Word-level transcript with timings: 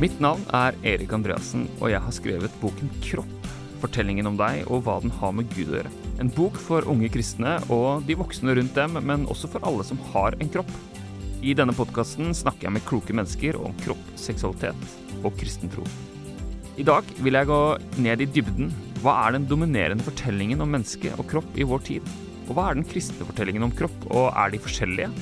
Mitt 0.00 0.16
navn 0.16 0.46
er 0.56 0.72
Erik 0.80 1.10
Andreassen, 1.12 1.66
og 1.76 1.90
jeg 1.92 2.00
har 2.00 2.14
skrevet 2.16 2.54
boken 2.62 2.88
Kropp. 3.04 3.48
Fortellingen 3.82 4.30
om 4.30 4.36
deg 4.38 4.62
og 4.72 4.86
hva 4.86 4.94
den 5.02 5.12
har 5.12 5.34
med 5.36 5.50
Gud 5.52 5.74
å 5.74 5.74
gjøre. 5.76 5.90
En 6.24 6.30
bok 6.32 6.56
for 6.56 6.86
unge 6.88 7.10
kristne 7.12 7.58
og 7.68 8.06
de 8.08 8.16
voksne 8.16 8.54
rundt 8.56 8.78
dem, 8.78 8.96
men 9.04 9.26
også 9.28 9.50
for 9.52 9.66
alle 9.68 9.84
som 9.84 10.00
har 10.14 10.38
en 10.40 10.48
kropp. 10.54 10.70
I 11.44 11.52
denne 11.56 11.74
podkasten 11.76 12.32
snakker 12.36 12.70
jeg 12.70 12.76
med 12.78 12.86
kloke 12.88 13.12
mennesker 13.12 13.58
om 13.60 13.76
kropp, 13.82 14.00
seksualitet 14.16 15.20
og 15.20 15.36
kristen 15.36 15.68
tro. 15.72 15.84
I 16.80 16.86
dag 16.88 17.04
vil 17.20 17.36
jeg 17.36 17.50
gå 17.50 17.60
ned 18.00 18.24
i 18.24 18.28
dybden. 18.38 18.72
Hva 19.04 19.18
er 19.26 19.36
den 19.36 19.44
dominerende 19.52 20.06
fortellingen 20.06 20.64
om 20.64 20.72
menneske 20.78 21.12
og 21.18 21.28
kropp 21.28 21.60
i 21.60 21.68
vår 21.68 21.84
tid? 21.90 22.08
Og 22.46 22.56
hva 22.56 22.70
er 22.70 22.80
den 22.80 22.88
kristne 22.88 23.28
fortellingen 23.28 23.68
om 23.68 23.76
kropp, 23.76 24.00
og 24.08 24.30
er 24.32 24.56
de 24.56 24.64
forskjellige? 24.64 25.12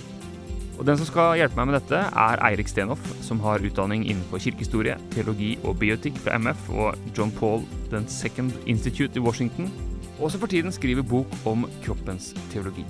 Og 0.78 0.86
Den 0.86 0.98
som 0.98 1.08
skal 1.08 1.34
hjelpe 1.40 1.58
meg 1.58 1.72
med 1.72 1.80
dette, 1.80 1.98
er 1.98 2.40
Eirik 2.46 2.68
Stenhoff, 2.70 3.02
som 3.26 3.40
har 3.42 3.64
utdanning 3.66 4.04
innenfor 4.06 4.38
kirkehistorie, 4.38 4.94
teologi 5.10 5.56
og 5.66 5.80
biotikk 5.80 6.20
fra 6.22 6.36
MF 6.38 6.68
og 6.70 7.08
John 7.18 7.32
Paul 7.34 7.64
II 7.90 8.52
Institute 8.70 9.18
i 9.18 9.22
Washington, 9.24 9.66
og 10.20 10.30
som 10.30 10.38
for 10.38 10.50
tiden 10.50 10.70
skriver 10.74 11.02
bok 11.02 11.34
om 11.50 11.66
kroppens 11.82 12.30
teologi. 12.52 12.86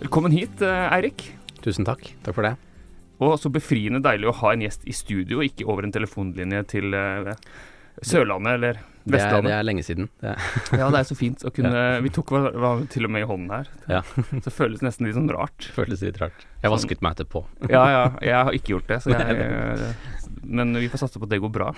Velkommen 0.00 0.34
hit, 0.34 0.58
eh, 0.62 0.90
Eirik. 0.90 1.30
Tusen 1.62 1.86
takk. 1.86 2.02
Takk 2.24 2.34
for 2.34 2.42
det. 2.42 2.56
Og 3.20 3.38
så 3.38 3.52
befriende 3.52 4.02
deilig 4.02 4.30
å 4.30 4.38
ha 4.42 4.52
en 4.52 4.62
gjest 4.64 4.86
i 4.88 4.96
studio, 4.96 5.44
ikke 5.44 5.68
over 5.68 5.86
en 5.86 5.92
telefonlinje 5.92 6.64
til 6.72 6.94
uh, 6.96 7.34
Sørlandet 8.02 8.56
eller 8.56 8.80
det 9.04 9.20
er, 9.24 9.40
det 9.42 9.52
er 9.54 9.64
lenge 9.64 9.82
siden. 9.84 10.08
Det 10.20 10.34
er, 10.34 10.40
Ja, 10.80 10.88
det 10.92 11.00
er 11.00 11.06
så 11.08 11.16
fint 11.16 11.44
å 11.46 11.52
kunne 11.54 11.84
Vi 12.04 12.12
tok 12.12 12.32
hva 12.34 12.72
til 12.92 13.08
og 13.08 13.12
med 13.14 13.24
i 13.24 13.28
hånden 13.28 13.52
her. 13.54 13.70
ja, 13.88 14.02
Så 14.30 14.42
det 14.44 14.52
føles 14.54 14.84
nesten 14.84 15.08
litt 15.08 15.16
sånn 15.16 15.30
rart. 15.32 15.70
Føles 15.76 16.04
litt 16.04 16.20
rart. 16.20 16.44
Jeg 16.60 16.72
vasket 16.74 17.04
meg 17.04 17.16
etterpå. 17.16 17.44
Ja, 17.72 17.84
ja, 17.88 18.02
jeg 18.20 18.36
har 18.36 18.56
ikke 18.56 18.74
gjort 18.76 18.90
det, 18.90 19.00
så 19.04 19.12
jeg, 19.16 19.94
men 20.44 20.76
vi 20.76 20.90
får 20.92 21.06
satse 21.06 21.20
på 21.20 21.28
at 21.28 21.32
det 21.32 21.40
går 21.42 21.52
bra. 21.54 21.72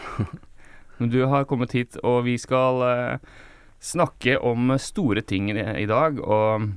Men 0.98 1.10
du 1.10 1.22
har 1.30 1.47
kommet 1.50 1.74
hit, 1.74 1.97
og 2.06 2.24
vi 2.27 2.36
skal 2.38 2.82
uh, 2.82 3.38
snakke 3.82 4.36
om 4.42 4.75
store 4.78 5.22
ting 5.27 5.50
i, 5.54 5.56
i 5.82 5.86
dag, 5.91 6.19
og 6.20 6.69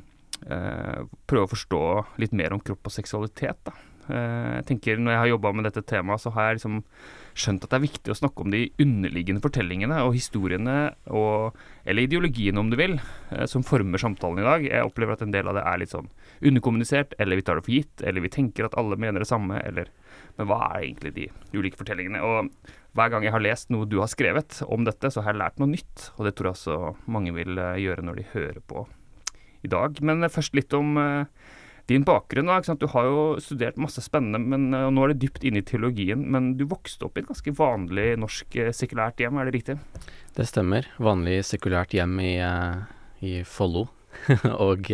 uh, 0.49 1.01
prøve 1.29 1.45
å 1.45 1.51
forstå 1.51 1.83
litt 2.21 2.33
mer 2.37 2.55
om 2.55 2.63
kropp 2.63 2.89
og 2.89 2.95
seksualitet, 2.95 3.59
da. 3.67 3.75
Uh, 4.05 4.61
jeg 4.61 4.65
tenker 4.69 4.99
Når 5.01 5.15
jeg 5.15 5.19
har 5.23 5.29
jobba 5.31 5.51
med 5.57 5.65
dette 5.65 5.81
temaet, 5.89 6.21
så 6.21 6.33
har 6.35 6.51
jeg 6.51 6.59
liksom 6.59 6.81
skjønt 7.35 7.65
at 7.65 7.73
det 7.73 7.77
er 7.77 7.83
viktig 7.83 8.13
å 8.13 8.17
snakke 8.17 8.45
om 8.45 8.53
de 8.53 8.61
underliggende 8.81 9.43
fortellingene 9.43 9.97
og 10.05 10.15
historiene, 10.15 10.75
og, 11.11 11.57
eller 11.83 12.07
ideologiene 12.07 12.61
om 12.61 12.71
du 12.71 12.77
vil, 12.79 12.95
eh, 13.35 13.43
som 13.51 13.65
former 13.67 14.01
samtalen 14.01 14.39
i 14.41 14.47
dag. 14.47 14.67
Jeg 14.69 14.87
opplever 14.87 15.17
at 15.17 15.25
en 15.25 15.35
del 15.35 15.51
av 15.51 15.57
det 15.57 15.65
er 15.67 15.81
litt 15.81 15.93
sånn 15.93 16.09
underkommunisert, 16.45 17.15
eller 17.19 17.39
vi 17.39 17.45
tar 17.45 17.59
det 17.59 17.65
for 17.67 17.75
gitt, 17.75 18.05
eller 18.07 18.23
vi 18.23 18.31
tenker 18.33 18.67
at 18.67 18.77
alle 18.79 18.97
mener 18.99 19.23
det 19.23 19.29
samme, 19.31 19.59
eller 19.67 19.91
Men 20.35 20.47
hva 20.47 20.57
er 20.65 20.81
egentlig 20.83 21.11
de 21.15 21.25
ulike 21.55 21.79
fortellingene? 21.79 22.19
Og 22.23 22.49
hver 22.95 23.09
gang 23.11 23.23
jeg 23.23 23.31
har 23.31 23.43
lest 23.43 23.69
noe 23.71 23.87
du 23.87 24.01
har 24.01 24.11
skrevet 24.11 24.61
om 24.67 24.83
dette, 24.83 25.07
så 25.11 25.23
har 25.23 25.31
jeg 25.31 25.39
lært 25.39 25.59
noe 25.59 25.71
nytt, 25.71 26.09
og 26.15 26.27
det 26.27 26.33
tror 26.35 26.49
jeg 26.49 26.57
også 26.57 27.11
mange 27.11 27.31
vil 27.35 27.59
eh, 27.59 27.79
gjøre 27.83 28.03
når 28.03 28.19
de 28.19 28.25
hører 28.33 28.59
på 28.67 28.83
i 29.63 29.71
dag. 29.71 29.99
Men 30.03 30.27
først 30.31 30.55
litt 30.55 30.75
om 30.75 30.95
eh, 30.99 31.27
din 31.87 32.03
bakgrunn. 32.03 32.49
Da? 32.49 32.75
Du 32.75 32.87
har 32.87 33.07
jo 33.07 33.23
studert 33.41 33.77
masse 33.77 34.01
spennende, 34.01 34.39
men 34.41 34.73
eh, 34.73 34.89
nå 34.91 35.05
er 35.05 35.13
det 35.13 35.21
dypt 35.23 35.45
inne 35.45 35.61
i 35.61 35.65
teologien. 35.65 36.23
Men 36.31 36.53
du 36.59 36.65
vokste 36.69 37.07
opp 37.07 37.17
i 37.17 37.23
et 37.23 37.29
ganske 37.29 37.53
vanlig 37.57 38.07
norsk 38.21 38.57
eh, 38.61 38.73
sekulært 38.75 39.21
hjem, 39.21 39.39
er 39.39 39.49
det 39.49 39.55
riktig? 39.57 39.77
Det 40.35 40.47
stemmer. 40.49 40.89
Vanlig 40.97 41.41
sekulært 41.47 41.95
hjem 41.95 42.17
i, 42.23 42.33
eh, 42.43 42.83
i 43.25 43.33
Follo. 43.47 43.87
og 44.65 44.87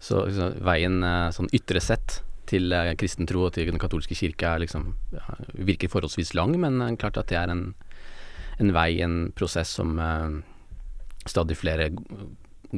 så, 0.00 0.20
så 0.32 0.46
veien 0.64 1.04
sånn 1.36 1.50
ytre 1.52 1.82
sett 1.84 2.22
til 2.48 2.72
kristen 2.96 3.28
tro 3.28 3.42
og 3.46 3.52
til 3.52 3.68
den 3.68 3.80
katolske 3.80 4.16
kirke 4.16 4.48
liksom 4.62 4.94
virker 5.52 5.92
forholdsvis 5.92 6.32
lang, 6.32 6.54
men 6.60 6.96
klart 6.96 7.20
at 7.20 7.28
det 7.28 7.36
er 7.36 7.52
en, 7.52 7.62
en 8.64 8.72
vei, 8.72 8.96
en 9.04 9.28
prosess 9.36 9.74
som 9.76 10.00
stadig 11.28 11.58
flere 11.60 11.90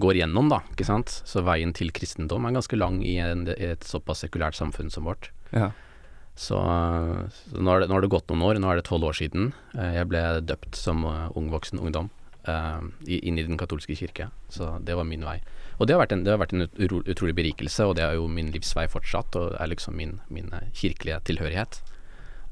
går 0.02 0.20
gjennom, 0.20 0.50
da, 0.52 0.60
ikke 0.74 0.86
sant. 0.88 1.20
Så 1.28 1.42
veien 1.46 1.72
til 1.76 1.92
kristendom 1.94 2.46
er 2.46 2.56
ganske 2.56 2.78
lang 2.78 3.00
i, 3.04 3.16
en, 3.22 3.46
i 3.56 3.72
et 3.72 3.86
såpass 3.86 4.24
sekulært 4.24 4.58
samfunn 4.58 4.92
som 4.92 5.08
vårt. 5.08 5.30
Ja. 5.52 5.72
Så, 6.36 6.58
så 7.32 7.56
nå, 7.56 7.70
har 7.70 7.80
det, 7.80 7.88
nå 7.88 7.96
har 7.96 8.04
det 8.04 8.12
gått 8.12 8.28
noen 8.28 8.44
år, 8.44 8.60
nå 8.60 8.68
er 8.68 8.80
det 8.80 8.86
tolv 8.88 9.08
år 9.08 9.16
siden. 9.16 9.54
Eh, 9.72 9.96
Jeg 9.96 10.10
ble 10.10 10.22
døpt 10.44 10.76
som 10.76 11.04
eh, 11.08 11.26
ung 11.38 11.48
voksen 11.52 11.80
ungdom 11.80 12.10
uh, 12.48 12.84
inn 13.08 13.40
i 13.40 13.46
den 13.46 13.56
katolske 13.58 13.96
kirke. 13.96 14.28
Så 14.52 14.76
det 14.84 14.98
var 14.98 15.08
min 15.08 15.24
vei. 15.24 15.38
Og 15.80 15.88
det 15.88 15.96
har 15.96 16.02
vært 16.04 16.12
en, 16.12 16.24
det 16.26 16.32
har 16.34 16.40
vært 16.40 16.54
en 16.56 16.66
utro, 16.68 17.02
utrolig 17.08 17.36
berikelse, 17.36 17.88
og 17.88 17.96
det 17.96 18.04
er 18.04 18.16
jo 18.18 18.28
min 18.28 18.52
livsvei 18.52 18.86
fortsatt, 18.92 19.36
og 19.40 19.56
er 19.56 19.72
liksom 19.72 19.96
min, 19.96 20.18
min 20.32 20.52
kirkelige 20.76 21.22
tilhørighet. 21.28 21.80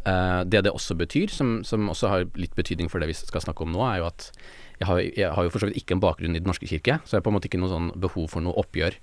Uh, 0.05 0.43
det 0.49 0.65
det 0.65 0.73
også 0.73 0.97
betyr, 1.01 1.33
som, 1.33 1.59
som 1.65 1.89
også 1.93 2.11
har 2.13 2.27
litt 2.41 2.57
betydning 2.57 2.91
for 2.93 3.01
det 3.01 3.13
vi 3.13 3.17
skal 3.21 3.45
snakke 3.45 3.65
om 3.65 3.73
nå, 3.73 3.85
er 3.85 4.03
jo 4.03 4.09
at 4.11 4.31
jeg 4.81 4.87
har, 4.89 4.99
jeg 5.05 5.33
har 5.37 5.45
jo 5.47 5.51
for 5.55 5.63
så 5.63 5.69
vidt 5.71 5.79
ikke 5.83 5.95
en 5.97 6.03
bakgrunn 6.03 6.35
i 6.37 6.41
Den 6.43 6.49
norske 6.51 6.67
kirke, 6.71 7.01
så 7.05 7.15
jeg 7.17 7.21
har 7.23 7.27
på 7.27 7.31
en 7.33 7.37
måte 7.39 7.49
ikke 7.51 7.61
noe 7.63 7.71
sånn 7.73 7.91
behov 8.01 8.31
for 8.33 8.43
noe 8.45 8.57
oppgjør 8.63 8.97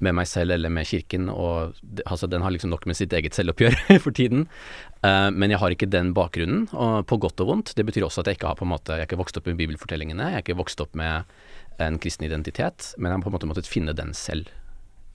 med 0.00 0.14
meg 0.16 0.24
selv 0.30 0.54
eller 0.54 0.72
med 0.72 0.86
kirken, 0.88 1.26
og 1.28 1.74
altså 2.08 2.24
den 2.32 2.40
har 2.40 2.52
liksom 2.54 2.70
nok 2.72 2.86
med 2.88 2.96
sitt 2.96 3.12
eget 3.12 3.36
selvoppgjør 3.36 3.74
for 4.04 4.14
tiden. 4.16 4.46
Uh, 5.04 5.28
men 5.28 5.52
jeg 5.52 5.60
har 5.60 5.74
ikke 5.74 5.88
den 5.92 6.14
bakgrunnen, 6.16 6.62
og 6.72 7.02
på 7.10 7.18
godt 7.20 7.42
og 7.44 7.50
vondt. 7.50 7.74
Det 7.76 7.84
betyr 7.84 8.06
også 8.06 8.22
at 8.24 8.30
jeg 8.30 8.38
ikke 8.38 8.48
har 8.48 8.56
på 8.56 8.64
en 8.64 8.72
måte, 8.72 8.96
jeg 8.96 9.04
er 9.04 9.10
ikke 9.10 9.18
vokst 9.20 9.36
opp 9.36 9.50
med 9.50 9.58
bibelfortellingene, 9.60 10.30
jeg 10.32 10.40
er 10.40 10.44
ikke 10.46 10.56
vokst 10.56 10.80
opp 10.80 10.96
med 10.96 11.28
en 11.84 11.98
kristen 12.00 12.24
identitet, 12.28 12.94
men 12.96 13.10
jeg 13.10 13.18
har 13.18 13.26
på 13.26 13.32
en 13.32 13.36
måte 13.36 13.50
måttet 13.52 13.68
finne 13.68 13.92
den 13.96 14.14
selv 14.16 14.48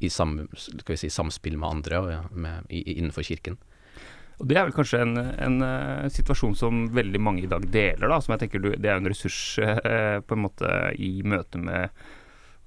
i 0.06 0.10
sam, 0.14 0.38
si, 0.60 1.10
samspill 1.10 1.58
med 1.58 1.70
andre 1.80 2.02
og 2.04 2.12
ja, 2.14 2.22
med, 2.34 2.70
i- 2.70 2.86
innenfor 3.00 3.26
kirken. 3.26 3.58
Og 4.42 4.50
det 4.50 4.58
er 4.60 4.68
vel 4.68 4.76
kanskje 4.76 5.00
en, 5.06 5.16
en 5.18 5.58
eh, 5.64 6.10
situasjon 6.12 6.58
som 6.60 6.86
veldig 6.96 7.22
mange 7.24 7.46
i 7.46 7.50
dag 7.52 7.64
deler, 7.72 8.10
da. 8.12 8.20
Som 8.24 8.36
jeg 8.36 8.46
tenker 8.46 8.64
du, 8.64 8.74
det 8.76 8.92
er 8.92 9.00
en 9.00 9.10
ressurs 9.10 9.40
eh, 9.64 10.20
på 10.26 10.36
en 10.36 10.44
måte 10.44 10.72
i 11.00 11.18
møte 11.24 11.62
med 11.62 12.06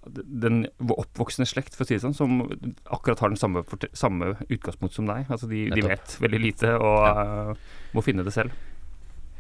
den 0.09 0.63
oppvoksende 0.79 1.45
slekt, 1.49 1.75
for 1.77 1.85
å 1.85 1.89
si 1.89 1.99
det 1.99 2.05
sånn, 2.05 2.17
som 2.17 2.39
akkurat 2.95 3.21
har 3.21 3.33
den 3.33 3.41
samme, 3.41 3.65
samme 3.93 4.33
utgangspunkt 4.49 4.97
som 4.97 5.09
deg. 5.11 5.29
Altså 5.29 5.51
de, 5.51 5.67
de 5.75 5.85
vet 5.85 6.15
veldig 6.23 6.41
lite 6.41 6.71
og 6.79 7.05
uh, 7.05 7.69
må 7.93 8.05
finne 8.07 8.25
det 8.25 8.33
selv. 8.33 8.55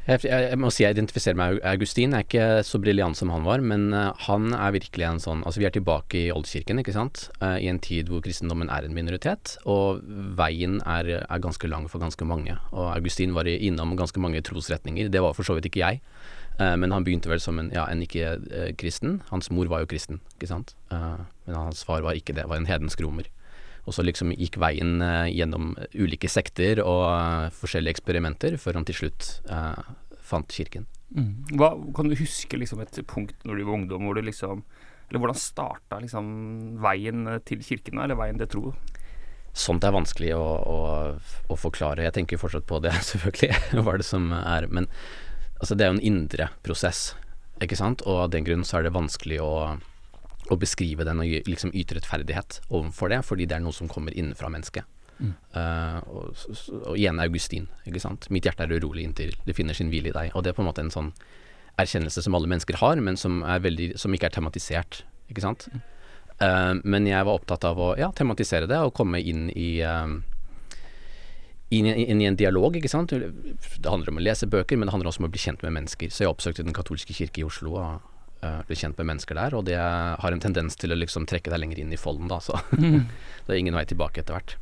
Jeg, 0.08 0.22
jeg, 0.24 0.44
jeg 0.54 0.56
må 0.56 0.70
si 0.72 0.84
jeg 0.86 0.96
identifiserer 0.96 1.36
meg 1.36 1.58
med 1.58 1.64
Augustin. 1.68 2.14
Jeg 2.16 2.24
er 2.24 2.26
ikke 2.26 2.64
så 2.64 2.80
briljant 2.80 3.18
som 3.18 3.28
han 3.34 3.44
var, 3.44 3.60
men 3.60 3.90
eh, 3.92 4.08
han 4.24 4.54
er 4.56 4.72
virkelig 4.72 5.04
en 5.04 5.20
sånn 5.20 5.42
Altså, 5.44 5.60
vi 5.60 5.68
er 5.68 5.74
tilbake 5.74 6.22
i 6.22 6.30
oldkirken, 6.32 6.80
ikke 6.80 6.96
sant, 6.96 7.26
Eh, 7.44 7.58
i 7.62 7.68
en 7.70 7.78
tid 7.82 8.08
hvor 8.08 8.22
kristendommen 8.24 8.70
er 8.72 8.86
en 8.86 8.96
minoritet, 8.96 9.58
og 9.68 10.00
veien 10.38 10.80
er, 10.88 11.10
er 11.20 11.44
ganske 11.44 11.68
lang 11.70 11.86
for 11.92 12.02
ganske 12.02 12.24
mange. 12.26 12.56
Og 12.72 12.88
Augustin 12.94 13.36
var 13.36 13.46
innom 13.50 13.94
ganske 14.00 14.20
mange 14.22 14.40
trosretninger. 14.42 15.12
Det 15.12 15.22
var 15.22 15.36
for 15.36 15.46
så 15.46 15.58
vidt 15.58 15.68
ikke 15.70 15.84
jeg, 15.84 16.02
Eh, 16.58 16.74
men 16.74 16.90
han 16.90 17.04
begynte 17.06 17.30
vel 17.30 17.38
som 17.42 17.58
en, 17.60 17.70
ja, 17.74 17.84
en 17.86 18.02
ikke-kristen. 18.02 19.20
Hans 19.30 19.50
mor 19.54 19.70
var 19.70 19.84
jo 19.84 19.90
kristen, 19.90 20.18
ikke 20.34 20.50
sant, 20.50 20.74
men 20.90 21.54
hans 21.54 21.84
far 21.86 22.02
var 22.02 22.18
ikke 22.18 22.34
det, 22.34 22.48
var 22.50 22.58
en 22.58 22.66
hedensk 22.66 23.02
romer. 23.04 23.28
Og 23.88 23.94
så 23.96 24.04
liksom 24.04 24.34
gikk 24.36 24.58
veien 24.60 25.00
eh, 25.04 25.30
gjennom 25.32 25.72
ulike 25.96 26.28
sekter 26.28 26.82
og 26.84 27.06
eh, 27.08 27.48
forskjellige 27.56 27.96
eksperimenter, 27.96 28.58
før 28.60 28.80
han 28.80 28.86
til 28.88 28.98
slutt 29.00 29.30
eh, 29.48 29.88
fant 30.28 30.52
kirken. 30.52 30.84
Hva, 31.56 31.72
kan 31.96 32.10
du 32.10 32.18
huske 32.18 32.58
liksom 32.60 32.82
et 32.84 33.00
punkt 33.08 33.46
når 33.48 33.56
du 33.56 33.64
var 33.64 33.78
ungdom 33.78 34.02
hvor 34.04 34.18
du 34.18 34.26
liksom 34.26 34.60
Eller 35.08 35.22
hvordan 35.22 35.38
starta 35.40 36.02
liksom 36.02 36.26
veien 36.84 37.22
til 37.48 37.62
kirken, 37.64 37.96
eller 38.02 38.18
veien 38.18 38.36
til 38.42 38.50
tro? 38.52 38.72
Sånt 39.56 39.86
er 39.88 39.94
vanskelig 39.94 40.34
å, 40.36 40.44
å, 40.44 40.80
å 41.48 41.56
forklare. 41.56 42.04
Jeg 42.04 42.14
tenker 42.18 42.40
fortsatt 42.40 42.68
på 42.68 42.82
det, 42.84 42.92
selvfølgelig, 43.10 43.80
hva 43.80 43.94
er 43.94 44.02
det 44.02 44.08
som 44.10 44.28
er 44.36 44.68
Men 44.68 44.90
altså, 45.56 45.72
det 45.72 45.86
er 45.86 45.94
jo 45.94 45.96
en 45.96 46.08
indre 46.12 46.50
prosess, 46.66 47.14
ikke 47.64 47.78
sant, 47.80 48.04
og 48.04 48.26
av 48.26 48.34
den 48.36 48.44
grunn 48.46 48.68
så 48.68 48.78
er 48.78 48.86
det 48.86 48.94
vanskelig 48.94 49.40
å, 49.42 49.78
å 50.50 50.56
beskrive 50.58 51.04
den 51.04 51.20
og 51.20 51.48
liksom 51.48 51.70
yte 51.76 51.94
rettferdighet 51.98 52.60
overfor 52.70 53.08
det, 53.12 53.22
fordi 53.24 53.46
det 53.46 53.56
er 53.58 53.60
noe 53.64 53.72
som 53.76 53.88
kommer 53.88 54.14
innenfra 54.16 54.48
mennesket. 54.52 54.84
Eh, 55.20 55.98
og, 56.06 56.30
s- 56.36 56.46
s- 56.54 56.68
og 56.70 56.94
igjen 56.96 57.18
Augustin, 57.20 57.66
ikke 57.86 58.00
sant. 58.00 58.28
Mitt 58.30 58.44
hjerte 58.46 58.62
er 58.64 58.76
urolig 58.78 59.02
inntil 59.04 59.32
det 59.44 59.56
finner 59.58 59.74
sin 59.74 59.90
hvile 59.90 60.12
i 60.12 60.14
deg. 60.14 60.30
Og 60.34 60.44
det 60.44 60.52
er 60.52 60.56
på 60.58 60.62
en 60.62 60.68
måte 60.70 60.84
en 60.84 60.90
sånn 60.94 61.12
erkjennelse 61.78 62.22
som 62.22 62.34
alle 62.38 62.46
mennesker 62.50 62.78
har, 62.78 62.96
men 63.02 63.16
som, 63.16 63.40
veldig, 63.42 63.96
som 63.98 64.14
ikke 64.14 64.26
er 64.30 64.36
tematisert, 64.38 65.02
ikke 65.30 65.42
sant. 65.42 65.68
Eh, 66.40 66.74
men 66.84 67.06
jeg 67.06 67.24
var 67.26 67.34
opptatt 67.40 67.64
av 67.66 67.76
å 67.82 67.96
ja, 67.98 68.12
tematisere 68.14 68.68
det 68.70 68.78
og 68.78 68.94
komme 68.94 69.18
inn 69.20 69.48
i 69.50 69.80
eh, 69.82 70.06
inn, 71.70 71.86
i- 71.86 72.06
inn 72.10 72.20
i 72.22 72.26
en 72.30 72.36
dialog, 72.38 72.76
ikke 72.78 72.88
sant. 72.88 73.10
Det 73.10 73.90
handler 73.90 74.08
om 74.14 74.18
å 74.20 74.24
lese 74.24 74.46
bøker, 74.48 74.78
men 74.78 74.86
det 74.88 74.94
handler 74.94 75.10
også 75.10 75.20
om 75.20 75.28
å 75.28 75.32
bli 75.34 75.42
kjent 75.42 75.62
med 75.66 75.74
mennesker. 75.76 76.08
Så 76.14 76.24
jeg 76.24 76.30
oppsøkte 76.32 76.64
Den 76.64 76.72
katolske 76.72 77.12
kirke 77.12 77.42
i 77.42 77.44
Oslo 77.44 77.74
og 77.76 78.00
ble 78.40 78.76
kjent 78.78 78.98
med 79.00 79.08
mennesker 79.10 79.34
der, 79.34 79.54
og 79.58 79.64
det 79.66 79.78
har 79.78 80.34
en 80.34 80.42
tendens 80.42 80.78
til 80.78 80.94
å 80.94 80.98
liksom 80.98 81.26
trekke 81.26 81.50
deg 81.50 81.58
lenger 81.58 81.80
inn 81.82 81.94
i 81.94 81.98
folden, 81.98 82.28
da, 82.30 82.38
så 82.42 82.60
det 82.78 83.50
er 83.50 83.58
ingen 83.58 83.74
vei 83.74 83.82
tilbake 83.88 84.22
etter 84.22 84.36
hvert. 84.36 84.54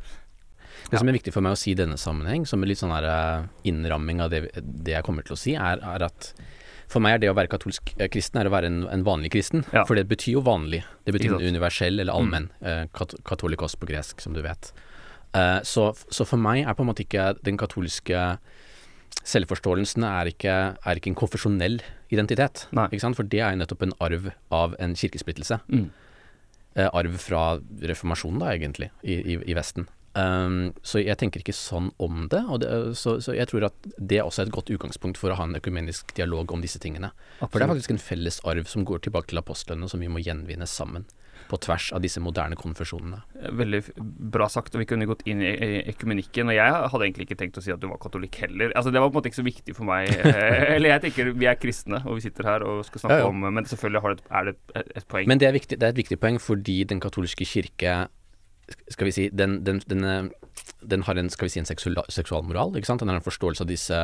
Det 0.90 1.00
som 1.00 1.08
er 1.10 1.16
viktig 1.16 1.32
for 1.34 1.44
meg 1.44 1.56
å 1.56 1.58
si 1.58 1.72
i 1.72 1.78
denne 1.78 1.98
sammenheng, 1.98 2.44
som 2.46 2.62
en 2.62 2.70
litt 2.70 2.80
sånn 2.80 2.94
her 2.94 3.06
eh, 3.10 3.48
innramming 3.68 4.22
av 4.22 4.30
det, 4.32 4.46
det 4.62 4.94
jeg 4.94 5.06
kommer 5.06 5.26
til 5.26 5.34
å 5.34 5.40
si, 5.40 5.56
er, 5.58 5.82
er 5.82 6.04
at 6.06 6.30
for 6.86 7.02
meg 7.02 7.16
er 7.16 7.24
det 7.24 7.30
å 7.32 7.36
være 7.36 7.50
katolsk 7.50 7.94
eh, 7.96 8.10
kristen 8.12 8.40
er 8.40 8.50
å 8.50 8.54
være 8.54 8.70
en, 8.70 8.82
en 8.92 9.06
vanlig 9.06 9.32
kristen. 9.34 9.64
Ja. 9.74 9.82
For 9.88 9.98
det 9.98 10.06
betyr 10.10 10.38
jo 10.38 10.44
vanlig. 10.46 10.84
Det 11.06 11.16
betyr 11.16 11.34
universell 11.40 11.98
eller 11.98 12.14
allmenn. 12.14 12.50
eh, 12.62 12.84
kat 12.94 13.16
katolikos 13.26 13.74
på 13.80 13.88
gresk, 13.90 14.22
som 14.22 14.36
du 14.36 14.44
vet. 14.46 14.70
Uh, 15.36 15.58
så, 15.66 15.90
så 16.14 16.24
for 16.24 16.40
meg 16.40 16.62
er 16.62 16.76
på 16.78 16.84
en 16.84 16.88
måte 16.88 17.02
ikke 17.02 17.34
den 17.44 17.58
katolske 17.60 18.20
selvforståelsen 19.26 20.06
er 20.06 20.30
ikke, 20.30 20.54
er 20.78 21.00
ikke 21.00 21.10
en 21.10 21.18
konfesjonell 21.18 21.80
identitet. 22.12 22.66
Ikke 22.72 23.02
sant? 23.02 23.18
For 23.18 23.26
det 23.26 23.42
er 23.42 23.54
jo 23.54 23.62
nettopp 23.62 23.86
en 23.86 23.94
arv 24.04 24.30
av 24.54 24.76
en 24.82 24.96
kirkesplittelse. 24.98 25.60
Mm. 25.72 25.86
Eh, 26.76 26.90
arv 26.92 27.14
fra 27.22 27.44
reformasjonen, 27.92 28.42
da, 28.42 28.52
egentlig, 28.52 28.90
i, 29.02 29.16
i, 29.16 29.38
i 29.48 29.56
Vesten. 29.56 29.88
Um, 30.16 30.70
så 30.80 31.02
jeg 31.02 31.18
tenker 31.20 31.42
ikke 31.42 31.52
sånn 31.52 31.90
om 32.00 32.22
det, 32.32 32.40
og 32.48 32.62
det 32.62 32.70
så, 32.96 33.18
så 33.20 33.34
jeg 33.36 33.50
tror 33.50 33.66
at 33.68 33.88
det 34.00 34.22
er 34.22 34.24
også 34.24 34.46
et 34.46 34.52
godt 34.54 34.70
utgangspunkt 34.72 35.20
for 35.20 35.28
å 35.28 35.36
ha 35.36 35.44
en 35.44 35.58
økumenisk 35.58 36.14
dialog 36.16 36.54
om 36.56 36.62
disse 36.64 36.80
tingene. 36.80 37.10
For 37.42 37.58
det 37.58 37.66
er 37.66 37.72
faktisk 37.74 37.92
en 37.92 38.00
felles 38.00 38.40
arv 38.48 38.70
som 38.70 38.86
går 38.88 39.04
tilbake 39.04 39.28
til 39.32 39.42
apostlene, 39.42 39.90
som 39.92 40.00
vi 40.00 40.08
må 40.08 40.22
gjenvinne 40.24 40.68
sammen. 40.70 41.04
På 41.50 41.58
tvers 41.62 41.92
av 41.96 42.02
disse 42.04 42.20
moderne 42.22 42.56
konfesjonene. 42.58 43.20
Veldig 43.60 43.80
bra 44.34 44.48
sagt, 44.50 44.74
og 44.74 44.82
vi 44.82 44.88
kunne 44.90 45.06
gått 45.08 45.22
inn 45.30 45.42
i, 45.44 45.52
ekumenikken. 45.92 46.50
Og 46.50 46.56
jeg 46.58 46.72
hadde 46.92 47.06
egentlig 47.06 47.28
ikke 47.28 47.38
tenkt 47.42 47.60
å 47.60 47.64
si 47.64 47.72
at 47.74 47.80
du 47.82 47.88
var 47.90 48.00
katolikk 48.02 48.40
heller. 48.44 48.72
Altså 48.74 48.90
Det 48.94 49.00
var 49.02 49.10
på 49.10 49.14
en 49.14 49.20
måte 49.20 49.30
ikke 49.32 49.42
så 49.42 49.46
viktig 49.46 49.76
for 49.78 49.88
meg. 49.88 50.10
Eh, 50.26 50.74
Eller 50.74 50.90
jeg 50.96 51.02
tenker 51.06 51.30
vi 51.38 51.46
er 51.48 51.56
kristne, 51.60 52.00
og 52.04 52.18
vi 52.18 52.24
sitter 52.26 52.44
her 52.48 52.64
og 52.66 52.82
skal 52.88 53.00
snakke 53.04 53.18
Ja, 53.22 53.28
om 53.30 53.40
Men 53.46 53.64
selvfølgelig 53.64 54.02
har 54.02 54.14
det, 54.16 54.24
er 54.30 54.44
det 54.50 54.54
et, 54.74 54.90
et 55.00 55.06
poeng. 55.08 55.28
Men 55.30 55.38
det 55.40 55.48
er, 55.48 55.54
viktig, 55.56 55.78
det 55.80 55.86
er 55.86 55.94
et 55.94 56.00
viktig 56.02 56.18
poeng 56.20 56.38
fordi 56.42 56.82
den 56.88 57.00
katolske 57.00 57.46
kirke 57.48 57.94
skal 58.90 59.06
vi 59.06 59.12
si, 59.14 59.28
den, 59.30 59.60
den, 59.64 59.80
den, 59.86 60.04
eh, 60.04 60.24
den 60.82 61.04
har 61.06 61.18
en, 61.20 61.28
skal 61.30 61.46
vi 61.46 61.52
si, 61.54 61.60
en 61.62 61.68
seksual, 61.68 62.00
seksualmoral. 62.10 62.74
ikke 62.76 62.88
sant? 62.88 63.02
Den 63.04 63.12
har 63.12 63.20
en 63.20 63.26
forståelse 63.26 63.62
av 63.62 63.70
disse, 63.70 64.00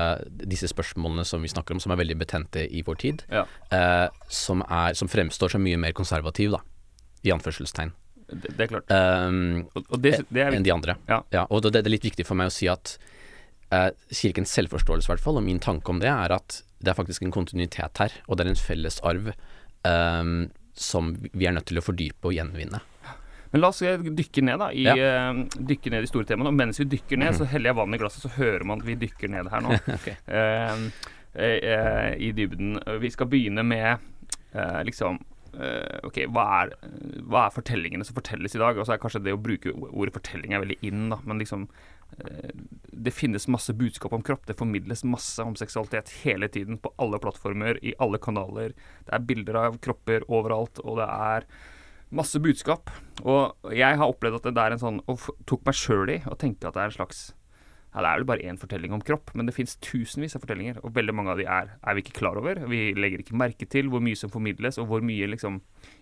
disse 0.46 0.70
spørsmålene 0.70 1.24
som 1.26 1.42
vi 1.42 1.50
snakker 1.50 1.74
om, 1.74 1.80
som 1.82 1.94
er 1.94 1.98
veldig 2.02 2.18
betente 2.22 2.62
i 2.70 2.84
vår 2.86 3.00
tid. 3.02 3.24
ja, 3.32 3.44
Eh, 3.72 4.08
som, 4.28 4.62
er, 4.68 4.94
som 4.94 5.08
fremstår 5.08 5.54
som 5.56 5.62
mye 5.64 5.78
mer 5.80 5.92
konservativ, 5.96 6.52
da. 6.54 6.60
I 7.22 7.32
anførselstegn. 7.34 7.92
det, 8.32 8.52
det 8.56 8.64
er 8.64 8.70
klart. 8.72 8.90
Um, 8.90 9.66
Og, 9.74 9.98
det, 10.02 10.16
det 10.32 10.42
er 10.42 10.56
enn 10.56 10.64
de 10.66 10.72
andre. 10.74 10.96
Ja. 11.08 11.46
og 11.48 11.62
det, 11.62 11.74
det 11.82 11.86
er 11.86 11.94
litt 11.96 12.06
viktig 12.06 12.26
for 12.26 12.38
meg 12.38 12.50
å 12.50 12.54
si 12.54 12.69
at 12.72 12.96
uh, 13.72 13.90
kirkens 14.10 14.52
selvforståelse, 14.56 15.06
i 15.08 15.12
hvert 15.14 15.24
fall, 15.24 15.38
og 15.40 15.46
min 15.46 15.60
tanke 15.62 15.92
om 15.92 16.00
det, 16.02 16.10
er 16.10 16.34
at 16.34 16.62
det 16.82 16.90
er 16.92 16.98
faktisk 16.98 17.22
en 17.22 17.34
kontinuitet 17.34 18.00
her, 18.02 18.14
og 18.26 18.36
det 18.38 18.46
er 18.46 18.50
en 18.50 18.58
felles 18.58 18.96
arv 19.06 19.28
ehm, 19.86 20.48
som 20.74 21.12
vi 21.30 21.46
er 21.46 21.54
nødt 21.54 21.69
til 21.70 21.78
å 21.78 21.84
fordype 21.84 22.26
og 22.26 22.34
gjenvinne. 22.34 22.80
Men 23.52 23.60
la 23.62 23.69
oss 23.70 23.82
eh, 23.86 24.00
dykke 24.02 24.42
ned 24.48 24.58
da 24.58 24.70
i, 24.74 24.82
Ja. 24.88 24.96
uh, 25.30 25.44
dykke 25.54 25.92
ned 25.92 26.02
i 26.02 26.10
store 26.10 26.26
temaene. 26.26 26.50
Og 26.50 26.56
mens 26.58 26.80
vi 26.80 26.88
dykker 26.96 27.20
ned, 27.20 27.36
så 27.38 27.46
heller 27.46 27.70
jeg 27.70 27.78
vann 27.78 27.94
i 27.94 28.00
glasset, 28.00 28.24
så 28.24 28.32
hører 28.34 28.64
man 28.66 28.80
at 28.82 28.88
vi 28.88 28.96
dykker 28.98 29.30
ned 29.30 29.50
her 29.52 29.62
nå. 29.62 29.76
okay. 29.98 30.16
uh, 30.26 30.80
I 32.16 32.32
dybden. 32.34 32.80
Vi 33.04 33.10
skal 33.12 33.28
begynne 33.30 33.62
med 33.62 34.08
liksom 34.84 35.20
Ok, 36.06 36.22
hva 36.32 36.44
er, 36.62 36.70
hva 37.28 37.46
er 37.46 37.54
fortellingene 37.54 38.06
som 38.06 38.16
fortelles 38.16 38.56
i 38.56 38.60
dag? 38.62 38.78
Og 38.78 38.87
så 38.88 38.94
er 38.94 39.02
kanskje 39.02 39.22
det 39.26 39.34
å 39.37 39.40
bruke 39.40 39.75
ordet 39.90 40.14
fortelling 40.14 40.54
er 40.54 40.62
veldig 40.64 40.78
in, 40.88 41.10
da. 41.12 41.19
Men 41.28 41.43
liksom 41.43 41.66
eh, 42.16 42.54
Det 42.93 43.12
finnes 43.14 43.49
masse 43.52 43.75
budskap 43.76 44.14
om 44.16 44.25
kropp. 44.25 44.46
Det 44.49 44.56
formidles 44.58 45.04
masse 45.04 45.44
om 45.44 45.56
seksualitet 45.58 46.14
hele 46.22 46.49
tiden. 46.52 46.81
På 46.81 46.94
alle 47.02 47.20
plattformer, 47.22 47.81
i 47.84 47.94
alle 48.02 48.20
kanaler. 48.22 48.76
Det 49.04 49.12
er 49.12 49.28
bilder 49.28 49.60
av 49.66 49.78
kropper 49.84 50.25
overalt, 50.28 50.81
og 50.87 51.02
det 51.02 51.10
er 51.12 51.49
masse 52.12 52.40
budskap. 52.44 52.93
Og 53.22 53.72
jeg 53.76 54.00
har 54.00 54.08
opplevd 54.08 54.40
at 54.40 54.50
det 54.52 54.62
er 54.62 54.75
en 54.75 54.81
sånn 54.81 54.98
Og 55.08 55.31
tok 55.48 55.62
meg 55.69 55.76
sjøl 55.78 56.10
i 56.12 56.19
å 56.28 56.37
tenke 56.38 56.69
at 56.69 56.76
det 56.76 56.82
er 56.82 56.90
en 56.90 56.98
slags 56.98 57.22
ja, 57.92 58.00
Det 58.00 58.08
er 58.08 58.20
vel 58.20 58.24
bare 58.24 58.44
én 58.48 58.56
fortelling 58.56 58.92
om 58.96 59.02
kropp, 59.04 59.34
men 59.36 59.44
det 59.44 59.52
fins 59.52 59.74
tusenvis 59.84 60.32
av 60.36 60.40
fortellinger. 60.46 60.78
Og 60.80 60.94
veldig 60.96 61.12
mange 61.12 61.32
av 61.34 61.40
de 61.40 61.44
er, 61.44 61.74
er 61.76 61.94
vi 61.94 62.00
ikke 62.00 62.16
klar 62.22 62.38
over. 62.40 62.62
Vi 62.70 62.94
legger 62.96 63.20
ikke 63.20 63.36
merke 63.36 63.68
til 63.68 63.90
hvor 63.92 64.00
mye 64.00 64.16
som 64.16 64.32
formidles, 64.32 64.78
og 64.80 64.88
hvor 64.88 65.04
mye 65.04 65.28
liksom 65.28 65.58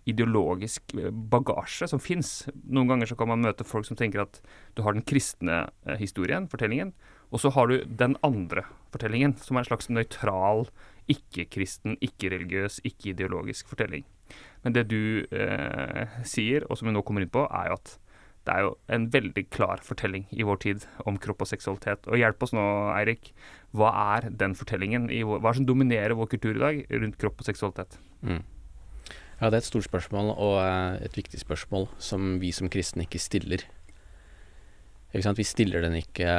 ideologisk 0.07 0.95
eh, 0.95 1.11
bagasje 1.11 1.89
som 1.91 2.03
fins. 2.03 2.45
Noen 2.63 2.93
ganger 2.93 3.11
så 3.11 3.19
kan 3.19 3.33
man 3.33 3.43
møte 3.43 3.67
folk 3.67 3.89
som 3.89 3.99
tenker 3.99 4.23
at 4.23 4.39
du 4.79 4.85
har 4.87 4.95
den 4.95 5.03
kristne 5.03 5.65
eh, 5.83 5.99
historien, 5.99 6.47
fortellingen, 6.53 6.95
og 7.35 7.43
så 7.43 7.51
har 7.55 7.71
du 7.71 7.83
den 7.83 8.15
andre 8.27 8.65
fortellingen, 8.95 9.35
som 9.43 9.59
er 9.59 9.65
en 9.65 9.71
slags 9.71 9.91
nøytral, 9.91 10.69
ikke-kristen, 11.11 11.99
ikke-religiøs, 12.07 12.81
ikke-ideologisk 12.87 13.71
fortelling. 13.71 14.07
Men 14.63 14.79
det 14.79 14.87
du 14.91 15.27
eh, 15.35 16.23
sier, 16.23 16.67
og 16.71 16.79
som 16.79 16.87
vi 16.87 16.95
nå 16.95 17.03
kommer 17.07 17.27
inn 17.27 17.35
på, 17.35 17.49
er 17.51 17.71
jo 17.71 17.81
at 17.81 17.97
det 18.49 18.53
er 18.55 18.65
jo 18.65 18.71
en 18.89 19.07
veldig 19.13 19.43
klar 19.53 19.83
fortelling 19.85 20.25
i 20.33 20.45
vår 20.47 20.61
tid 20.65 20.85
om 21.09 21.19
kropp 21.21 21.45
og 21.45 21.51
seksualitet. 21.51 22.07
Og 22.09 22.21
hjelp 22.21 22.47
oss 22.47 22.55
nå, 22.57 22.63
Eirik. 22.95 23.35
Hva 23.77 23.91
er 24.17 24.31
den 24.41 24.55
fortellingen? 24.57 25.11
Vår, 25.11 25.43
hva 25.43 25.51
er 25.51 25.53
det 25.53 25.61
som 25.61 25.69
dominerer 25.69 26.17
vår 26.17 26.31
kultur 26.33 26.57
i 26.57 26.63
dag 26.63 26.81
rundt 27.03 27.19
kropp 27.21 27.43
og 27.43 27.51
seksualitet? 27.51 27.99
Mm. 28.25 28.41
Ja, 29.41 29.49
det 29.49 29.55
er 29.55 29.61
et 29.63 29.69
stort 29.69 29.87
spørsmål, 29.87 30.33
og 30.35 30.57
eh, 30.63 31.05
et 31.07 31.17
viktig 31.17 31.41
spørsmål 31.41 31.87
som 32.01 32.39
vi 32.41 32.53
som 32.53 32.69
kristne 32.73 33.05
ikke 33.07 33.21
stiller. 33.21 33.67
Ikke 35.13 35.27
sant? 35.27 35.41
Vi 35.41 35.49
stiller 35.49 35.85
den 35.85 35.99
ikke 36.01 36.31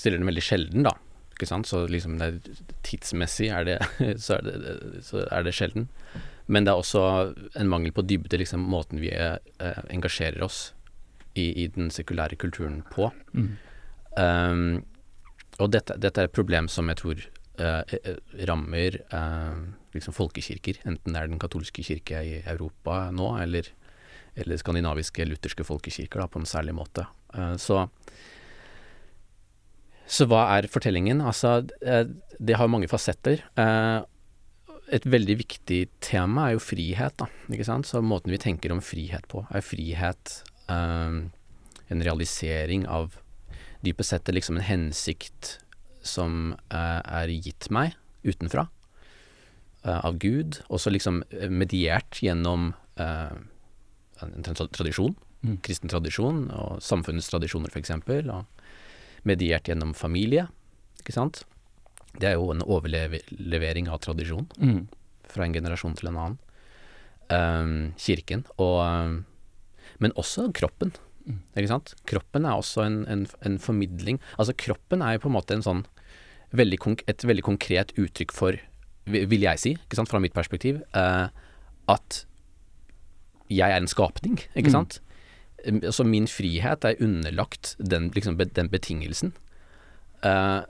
Stiller 0.00 0.16
den 0.16 0.30
veldig 0.30 0.42
sjelden, 0.42 0.84
da. 0.86 0.94
Ikke 1.34 1.48
sant? 1.50 1.68
Så 1.68 1.82
liksom 1.90 2.14
det 2.16 2.30
tidsmessig 2.86 3.50
er 3.52 3.66
det, 3.68 3.78
så 4.24 4.38
er 4.38 4.46
det, 4.46 4.76
så 5.04 5.26
er 5.26 5.44
det 5.44 5.52
sjelden. 5.52 5.90
Men 6.50 6.64
det 6.64 6.72
er 6.72 6.80
også 6.80 7.02
en 7.58 7.68
mangel 7.68 7.92
på 7.92 8.06
dybde, 8.08 8.38
liksom 8.40 8.64
måten 8.72 9.02
vi 9.02 9.12
eh, 9.12 9.36
engasjerer 9.92 10.40
oss 10.46 10.70
i, 11.38 11.64
i 11.64 11.66
den 11.74 11.90
sekulære 11.94 12.38
kulturen 12.40 12.80
på. 12.90 13.10
Um, 14.18 14.80
og 15.60 15.70
dette, 15.74 15.96
dette 16.00 16.22
er 16.22 16.30
et 16.30 16.34
problem 16.34 16.68
som 16.72 16.88
jeg 16.90 16.98
tror 17.02 17.20
eh, 17.60 17.96
rammer 18.48 18.96
uh, 19.12 19.58
liksom 19.94 20.14
folkekirker, 20.16 20.80
enten 20.88 21.14
det 21.14 21.20
er 21.20 21.28
den 21.28 21.42
katolske 21.42 21.84
kirke 21.84 22.22
i 22.24 22.38
Europa 22.48 23.10
nå, 23.12 23.34
eller, 23.42 23.68
eller 24.40 24.60
skandinaviske 24.60 25.26
lutherske 25.28 25.66
folkekirker 25.66 26.22
da, 26.22 26.28
på 26.30 26.40
en 26.40 26.48
særlig 26.48 26.74
måte. 26.78 27.04
Uh, 27.36 27.54
så, 27.60 27.84
så 30.08 30.26
hva 30.30 30.46
er 30.56 30.70
fortellingen? 30.72 31.20
Altså, 31.20 31.60
det 32.40 32.56
har 32.58 32.72
mange 32.72 32.88
fasetter. 32.90 33.44
Et 34.90 35.04
veldig 35.06 35.36
viktig 35.44 35.84
tema 36.02 36.48
er 36.48 36.56
jo 36.56 36.64
frihet, 36.64 37.14
da. 37.20 37.28
Ikke 37.52 37.68
sant? 37.68 37.86
Så 37.86 38.00
måten 38.02 38.32
vi 38.32 38.40
tenker 38.42 38.72
om 38.74 38.80
frihet 38.82 39.28
på, 39.30 39.44
er 39.54 39.62
frihet 39.62 40.40
en 40.70 42.02
realisering 42.04 42.86
av 42.88 43.16
dypest 43.82 44.10
sett 44.10 44.28
liksom 44.28 44.56
en 44.60 44.62
hensikt 44.66 45.58
som 46.02 46.54
eh, 46.72 47.00
er 47.04 47.28
gitt 47.32 47.68
meg 47.72 47.94
utenfra, 48.24 48.66
eh, 49.84 49.98
av 50.04 50.18
Gud, 50.20 50.60
og 50.68 50.80
så 50.80 50.92
liksom 50.92 51.22
eh, 51.30 51.48
mediert 51.48 52.20
gjennom 52.22 52.72
en 52.96 54.54
tradisjon, 54.54 55.16
Mm. 55.40 55.54
kristen 55.64 55.88
tradisjon, 55.88 56.50
og 56.52 56.82
samfunnets 56.84 57.30
tradisjoner 57.32 57.70
f.eks., 57.72 57.90
og 58.28 58.44
mediert 59.24 59.64
gjennom 59.70 59.94
familie, 59.96 60.42
ikke 61.00 61.14
sant. 61.16 61.44
Det 62.12 62.28
er 62.28 62.34
jo 62.34 62.50
en 62.52 62.60
overlevering 62.60 63.88
av 63.88 64.02
tradisjon 64.04 64.46
Mm. 64.60 64.82
fra 65.24 65.44
en 65.46 65.54
generasjon 65.54 65.96
til 65.96 66.08
en 66.08 66.16
annen. 66.16 66.38
Um, 67.30 67.94
kirken, 67.96 68.44
og 68.58 68.84
ehm, 68.84 69.24
Men 70.00 70.12
også 70.18 70.48
kroppen. 70.56 70.92
Ikke 71.54 71.68
sant? 71.70 71.92
Kroppen 72.08 72.46
er 72.48 72.56
også 72.58 72.82
en, 72.86 73.02
en, 73.06 73.26
en 73.46 73.58
formidling 73.60 74.16
Altså, 74.40 74.54
kroppen 74.56 75.02
er 75.04 75.14
jo 75.14 75.26
på 75.26 75.28
en 75.30 75.34
måte 75.36 75.54
en 75.54 75.62
sånn 75.62 75.82
veldig 76.56 76.78
et 77.06 77.22
veldig 77.28 77.44
konkret 77.46 77.92
uttrykk 78.00 78.32
for, 78.34 78.56
vil 79.06 79.44
jeg 79.44 79.60
si, 79.62 79.72
ikke 79.76 79.98
sant, 80.00 80.10
fra 80.10 80.18
mitt 80.18 80.34
perspektiv, 80.34 80.80
eh, 80.98 81.28
at 81.92 82.16
jeg 83.50 83.70
er 83.70 83.78
en 83.78 83.86
skapning, 83.90 84.40
ikke 84.56 84.72
Mm. 84.72 84.74
sant? 84.74 84.98
Mm. 85.66 85.80
Så 85.92 86.02
min 86.08 86.26
frihet 86.26 86.84
er 86.88 86.98
underlagt 87.04 87.76
den, 87.78 88.10
liksom, 88.16 88.36
den 88.40 88.68
betingelsen. 88.72 89.32
Eh, 90.24 90.62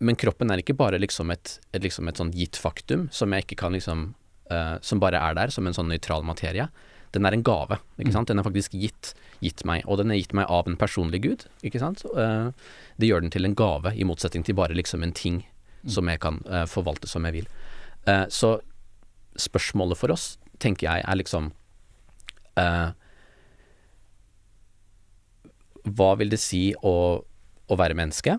men 0.00 0.16
kroppen 0.18 0.50
er 0.50 0.58
ikke 0.64 0.76
bare 0.76 0.98
liksom 0.98 1.30
et, 1.30 1.58
et, 1.72 1.82
liksom 1.82 2.08
et 2.08 2.18
sånn 2.18 2.32
gitt 2.34 2.56
faktum 2.58 3.06
som 3.14 3.30
jeg 3.32 3.44
ikke 3.46 3.56
kan 3.62 3.72
liksom 3.72 4.14
eh, 4.50 4.78
Som 4.82 4.98
bare 5.00 5.16
er 5.22 5.34
der 5.38 5.48
som 5.54 5.66
en 5.66 5.72
sånn 5.72 5.88
nøytral 5.88 6.24
materie. 6.26 6.66
Den 7.14 7.26
er 7.28 7.36
en 7.36 7.44
gave, 7.46 7.78
ikke 8.00 8.12
sant. 8.14 8.30
Den 8.30 8.40
er 8.40 8.46
faktisk 8.46 8.74
gitt, 8.74 9.12
gitt 9.44 9.62
meg, 9.68 9.84
og 9.86 10.00
den 10.00 10.10
er 10.10 10.18
gitt 10.18 10.34
meg 10.34 10.50
av 10.50 10.68
en 10.68 10.78
personlig 10.80 11.22
gud, 11.22 11.44
ikke 11.66 11.82
sant. 11.82 12.02
Eh, 12.10 12.50
det 12.98 13.10
gjør 13.10 13.24
den 13.24 13.34
til 13.34 13.46
en 13.46 13.56
gave, 13.58 13.94
i 13.94 14.06
motsetning 14.06 14.46
til 14.46 14.58
bare 14.58 14.74
liksom 14.74 15.04
en 15.06 15.14
ting 15.14 15.42
som 15.86 16.08
jeg 16.10 16.22
kan 16.24 16.40
eh, 16.48 16.64
forvalte 16.70 17.10
som 17.10 17.26
jeg 17.28 17.38
vil. 17.38 17.50
Eh, 18.10 18.24
så 18.32 18.56
spørsmålet 19.38 20.00
for 20.00 20.14
oss, 20.14 20.34
tenker 20.62 20.88
jeg, 20.88 21.04
er 21.04 21.22
liksom 21.22 21.52
Hva 25.84 26.10
vil 26.14 26.30
det 26.30 26.38
si 26.38 26.68
å, 26.86 26.92
å 27.18 27.76
være 27.76 27.96
menneske? 27.98 28.36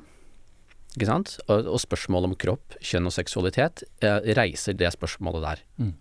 Ikke 0.95 1.09
sant? 1.09 1.33
Og, 1.49 1.67
og 1.67 1.81
spørsmålet 1.83 2.31
om 2.31 2.37
kropp, 2.39 2.77
kjønn 2.79 3.09
og 3.09 3.11
seksualitet 3.11 3.83
reiser 4.39 4.77
det 4.79 4.93
spørsmålet 4.95 5.43
der. 5.43 5.65
Mm. 5.83 5.91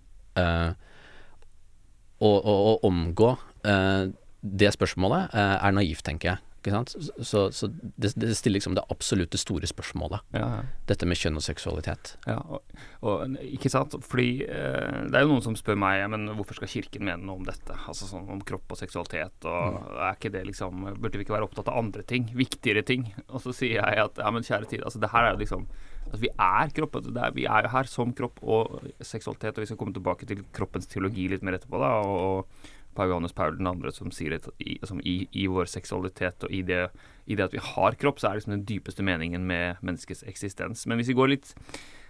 Og, 2.24 2.48
å 2.48 2.74
omgå 2.88 3.34
eh, 3.68 4.10
det 4.44 4.74
spørsmålet 4.76 5.34
eh, 5.36 5.54
er 5.60 5.76
naivt, 5.76 6.04
tenker 6.06 6.34
jeg. 6.34 6.42
Ikke 6.64 6.72
sant? 6.72 6.94
Så, 7.20 7.40
så 7.52 7.68
det, 7.68 8.14
det, 8.16 8.30
stiller 8.38 8.56
liksom 8.56 8.72
det 8.78 8.86
absolutte 8.88 9.36
store 9.36 9.68
spørsmålet. 9.68 10.22
Ja, 10.32 10.46
ja. 10.48 10.62
Dette 10.88 11.04
med 11.04 11.18
kjønn 11.20 11.36
og 11.36 11.44
seksualitet. 11.44 12.14
Ja, 12.24 12.38
og, 12.40 12.64
og, 13.04 13.36
ikke 13.44 13.68
sant. 13.68 13.98
Fordi 14.08 14.46
eh, 14.46 15.02
det 15.10 15.18
er 15.18 15.26
jo 15.26 15.34
noen 15.34 15.44
som 15.44 15.58
spør 15.60 15.76
meg 15.82 16.06
men 16.14 16.24
hvorfor 16.38 16.56
skal 16.56 16.72
Kirken 16.72 17.04
mene 17.04 17.20
noe 17.20 17.42
om 17.42 17.44
dette? 17.44 17.76
Altså 17.84 18.08
sånn 18.08 18.32
om 18.32 18.40
kropp 18.48 18.72
og 18.72 18.80
seksualitet. 18.80 19.44
Og 19.44 19.76
mm. 19.76 19.90
er 20.06 20.16
ikke 20.16 20.32
det 20.32 20.46
liksom 20.48 20.86
Burde 20.94 21.18
vi 21.20 21.26
ikke 21.26 21.36
være 21.36 21.50
opptatt 21.50 21.68
av 21.68 21.82
andre 21.82 22.06
ting? 22.08 22.30
Viktigere 22.32 22.84
ting? 22.86 23.10
Og 23.26 23.44
så 23.44 23.52
sier 23.52 23.82
jeg 23.82 24.06
at 24.08 24.24
ja, 24.24 24.32
men 24.32 24.46
kjære 24.48 24.70
tid, 24.72 24.86
altså 24.88 25.04
det 25.04 25.12
her 25.12 25.28
er 25.28 25.36
jo 25.36 25.44
liksom 25.44 25.68
altså, 26.06 26.23
Vi 26.23 26.30
er 26.30 26.73
kropp. 26.76 27.00
Er, 27.00 27.34
vi 27.37 27.49
er 27.49 27.66
jo 27.66 27.75
her 27.75 27.90
som 27.90 28.14
kropp 28.16 28.40
og 28.42 28.88
seksualitet, 29.00 29.56
og 29.56 29.64
vi 29.64 29.70
skal 29.70 29.80
komme 29.80 29.96
tilbake 29.96 30.28
til 30.28 30.44
kroppens 30.54 30.90
teologi 30.90 31.28
litt 31.32 31.44
mer 31.46 31.58
etterpå. 31.58 31.80
da, 31.82 31.92
og 32.04 32.46
Pave 32.94 33.11
Johannes 33.11 33.34
Paul 33.34 33.58
2., 33.58 33.90
som 33.94 34.12
sier 34.14 34.37
at 34.37 34.46
i, 34.62 34.78
som 34.87 35.00
i, 35.02 35.25
i, 35.34 35.49
vår 35.50 35.66
seksualitet 35.70 36.46
og 36.46 36.54
i 36.54 36.62
det, 36.62 36.87
i 37.26 37.34
det, 37.34 37.49
at 37.49 37.56
vi 37.56 37.62
har 37.62 37.99
kropp, 37.99 38.20
så 38.20 38.28
er 38.28 38.37
det 38.37 38.42
liksom 38.44 38.54
den 38.54 38.68
dypeste 38.68 39.06
meningen 39.06 39.46
med 39.49 39.82
menneskets 39.82 40.23
eksistens. 40.30 40.87
Men 40.87 41.00
hvis 41.00 41.11
vi 41.11 41.18
går 41.18 41.34
litt 41.34 41.54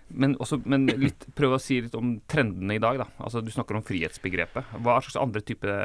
men, 0.08 0.34
også, 0.36 0.58
men 0.68 0.84
litt, 1.00 1.24
prøv 1.36 1.56
å 1.56 1.62
si 1.62 1.78
litt 1.80 1.94
om 1.96 2.18
trendene 2.28 2.76
i 2.76 2.82
dag. 2.82 2.98
da. 3.00 3.06
Altså, 3.24 3.40
Du 3.40 3.50
snakker 3.50 3.78
om 3.78 3.84
frihetsbegrepet. 3.86 4.74
Hva 4.84 4.98
slags 5.00 5.16
andre 5.16 5.40
type 5.40 5.78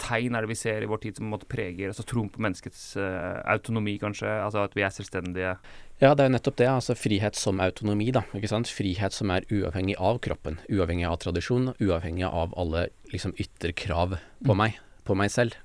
tegn 0.00 0.36
er 0.36 0.44
det 0.44 0.50
vi 0.50 0.58
ser 0.58 0.84
i 0.84 0.88
vår 0.90 1.02
tid 1.04 1.20
som 1.20 1.28
måtte 1.30 1.48
preger 1.50 1.92
altså 1.92 2.04
troen 2.08 2.30
på 2.32 2.42
menneskets 2.42 2.82
uh, 2.98 3.40
autonomi, 3.52 3.98
kanskje? 4.02 4.30
Altså 4.40 4.64
At 4.64 4.76
vi 4.76 4.84
er 4.86 4.94
selvstendige? 4.94 5.54
Ja, 6.00 6.14
det 6.14 6.24
er 6.24 6.30
jo 6.30 6.34
nettopp 6.36 6.56
det. 6.56 6.68
altså 6.72 6.96
Frihet 6.96 7.36
som 7.36 7.60
autonomi. 7.60 8.10
da, 8.16 8.24
ikke 8.36 8.50
sant? 8.50 8.72
Frihet 8.72 9.16
som 9.16 9.30
er 9.34 9.46
uavhengig 9.52 9.98
av 10.00 10.22
kroppen. 10.24 10.58
Uavhengig 10.72 11.06
av 11.08 11.20
tradisjon. 11.20 11.74
Uavhengig 11.76 12.24
av 12.28 12.56
alle 12.56 12.88
liksom 13.12 13.36
ytre 13.36 13.74
krav 13.76 14.16
på 14.16 14.54
mm. 14.54 14.58
meg. 14.62 14.80
På 15.04 15.16
meg 15.18 15.32
selv. 15.34 15.58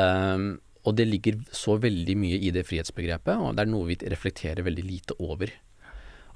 Um, 0.00 0.60
og 0.88 0.96
det 0.96 1.10
ligger 1.10 1.42
så 1.52 1.76
veldig 1.76 2.16
mye 2.16 2.38
i 2.40 2.52
det 2.54 2.64
frihetsbegrepet, 2.64 3.36
og 3.36 3.52
det 3.56 3.66
er 3.66 3.68
noe 3.68 3.90
vi 3.90 3.98
reflekterer 4.00 4.64
veldig 4.64 4.84
lite 4.86 5.16
over. 5.20 5.52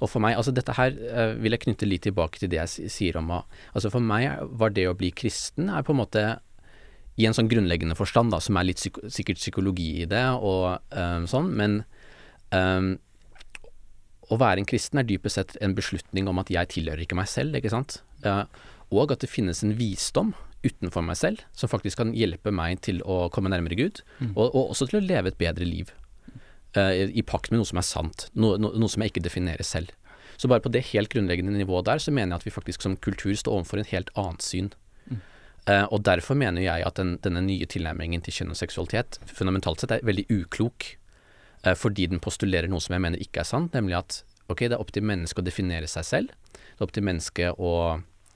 Og 0.03 0.11
for 0.11 0.21
meg, 0.21 0.35
altså 0.37 0.53
dette 0.53 0.75
her 0.77 0.93
uh, 0.93 1.33
vil 1.39 1.55
jeg 1.55 1.63
knytte 1.65 1.87
litt 1.87 2.05
tilbake 2.05 2.37
til 2.41 2.51
det 2.51 2.59
jeg 2.59 2.91
sier 2.93 3.17
om 3.17 3.31
Altså 3.33 3.89
for 3.89 4.03
meg 4.03 4.43
var 4.59 4.75
det 4.75 4.85
å 4.89 4.97
bli 4.97 5.09
kristen 5.15 5.71
er 5.71 5.85
på 5.87 5.95
en 5.95 6.01
måte 6.03 6.25
i 7.15 7.27
en 7.27 7.35
sånn 7.35 7.49
grunnleggende 7.51 7.95
forstand, 7.97 8.33
da, 8.33 8.41
som 8.43 8.57
er 8.59 8.67
litt 8.67 8.81
psyko 8.81 9.09
sikkert 9.13 9.39
psykologi 9.39 9.89
i 10.03 10.07
det 10.09 10.25
og 10.35 10.81
um, 10.91 11.27
sånn, 11.31 11.51
men 11.55 11.77
um, 12.51 12.95
å 14.25 14.39
være 14.41 14.63
en 14.63 14.67
kristen 14.67 14.99
er 14.99 15.07
dypest 15.07 15.39
sett 15.39 15.55
en 15.63 15.75
beslutning 15.77 16.27
om 16.27 16.41
at 16.41 16.51
jeg 16.51 16.73
tilhører 16.73 17.05
ikke 17.05 17.17
meg 17.17 17.29
selv, 17.31 17.55
ikke 17.55 17.71
sant, 17.71 18.01
uh, 18.27 18.43
og 18.91 19.15
at 19.15 19.23
det 19.23 19.31
finnes 19.31 19.63
en 19.63 19.75
visdom 19.79 20.33
utenfor 20.65 21.05
meg 21.05 21.19
selv 21.19 21.43
som 21.55 21.71
faktisk 21.71 22.01
kan 22.01 22.15
hjelpe 22.17 22.51
meg 22.53 22.81
til 22.83 22.99
å 23.05 23.25
komme 23.33 23.51
nærmere 23.53 23.77
Gud, 23.79 24.01
mm. 24.19 24.33
og, 24.33 24.49
og, 24.49 24.73
også 24.73 24.89
til 24.89 24.99
å 24.99 25.05
leve 25.05 25.31
et 25.31 25.39
bedre 25.39 25.67
liv. 25.67 25.93
Uh, 26.75 27.07
i 27.07 27.23
pakt 27.23 27.53
med 27.53 27.61
noe 27.61 27.69
som 27.69 27.79
er 27.79 27.87
sant, 27.87 28.27
no, 28.35 28.57
no, 28.59 28.73
noe 28.75 28.91
som 28.91 29.05
jeg 29.05 29.13
ikke 29.13 29.27
definerer 29.29 29.63
selv. 29.63 29.93
Så 30.35 30.49
bare 30.51 30.59
på 30.59 30.71
det 30.73 30.89
helt 30.89 31.13
grunnleggende 31.13 31.53
nivået 31.55 31.87
der, 31.87 32.01
så 32.03 32.11
mener 32.11 32.33
jeg 32.33 32.41
at 32.41 32.49
vi 32.49 32.51
faktisk 32.51 32.83
som 32.83 32.97
kultur 32.99 33.31
står 33.39 33.61
overfor 33.61 33.79
en 33.79 33.93
helt 33.93 34.11
annet 34.19 34.43
syn 34.43 34.73
Uh, 35.65 35.87
og 35.89 36.03
derfor 36.05 36.37
mener 36.37 36.61
jeg 36.61 36.85
at 36.85 36.99
den, 36.99 37.15
denne 37.25 37.41
nye 37.41 37.65
tilnærmingen 37.65 38.21
til 38.21 38.35
kjønn 38.37 38.53
og 38.53 38.59
seksualitet 38.59 39.17
fundamentalt 39.25 39.81
sett 39.81 39.95
er 39.95 40.05
veldig 40.05 40.27
uklok, 40.29 40.91
uh, 41.65 41.73
fordi 41.73 42.05
den 42.11 42.21
postulerer 42.21 42.69
noe 42.69 42.83
som 42.83 42.93
jeg 42.93 43.01
mener 43.01 43.23
ikke 43.23 43.41
er 43.41 43.49
sant, 43.49 43.73
nemlig 43.73 43.97
at 43.97 44.19
ok, 44.45 44.67
det 44.67 44.75
er 44.75 44.83
opp 44.83 44.93
til 44.93 45.07
mennesket 45.09 45.41
å 45.41 45.45
definere 45.47 45.89
seg 45.89 46.05
selv. 46.05 46.35
Det 46.53 46.77
er 46.77 46.85
opp 46.85 46.93
til 46.93 47.07
mennesket 47.07 47.57
å 47.57 47.71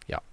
ja, 0.09 0.23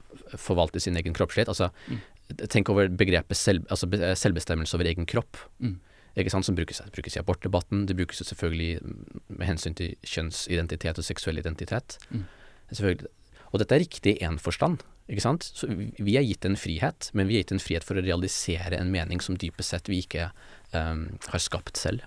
forvalte 0.41 0.81
sin 0.81 0.97
egen 0.97 1.17
kroppslighet. 1.17 1.53
Altså, 1.53 1.69
mm. 1.93 2.01
tenk 2.49 2.73
over 2.73 2.89
begrepet 2.89 3.37
selv, 3.37 3.69
altså 3.69 3.91
selvbestemmelse 4.17 4.79
over 4.79 4.89
egen 4.89 5.09
kropp. 5.11 5.43
Mm. 5.61 5.77
Ikke 6.17 6.33
sant, 6.33 6.49
som 6.49 6.57
brukes, 6.57 6.81
brukes 6.95 7.19
i 7.19 7.21
abortdebatten. 7.21 7.85
Det 7.91 7.99
brukes 7.99 8.25
selvfølgelig 8.25 8.81
med 9.29 9.45
hensyn 9.45 9.77
til 9.77 9.93
kjønnsidentitet 10.01 10.97
og 10.97 11.05
seksuell 11.05 11.43
identitet. 11.43 11.99
Mm. 12.09 12.25
Og 13.53 13.63
dette 13.63 13.77
er 13.77 13.85
riktig 13.85 14.17
i 14.17 14.27
én 14.27 14.41
forstand. 14.43 14.83
Ikke 15.07 15.23
sant? 15.23 15.47
Så 15.55 15.69
vi 15.71 16.17
er 16.19 16.27
gitt 16.27 16.45
en 16.49 16.59
frihet, 16.59 17.11
men 17.15 17.29
vi 17.31 17.39
er 17.39 17.45
gitt 17.45 17.55
en 17.55 17.63
frihet 17.63 17.87
for 17.87 17.99
å 17.99 18.05
realisere 18.05 18.79
en 18.81 18.91
mening 18.91 19.23
som 19.23 19.39
dypest 19.39 19.75
sett 19.75 19.91
vi 19.91 20.03
ikke 20.03 20.33
um, 20.75 21.09
har 21.31 21.43
skapt 21.43 21.79
selv. 21.79 22.07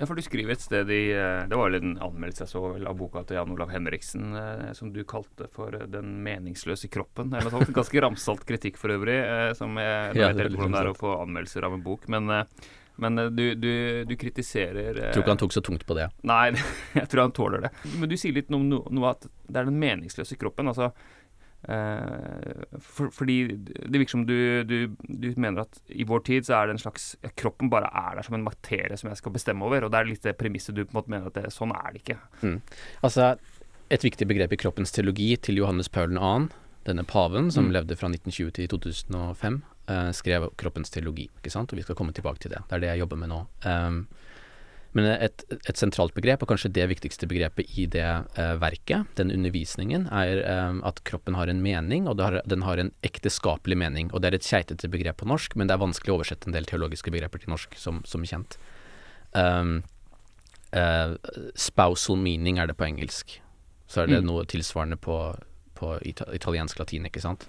Ja, 0.00 0.06
for 0.08 0.16
du 0.16 0.24
skriver 0.24 0.54
et 0.54 0.62
sted 0.64 0.88
i 0.96 1.10
eh, 1.12 1.42
Det 1.44 1.56
var 1.58 1.68
vel 1.68 1.76
en 1.76 1.98
anmeldelse 2.00 2.46
jeg 2.46 2.50
så 2.54 2.60
av 2.88 2.94
boka 2.96 3.20
til 3.28 3.36
Jan 3.36 3.50
Olav 3.52 3.68
Henriksen 3.68 4.30
eh, 4.32 4.70
som 4.72 4.94
du 4.94 5.02
kalte 5.04 5.44
for 5.52 5.76
'Den 5.76 6.14
meningsløse 6.24 6.88
kroppen'. 6.88 7.34
Eller 7.36 7.52
noe 7.52 7.60
sånt. 7.60 7.74
Ganske 7.76 8.00
ramsalt 8.00 8.46
kritikk 8.48 8.80
for 8.80 8.94
øvrig. 8.94 9.18
Eh, 9.20 9.52
som 9.58 9.76
jeg, 9.76 10.14
jeg 10.16 10.38
vet 10.38 10.40
ikke 10.40 10.56
hvordan 10.56 10.78
det 10.78 10.82
er 10.86 10.92
å 10.94 10.96
få 10.96 11.12
anmeldelser 11.18 11.68
av 11.68 11.76
en 11.76 11.84
bok, 11.84 12.08
men 12.08 12.32
men 13.02 13.22
du, 13.36 13.44
du, 13.58 13.72
du, 14.08 14.16
kritiserer 14.20 14.92
Jeg 14.96 15.14
tror 15.14 15.24
ikke 15.24 15.34
han 15.34 15.40
tok 15.44 15.56
så 15.56 15.62
tungt 15.64 15.86
på 15.88 15.96
det. 15.98 16.10
Nei, 16.28 16.50
jeg 17.00 17.08
tror 17.10 17.26
han 17.26 17.36
tåler 17.36 17.66
det. 17.66 17.72
Men 17.96 18.10
du 18.10 18.16
sier 18.20 18.36
litt 18.36 18.52
om 18.54 18.68
noe, 18.68 18.92
noe 18.94 19.14
at 19.14 19.26
det 19.26 19.62
er 19.62 19.70
den 19.70 19.80
meningsløse 19.80 20.38
kroppen. 20.40 20.70
Altså, 20.70 20.92
Uh, 21.68 22.62
for, 22.80 23.10
fordi 23.12 23.34
det 23.52 23.98
virker 24.00 24.14
som 24.14 24.22
du, 24.24 24.62
du, 24.64 24.94
du, 25.04 25.26
mener 25.36 25.66
at 25.66 25.80
i 25.92 26.06
vår 26.08 26.22
tid 26.24 26.46
så 26.48 26.54
er 26.56 26.70
det 26.70 26.78
en 26.78 26.80
slags 26.80 27.10
Kroppen 27.36 27.68
bare 27.68 27.90
er 27.92 28.16
der 28.16 28.24
som 28.24 28.38
en 28.38 28.46
materie 28.46 28.96
som 28.96 29.10
jeg 29.10 29.20
skal 29.20 29.34
bestemme 29.34 29.66
over, 29.68 29.84
og 29.84 29.92
det 29.92 29.98
er 30.00 30.08
litt 30.08 30.24
det 30.24 30.38
premisset 30.40 30.78
du 30.78 30.86
på 30.86 30.94
en 30.94 30.98
måte 31.02 31.12
mener 31.12 31.28
at 31.28 31.36
det, 31.36 31.52
sånn 31.52 31.74
er 31.76 31.92
det 31.92 32.00
ikke. 32.00 32.16
Mm. 32.40 32.56
Altså, 33.04 33.34
et 33.92 34.06
viktig 34.08 34.28
begrep 34.30 34.56
i 34.56 34.60
kroppens 34.62 34.96
teologi 34.96 35.34
til 35.36 35.60
Johannes 35.60 35.92
Paul 35.92 36.16
2., 36.16 36.32
denne 36.88 37.04
paven 37.04 37.52
som 37.52 37.68
mm. 37.68 37.74
levde 37.76 38.00
fra 38.00 38.08
1920 38.08 38.56
til 38.56 38.72
2005, 38.72 39.60
uh, 39.90 40.10
skrev 40.16 40.48
kroppens 40.60 40.92
teologi, 40.94 41.28
ikke 41.40 41.52
sant, 41.52 41.72
og 41.72 41.80
vi 41.80 41.84
skal 41.86 41.98
komme 41.98 42.14
tilbake 42.16 42.42
til 42.44 42.54
det. 42.54 42.62
Det 42.68 42.78
er 42.78 42.84
det 42.84 42.92
jeg 42.94 43.02
jobber 43.04 43.20
med 43.20 43.32
nå. 43.32 43.44
Um, 43.66 44.04
men 44.96 45.06
et, 45.06 45.44
et, 45.54 45.76
sentralt 45.78 46.16
begrep, 46.16 46.42
og 46.42 46.50
kanskje 46.50 46.72
det 46.74 46.88
viktigste 46.90 47.28
begrepet 47.30 47.76
i 47.78 47.84
det 47.90 48.06
uh, 48.34 48.56
verket, 48.58 49.06
den 49.20 49.30
undervisningen, 49.30 50.08
er 50.10 50.40
um, 50.70 50.80
at 50.86 50.98
kroppen 51.06 51.36
har 51.38 51.50
en 51.50 51.62
mening, 51.62 52.08
og 52.10 52.18
har, 52.24 52.40
den 52.50 52.64
har 52.66 52.82
en 52.82 52.90
ekteskapelig 53.06 53.78
mening. 53.78 54.10
Og 54.10 54.22
det 54.22 54.32
er 54.32 54.40
et 54.40 54.48
keitete 54.48 54.90
begrep 54.90 55.20
på 55.22 55.28
norsk, 55.30 55.54
men 55.54 55.70
det 55.70 55.76
er 55.76 55.84
vanskelig 55.84 56.14
å 56.14 56.18
oversette 56.18 56.50
en 56.50 56.56
del 56.56 56.66
teologiske 56.66 57.14
begreper 57.14 57.42
til 57.42 57.54
norsk, 57.54 57.78
som, 57.78 58.02
som 58.08 58.26
kjent. 58.26 58.58
Um, 59.30 59.84
uh, 60.74 61.14
spousal 61.54 62.18
meaning 62.18 62.58
er 62.58 62.66
det 62.66 62.78
på 62.80 62.88
engelsk. 62.88 63.38
Så 63.90 64.02
er 64.02 64.10
det 64.10 64.24
mm. 64.24 64.26
noe 64.26 64.46
tilsvarende 64.50 64.98
på, 64.98 65.20
på 65.78 65.94
italiensk 66.02 66.82
latin, 66.82 67.06
ikke 67.06 67.22
sant. 67.22 67.46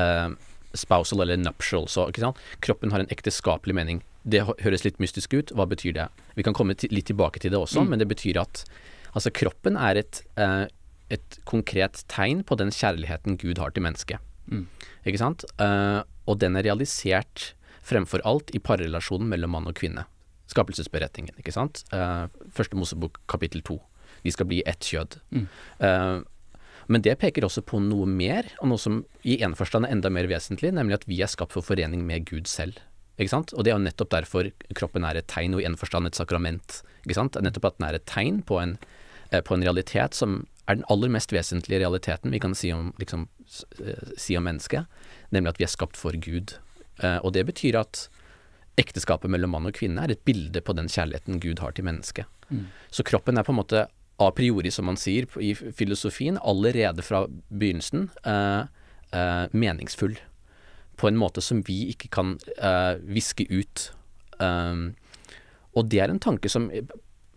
Uh, 0.00 0.32
spousal 0.74 1.20
eller 1.24 1.40
nuptial, 1.40 1.88
så. 1.88 2.06
Kroppen 2.60 2.92
har 2.92 3.02
en 3.02 3.10
ekteskapelig 3.10 3.74
mening 3.74 4.04
det 4.22 4.42
høres 4.44 4.84
litt 4.84 5.00
mystisk 5.00 5.34
ut. 5.34 5.52
Hva 5.56 5.66
betyr 5.68 5.94
det? 5.96 6.08
Vi 6.36 6.44
kan 6.44 6.56
komme 6.56 6.76
litt 6.76 7.08
tilbake 7.08 7.40
til 7.40 7.54
det 7.54 7.60
også, 7.60 7.84
mm. 7.84 7.92
men 7.92 8.02
det 8.02 8.08
betyr 8.10 8.40
at 8.42 8.64
altså 9.16 9.32
kroppen 9.34 9.78
er 9.80 10.02
et, 10.02 10.22
eh, 10.40 10.66
et, 11.10 11.38
konkret 11.48 12.04
tegn 12.12 12.44
på 12.46 12.58
den 12.60 12.72
kjærligheten 12.74 13.38
Gud 13.40 13.58
har 13.58 13.72
til 13.74 13.86
mennesket. 13.86 14.20
Mm. 14.50 14.66
Ikke 15.08 15.22
sant? 15.22 15.46
Eh, 15.62 16.00
og 16.28 16.40
den 16.42 16.58
er 16.58 16.66
realisert 16.68 17.54
fremfor 17.86 18.22
alt 18.28 18.52
i 18.54 18.60
parrelasjonen 18.62 19.30
mellom 19.30 19.56
mann 19.56 19.70
og 19.70 19.78
kvinne. 19.80 20.04
Skapelsesberetningen, 20.52 21.38
ikke 21.40 21.54
sant. 21.54 21.84
Eh, 21.94 22.26
første 22.54 22.76
Mosebok 22.76 23.22
kapittel 23.30 23.64
to. 23.66 23.80
De 24.20 24.34
skal 24.34 24.50
bli 24.50 24.60
ett 24.68 24.84
kjød. 24.84 25.16
Mm. 25.32 25.46
Men 26.90 27.04
det 27.06 27.20
peker 27.22 27.46
også 27.46 27.62
på 27.62 27.78
noe 27.84 28.06
mer, 28.10 28.48
og 28.58 28.72
noe 28.72 28.82
som 28.82 29.02
i 29.22 29.36
en 29.46 29.54
forstand 29.54 29.86
er 29.86 29.94
enda 29.94 30.10
mer 30.10 30.26
vesentlig, 30.30 30.72
nemlig 30.74 30.98
at 30.98 31.06
vi 31.06 31.20
er 31.22 31.30
skapt 31.30 31.54
for 31.54 31.62
forening 31.62 32.02
med 32.06 32.26
Gud 32.26 32.50
selv. 32.50 32.80
Ikke 33.20 33.30
sant? 33.30 33.52
Og 33.54 33.62
det 33.62 33.70
er 33.70 33.76
jo 33.78 33.84
nettopp 33.84 34.10
derfor 34.14 34.48
kroppen 34.74 35.06
er 35.06 35.20
et 35.20 35.28
tegn, 35.30 35.54
og 35.54 35.62
i 35.62 35.68
en 35.68 35.78
forstand 35.78 36.08
et 36.08 36.18
sakrament. 36.18 36.80
Ikke 37.04 37.18
sant? 37.18 37.38
Nettopp 37.38 37.68
at 37.68 37.78
den 37.78 37.86
er 37.90 37.98
et 37.98 38.08
tegn 38.10 38.40
på 38.46 38.58
en, 38.58 38.78
eh, 39.30 39.42
på 39.44 39.54
en 39.54 39.62
realitet 39.62 40.18
som 40.18 40.46
er 40.66 40.80
den 40.80 40.88
aller 40.90 41.12
mest 41.12 41.32
vesentlige 41.34 41.82
realiteten 41.82 42.32
vi 42.32 42.40
kan 42.42 42.54
si 42.54 42.72
om, 42.72 42.92
liksom, 42.98 43.28
eh, 43.84 44.10
si 44.16 44.36
om 44.36 44.44
mennesket, 44.44 44.86
nemlig 45.30 45.54
at 45.54 45.58
vi 45.58 45.64
er 45.64 45.74
skapt 45.76 45.96
for 45.96 46.12
Gud. 46.12 46.56
Eh, 47.02 47.18
og 47.22 47.32
det 47.34 47.46
betyr 47.46 47.78
at 47.78 48.08
ekteskapet 48.78 49.30
mellom 49.30 49.50
mann 49.50 49.66
og 49.66 49.74
kvinne 49.74 50.02
er 50.02 50.10
et 50.10 50.24
bilde 50.24 50.60
på 50.60 50.74
den 50.74 50.88
kjærligheten 50.88 51.40
Gud 51.40 51.58
har 51.58 51.72
til 51.72 51.84
mennesket. 51.84 52.26
Mm. 52.50 52.66
Så 52.90 53.04
kroppen 53.04 53.38
er 53.38 53.42
på 53.42 53.52
en 53.52 53.60
måte 53.60 53.86
a 54.20 54.30
priori, 54.36 54.70
som 54.70 54.88
man 54.90 54.98
sier 55.00 55.28
i 55.40 55.54
filosofien, 55.54 56.38
allerede 56.44 57.04
fra 57.04 57.24
begynnelsen 57.48 58.10
eh, 58.28 58.64
eh, 59.16 59.46
meningsfull 59.52 60.18
på 61.00 61.08
en 61.08 61.16
måte 61.16 61.40
som 61.40 61.62
vi 61.64 61.86
ikke 61.94 62.10
kan 62.12 62.34
uh, 62.60 62.98
viske 63.08 63.46
ut. 63.48 63.86
Um, 64.36 64.90
og 65.72 65.88
det 65.88 66.02
er 66.04 66.12
en 66.12 66.20
tanke 66.20 66.50
som 66.52 66.66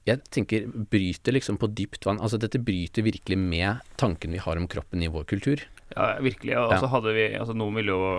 jeg 0.04 0.20
tenker 0.36 0.66
bryter 0.68 1.36
liksom 1.38 1.56
på 1.62 1.70
dypt 1.72 2.04
vann. 2.04 2.20
Altså 2.20 2.40
dette 2.42 2.60
bryter 2.60 3.06
virkelig 3.06 3.38
med 3.40 3.80
tanken 3.96 4.36
vi 4.36 4.42
har 4.44 4.60
om 4.60 4.68
kroppen 4.68 5.04
i 5.04 5.08
vår 5.12 5.24
kultur. 5.32 5.64
Ja, 5.94 6.18
virkelig. 6.20 6.58
Og 6.60 6.76
så 6.76 6.90
ja. 6.90 6.92
hadde 6.92 7.14
vi 7.16 7.28
altså 7.40 7.56
Noen 7.56 7.80
ville 7.80 7.96
jo 7.96 8.10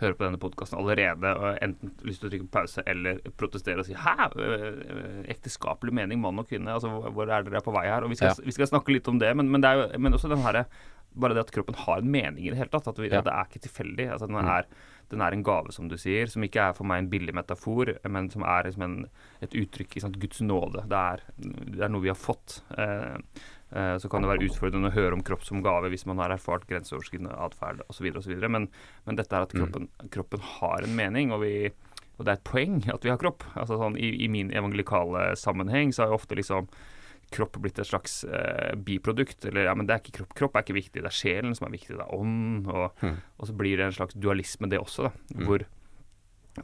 høre 0.00 0.16
på 0.16 0.26
denne 0.26 0.40
podkasten 0.40 0.78
allerede 0.80 1.32
og 1.40 1.60
enten 1.64 1.94
lyst 2.04 2.20
til 2.22 2.28
å 2.28 2.32
trykke 2.32 2.48
på 2.48 2.56
pause 2.58 2.84
eller 2.86 3.20
protestere 3.38 3.80
og 3.80 3.88
si 3.88 3.94
'hæ, 3.96 4.28
ekteskapelig 5.32 5.94
mening, 5.94 6.20
mann 6.20 6.38
og 6.38 6.48
kvinne', 6.48 6.72
altså 6.72 6.90
hvor 7.10 7.30
er 7.30 7.46
dere 7.46 7.64
på 7.64 7.72
vei 7.72 7.86
her? 7.88 8.04
Og 8.04 8.10
vi 8.10 8.20
skal, 8.20 8.34
ja. 8.34 8.44
vi 8.44 8.52
skal 8.52 8.68
snakke 8.68 8.92
litt 8.92 9.08
om 9.08 9.18
det, 9.18 9.32
men, 9.36 9.50
men, 9.50 9.60
det 9.64 9.72
jo 9.72 9.98
men 9.98 10.12
også 10.12 10.28
den 10.28 10.44
herre 10.44 10.66
bare 11.16 11.36
det 11.36 11.46
at 11.46 11.52
kroppen 11.54 11.76
har 11.86 12.02
en 12.02 12.10
mening 12.12 12.44
i 12.44 12.52
det 12.52 12.58
hele 12.60 12.72
tatt. 12.72 12.88
At, 12.90 13.00
vi, 13.00 13.08
ja. 13.08 13.20
at 13.20 13.28
det 13.28 13.34
er 13.34 13.48
ikke 13.48 13.64
tilfeldig. 13.66 14.08
Altså, 14.12 14.28
den, 14.28 14.36
mm. 14.36 14.50
er, 14.52 14.68
den 15.12 15.24
er 15.24 15.36
en 15.36 15.44
gave, 15.46 15.72
som 15.72 15.88
du 15.88 15.96
sier, 16.00 16.28
som 16.30 16.44
ikke 16.44 16.68
er 16.68 16.76
for 16.76 16.88
meg 16.88 17.04
en 17.04 17.10
billig 17.12 17.34
metafor, 17.36 17.94
men 18.12 18.30
som 18.32 18.44
er 18.46 18.68
liksom 18.68 18.86
en, 18.86 18.96
et 19.44 19.56
uttrykk 19.62 19.96
i 19.96 20.04
Guds 20.20 20.42
nåde. 20.44 20.84
Det 20.90 21.02
er, 21.14 21.24
det 21.38 21.80
er, 21.80 21.92
noe 21.92 22.04
vi 22.04 22.12
har 22.12 22.20
fått. 22.20 22.60
Eh, 22.76 23.16
så 23.66 24.08
kan 24.08 24.22
det 24.22 24.28
være 24.30 24.46
utfordrende 24.46 24.92
å 24.92 24.94
høre 24.94 25.16
om 25.16 25.22
kropp 25.26 25.42
som 25.42 25.58
gave 25.64 25.88
hvis 25.90 26.06
man 26.06 26.20
har 26.22 26.30
erfart 26.30 26.68
grenseoverskridende 26.70 27.34
atferd 27.34 27.80
osv. 27.90 28.06
Men, 28.46 28.68
men 29.04 29.18
dette 29.18 29.34
er 29.34 29.42
at 29.42 29.54
mm. 29.54 29.58
kroppen, 29.58 29.88
kroppen 30.14 30.44
har 30.52 30.86
en 30.86 30.94
mening, 30.94 31.32
og, 31.34 31.42
vi, 31.42 31.72
og, 32.14 32.22
det 32.22 32.30
er 32.30 32.38
et 32.38 32.46
poeng 32.46 32.78
at 32.94 33.02
vi 33.02 33.10
har 33.10 33.18
kropp. 33.18 33.42
Altså 33.58 33.80
sånn, 33.80 33.98
i, 33.98 34.12
I 34.22 34.30
min 34.30 34.52
evangelikale 34.54 35.32
sammenheng 35.40 35.90
så 35.90 36.04
har 36.04 36.14
jeg 36.14 36.20
ofte 36.20 36.38
liksom 36.38 36.70
kropp 37.34 37.58
blitt 37.62 37.78
et 37.82 37.88
slags 37.88 38.20
eh, 38.24 38.74
biprodukt. 38.78 39.44
Eller 39.48 39.66
ja, 39.66 39.74
men 39.74 39.88
det 39.88 39.96
er 39.96 40.02
ikke 40.02 40.20
kropp. 40.20 40.34
Kropp 40.38 40.56
er 40.56 40.66
ikke 40.66 40.78
viktig, 40.78 41.02
det 41.02 41.10
er 41.10 41.16
sjelen 41.16 41.56
som 41.58 41.66
er 41.68 41.74
viktig. 41.74 41.96
Det 41.96 42.04
er 42.04 42.14
ånd. 42.14 42.68
Og, 42.70 43.02
mm. 43.02 43.16
og 43.40 43.50
så 43.50 43.56
blir 43.58 43.80
det 43.80 43.88
en 43.88 43.96
slags 43.98 44.18
dualisme, 44.18 44.70
det 44.70 44.80
også, 44.82 45.08
da. 45.08 45.12
Mm. 45.34 45.46
Hvor, 45.48 45.66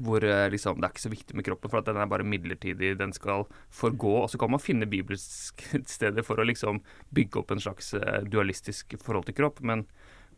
hvor 0.00 0.24
eh, 0.24 0.48
liksom, 0.52 0.80
det 0.80 0.88
er 0.88 0.94
ikke 0.94 1.04
så 1.04 1.12
viktig 1.12 1.36
med 1.38 1.46
kroppen, 1.46 1.72
for 1.72 1.82
at 1.82 1.88
den 1.88 2.00
er 2.00 2.10
bare 2.10 2.26
midlertidig. 2.26 2.94
Den 3.00 3.14
skal 3.16 3.46
forgå. 3.74 4.14
Og 4.22 4.30
så 4.32 4.40
kan 4.40 4.52
man 4.52 4.62
finne 4.62 4.88
bibelske 4.90 5.82
steder 5.96 6.26
for 6.26 6.40
å 6.40 6.48
liksom 6.48 6.82
bygge 7.14 7.42
opp 7.42 7.54
en 7.54 7.62
slags 7.62 7.92
eh, 7.98 8.22
dualistisk 8.24 8.96
forhold 9.02 9.28
til 9.28 9.38
kropp. 9.42 9.62
Men, 9.66 9.86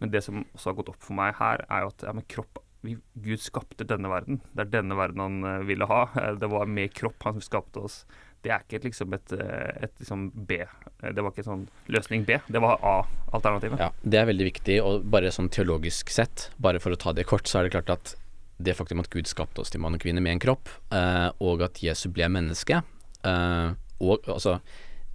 men, 0.00 0.12
det 0.14 0.24
som 0.26 0.44
også 0.52 0.72
har 0.72 0.78
gått 0.80 0.94
opp 0.94 1.02
for 1.02 1.18
meg 1.18 1.34
her, 1.40 1.66
er 1.68 1.84
jo 1.84 1.94
at 1.94 2.06
ja, 2.08 2.16
kropp 2.36 2.62
vi, 2.84 2.98
Gud 3.24 3.40
skapte 3.40 3.86
denne 3.88 4.10
verden. 4.12 4.42
Det 4.52 4.66
er 4.66 4.74
denne 4.74 4.96
verden 4.98 5.22
han 5.22 5.36
uh, 5.46 5.62
ville 5.64 5.88
ha. 5.88 6.02
Det 6.40 6.50
var 6.52 6.68
med 6.68 6.92
kropp 6.92 7.24
han 7.24 7.40
skapte 7.40 7.86
oss 7.86 8.02
det 8.44 8.52
er 8.52 8.60
ikke 8.60 8.76
et, 8.76 8.88
liksom 8.90 9.14
et, 9.16 9.32
et 9.34 9.92
liksom 10.02 10.26
B. 10.48 10.58
Det 11.00 11.22
var 11.22 11.32
ikke 11.32 11.46
sånn 11.46 11.62
løsning 11.92 12.26
B, 12.28 12.36
det 12.52 12.60
var 12.60 12.82
A-alternativet. 12.84 13.80
Ja, 13.80 13.88
Det 14.02 14.20
er 14.20 14.28
veldig 14.28 14.48
viktig, 14.50 14.76
og 14.84 15.06
bare 15.14 15.32
sånn 15.32 15.48
teologisk 15.52 16.12
sett, 16.12 16.50
bare 16.60 16.82
for 16.82 16.92
å 16.92 17.00
ta 17.00 17.14
det 17.16 17.24
kort, 17.30 17.48
så 17.48 17.62
er 17.62 17.68
det 17.68 17.74
klart 17.78 17.94
at 17.94 18.14
det 18.58 18.76
faktum 18.78 19.02
at 19.02 19.10
Gud 19.12 19.28
skapte 19.30 19.62
oss 19.62 19.72
til 19.72 19.82
mann 19.82 19.96
og 19.96 20.02
kvinne 20.04 20.22
med 20.24 20.36
en 20.36 20.42
kropp, 20.42 20.70
eh, 20.94 21.30
og 21.42 21.64
at 21.66 21.82
Jesu 21.82 22.08
ble 22.14 22.28
menneske, 22.32 22.82
eh, 23.26 23.70
og 24.04 24.28
altså 24.30 24.58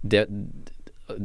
det, 0.02 0.26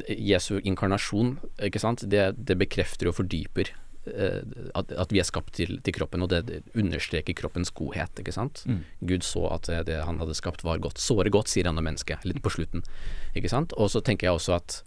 Jesu 0.09 0.57
inkarnasjon, 0.59 1.37
ikke 1.63 1.81
sant, 1.81 2.05
det, 2.09 2.31
det 2.37 2.57
bekrefter 2.59 3.11
og 3.11 3.19
fordyper 3.19 3.73
Eh, 4.05 4.41
at, 4.77 4.91
at, 4.93 5.13
vi 5.13 5.19
er 5.21 5.25
skapt 5.25 5.55
til, 5.57 5.79
til, 5.81 5.95
kroppen, 5.95 6.21
og 6.21 6.29
det 6.29 6.61
understreker 6.77 7.33
kroppens 7.37 7.71
godhet. 7.73 8.21
ikke 8.21 8.35
sant? 8.35 8.61
Mm. 8.69 8.83
Gud 9.09 9.25
så 9.25 9.47
at 9.55 9.69
det, 9.87 9.97
han 10.05 10.19
hadde 10.21 10.37
skapt 10.37 10.65
var 10.65 10.81
godt. 10.83 11.01
Såre 11.01 11.31
godt, 11.33 11.49
sier 11.51 11.69
han 11.69 11.81
om 11.81 11.87
mennesket, 11.87 12.25
litt 12.27 12.43
på 12.45 12.53
slutten. 12.53 12.85
ikke 13.33 13.51
sant? 13.51 13.73
Og 13.81 13.89
så 13.93 14.03
tenker 14.05 14.29
jeg 14.29 14.37
også 14.37 14.57
at 14.59 14.77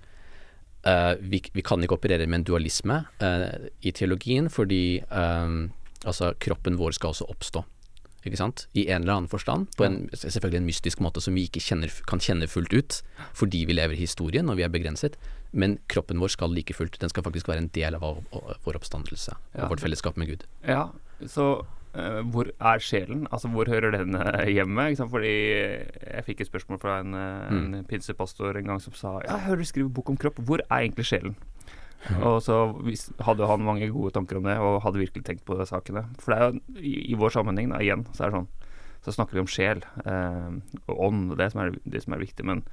uh, 0.87 1.15
vi, 1.19 1.43
vi, 1.53 1.65
kan 1.67 1.83
ikke 1.83 1.99
operere 1.99 2.29
med 2.29 2.43
en 2.43 2.49
dualisme 2.53 3.01
uh, 3.23 3.69
i 3.83 3.93
teologien, 3.93 4.51
fordi 4.53 5.01
uh, 5.11 5.67
altså, 6.05 6.33
kroppen 6.43 6.79
vår 6.79 6.97
skal 6.99 7.15
også 7.15 7.29
oppstå. 7.33 7.65
Ikke 8.27 8.39
sant? 8.41 8.67
I 8.75 8.89
en 8.91 9.05
eller 9.05 9.15
annen 9.15 9.31
forstand. 9.31 9.69
På 9.79 9.87
en, 9.87 10.01
selvfølgelig 10.13 10.61
en 10.61 10.69
mystisk 10.69 11.03
måte 11.05 11.23
som 11.23 11.37
vi 11.39 11.47
ikke 11.47 11.63
kjenner, 11.63 11.93
kan 12.11 12.23
kjenne 12.23 12.49
fullt 12.51 12.75
ut, 12.75 13.01
fordi 13.39 13.65
vi 13.69 13.77
lever 13.79 13.95
i 13.95 14.03
historien 14.03 14.51
og 14.51 14.59
vi 14.59 14.67
er 14.67 14.73
begrenset. 14.75 15.17
Men 15.53 15.79
kroppen 15.89 16.21
vår 16.21 16.35
skal 16.35 16.53
like 16.53 16.75
fullt. 16.77 16.99
Den 17.01 17.13
skal 17.13 17.25
faktisk 17.25 17.49
være 17.49 17.65
en 17.65 17.73
del 17.75 17.97
av 17.97 18.05
vår 18.65 18.79
oppstandelse 18.81 19.33
ja. 19.33 19.65
og 19.65 19.75
vårt 19.75 19.85
fellesskap 19.85 20.19
med 20.21 20.33
Gud. 20.35 20.45
Ja, 20.67 20.91
så 21.25 21.47
uh, 21.63 22.21
hvor 22.35 22.51
er 22.53 22.83
sjelen? 22.85 23.25
Altså 23.33 23.49
hvor 23.55 23.71
hører 23.71 23.95
den 23.97 24.19
uh, 24.19 24.45
hjemme? 24.51 24.91
Fordi 24.99 25.37
jeg 25.39 26.27
fikk 26.27 26.43
et 26.43 26.51
spørsmål 26.51 26.83
fra 26.83 26.99
en, 27.05 27.15
mm. 27.15 27.63
en 27.79 27.87
pinsepastor 27.89 28.59
en 28.59 28.75
gang 28.75 28.83
som 28.83 28.99
sa 28.99 29.21
Ja, 29.23 29.39
jeg 29.39 29.47
hører 29.47 29.65
du 29.65 29.71
skriver 29.71 29.95
bok 29.95 30.11
om 30.11 30.21
kropp. 30.21 30.43
Hvor 30.43 30.65
er 30.67 30.83
egentlig 30.83 31.09
sjelen? 31.09 31.39
Og 32.23 32.39
så 32.45 32.57
hadde 33.27 33.49
han 33.51 33.65
mange 33.67 33.89
gode 33.93 34.15
tanker 34.15 34.39
om 34.39 34.47
det, 34.47 34.57
og 34.63 34.83
hadde 34.85 35.03
virkelig 35.03 35.25
tenkt 35.27 35.47
på 35.49 35.57
de 35.59 35.67
sakene. 35.69 36.07
For 36.23 36.33
det 36.33 36.39
er 36.39 36.47
jo 36.47 36.83
i, 36.83 36.95
i 37.13 37.19
vår 37.19 37.35
sammenheng, 37.35 37.73
da, 37.75 37.83
igjen, 37.83 38.07
så 38.15 38.25
er 38.25 38.31
det 38.31 38.39
sånn 38.39 38.53
Så 39.07 39.15
snakker 39.17 39.39
vi 39.39 39.43
om 39.43 39.51
sjel 39.51 39.83
og 40.05 40.95
ånd, 40.95 41.35
det 41.39 41.51
som 41.53 41.65
er 41.65 41.75
det 41.85 42.05
som 42.05 42.15
er 42.15 42.23
viktig. 42.23 42.47
Men 42.47 42.65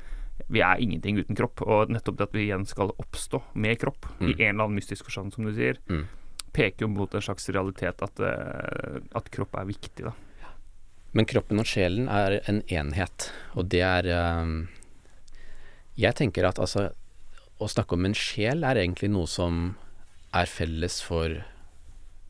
vi 0.48 0.62
er 0.62 0.82
ingenting 0.82 1.20
uten 1.22 1.38
kropp. 1.38 1.64
Og 1.64 1.92
nettopp 1.94 2.20
det 2.20 2.28
at 2.30 2.36
vi 2.36 2.46
igjen 2.48 2.68
skal 2.70 2.94
oppstå 3.02 3.42
med 3.54 3.80
kropp, 3.82 4.08
mm. 4.20 4.28
i 4.28 4.34
en 4.36 4.56
eller 4.56 4.68
annen 4.68 4.80
mystisk 4.80 5.08
forstand, 5.08 5.36
som 5.36 5.48
du 5.48 5.54
sier, 5.56 5.80
mm. 5.90 6.04
peker 6.56 6.86
jo 6.86 6.92
mot 6.92 7.16
en 7.16 7.24
slags 7.24 7.50
realitet 7.50 8.04
at, 8.06 8.22
uh, 8.22 9.00
at, 9.16 9.32
kropp 9.34 9.56
er 9.60 9.70
viktig, 9.70 10.10
da. 10.10 10.16
Men 11.16 11.28
kroppen 11.32 11.62
og 11.62 11.70
sjelen 11.70 12.10
er 12.12 12.42
en 12.52 12.60
enhet, 12.68 13.30
og 13.56 13.70
det 13.72 13.80
er 13.88 14.10
um, 14.44 14.66
Jeg 15.96 16.18
tenker 16.20 16.44
at 16.44 16.60
altså 16.60 16.90
Å 17.60 17.68
snakke 17.72 17.96
om 17.96 18.08
en 18.08 18.18
sjel 18.18 18.66
er 18.68 18.82
egentlig 18.82 19.12
noe 19.14 19.30
som 19.32 19.76
er 20.36 20.50
felles 20.52 21.00
for 21.06 21.38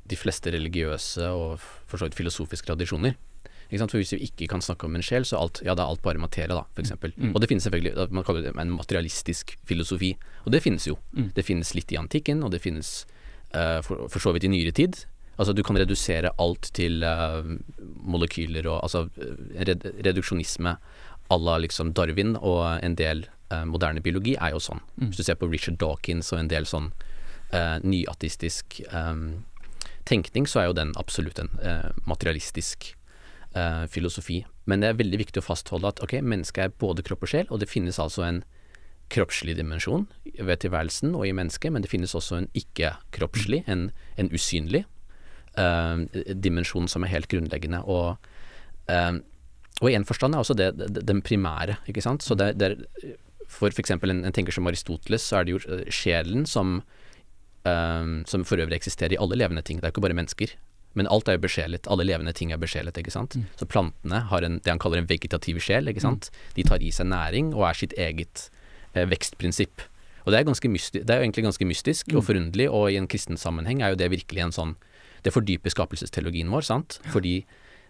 de 0.06 0.18
fleste 0.20 0.52
religiøse 0.54 1.30
og 1.34 1.64
for 1.90 1.98
så 1.98 2.08
vidt 2.08 2.20
filosofiske 2.20 2.70
tradisjoner. 2.70 3.16
For 3.72 3.98
hvis 3.98 4.14
vi 4.14 4.28
ikke 4.28 4.48
kan 4.52 4.62
snakke 4.62 4.86
om 4.86 4.96
en 4.96 5.04
sjel, 5.04 5.26
så 5.26 5.40
alt, 5.42 5.64
ja, 5.66 5.74
da 5.74 5.84
er 5.84 5.96
alt 5.96 6.04
bare 6.06 6.22
materie, 6.22 6.54
da, 6.54 6.64
f.eks. 6.78 6.94
Mm. 7.18 7.34
Og 7.34 7.42
det 7.42 7.50
finnes 7.50 7.66
selvfølgelig 7.66 8.06
Man 8.14 8.24
kaller 8.28 8.46
det 8.46 8.54
en 8.54 8.76
materialistisk 8.76 9.56
filosofi. 9.66 10.14
Og 10.46 10.54
det 10.54 10.62
finnes 10.62 10.86
jo. 10.86 11.00
Mm. 11.18 11.32
Det 11.36 11.46
finnes 11.48 11.74
litt 11.74 11.92
i 11.92 11.98
antikken, 11.98 12.44
og 12.46 12.54
det 12.54 12.62
finnes 12.62 12.94
uh, 13.56 13.82
for, 13.82 14.06
for, 14.06 14.22
så 14.22 14.36
vidt 14.36 14.46
i 14.46 14.54
nyere 14.54 14.76
tid. 14.76 15.02
Altså 15.36 15.56
du 15.58 15.64
kan 15.66 15.78
redusere 15.82 16.32
alt 16.40 16.70
til 16.78 17.04
uh, 17.04 17.42
molekyler 18.06 18.70
og 18.70 18.86
altså 18.86 19.08
red, 19.58 19.90
reduksjonisme 20.06 20.78
à 21.34 21.38
la 21.42 21.58
liksom 21.58 21.92
Darwin 21.98 22.36
og 22.38 22.62
en 22.86 22.96
del 22.96 23.26
uh, 23.54 23.64
moderne 23.70 24.04
biologi 24.04 24.36
er 24.36 24.56
jo 24.56 24.62
sånn. 24.64 24.82
Mm. 24.96 25.10
Hvis 25.10 25.22
du 25.22 25.28
ser 25.28 25.40
på 25.40 25.50
Richard 25.52 25.80
Dawkins 25.82 26.32
og 26.34 26.44
en 26.44 26.52
del 26.52 26.70
sånn 26.70 26.94
nyatistisk 27.56 28.82
um, 28.90 29.46
tenkning, 30.04 30.48
så 30.50 30.60
er 30.60 30.66
jo 30.66 30.74
den 30.76 30.90
absolutt 31.00 31.38
en 31.40 31.54
materialistisk 32.10 32.90
eh, 33.56 33.86
filosofi. 33.88 34.44
Men 34.66 34.82
det 34.82 34.90
er 34.90 35.00
veldig 35.00 35.22
viktig 35.22 35.42
å 35.42 35.46
fastholde 35.46 35.92
at 35.94 36.02
ok, 36.04 36.18
mennesket 36.26 36.64
er 36.64 36.78
både 36.82 37.06
kropp 37.06 37.26
og 37.26 37.32
sjel, 37.32 37.50
og 37.50 37.62
det 37.62 37.72
finnes 37.72 38.00
altså 38.02 38.26
en 38.28 38.42
kroppslig 39.14 39.54
dimensjon 39.60 40.08
ved 40.40 40.64
tilværelsen 40.64 41.14
og 41.14 41.28
i 41.28 41.36
mennesket, 41.38 41.74
men 41.74 41.86
det 41.86 41.92
finnes 41.92 42.16
også 42.18 42.40
en 42.40 42.48
ikke-kroppslig, 42.58 43.62
en, 43.70 43.92
en, 44.18 44.32
usynlig 44.34 44.82
uh, 45.62 46.02
dimensjon 46.34 46.90
som 46.90 47.06
er 47.06 47.14
helt 47.14 47.30
grunnleggende. 47.30 47.84
Og, 47.86 48.18
uh, 48.90 49.20
og 49.78 49.92
i 49.92 49.94
en 49.94 50.08
forstand 50.10 50.34
er 50.34 50.42
også 50.42 50.58
det, 50.58 50.72
det 50.80 51.06
den 51.06 51.22
primære, 51.22 51.78
ikke 51.86 52.02
sant. 52.02 52.26
Så 52.26 52.34
det, 52.40 52.56
det 52.58 52.72
er, 52.72 53.14
for 53.56 53.74
f.eks. 53.74 53.96
En, 53.96 54.22
en 54.28 54.36
tenker 54.36 54.56
som 54.56 54.68
Aristoteles, 54.70 55.26
så 55.26 55.40
er 55.40 55.48
det 55.48 55.56
jo 55.56 55.62
eh, 55.72 55.86
sjelen 55.94 56.46
som, 56.50 56.80
um, 57.64 58.16
som 58.30 58.46
for 58.48 58.62
øvrig 58.62 58.82
eksisterer 58.82 59.16
i 59.16 59.22
alle 59.22 59.40
levende 59.40 59.64
ting. 59.66 59.80
Det 59.80 59.90
er 59.90 59.96
ikke 59.96 60.06
bare 60.06 60.18
mennesker. 60.18 60.56
Men 60.96 61.10
alt 61.12 61.28
er 61.28 61.36
jo 61.36 61.44
besjelet. 61.44 61.90
Alle 61.92 62.06
levende 62.08 62.34
ting 62.36 62.54
er 62.56 62.60
besjelet. 62.62 62.98
ikke 62.98 63.12
sant? 63.12 63.36
Mm. 63.36 63.48
Så 63.60 63.68
plantene 63.68 64.22
har 64.32 64.48
en, 64.48 64.62
det 64.64 64.72
han 64.72 64.80
kaller 64.80 65.02
en 65.02 65.10
vegetativ 65.10 65.60
sjel. 65.64 65.92
ikke 65.92 66.04
sant? 66.04 66.30
Mm. 66.32 66.54
De 66.56 66.68
tar 66.70 66.86
i 66.86 66.92
seg 66.96 67.10
næring 67.12 67.52
og 67.56 67.68
er 67.70 67.82
sitt 67.82 67.96
eget 68.00 68.48
eh, 68.94 69.04
vekstprinsipp. 69.12 69.84
Og 70.26 70.34
det 70.34 70.40
er, 70.40 70.48
det 70.48 71.10
er, 71.12 71.20
jo 71.20 71.26
egentlig 71.28 71.46
ganske 71.46 71.68
mystisk 71.70 72.08
mm. 72.10 72.18
og 72.18 72.24
forunderlig, 72.26 72.70
og 72.72 72.90
i 72.90 72.98
en 72.98 73.10
kristen 73.12 73.38
sammenheng 73.38 73.84
er 73.84 73.94
jo 73.94 74.00
det 74.00 74.10
virkelig 74.10 74.48
en 74.48 74.56
sånn 74.56 74.76
Det 75.26 75.34
fordyper 75.34 75.74
skapelsesteologien 75.74 76.50
vår, 76.54 76.62
sant? 76.66 77.00
Fordi 77.10 77.40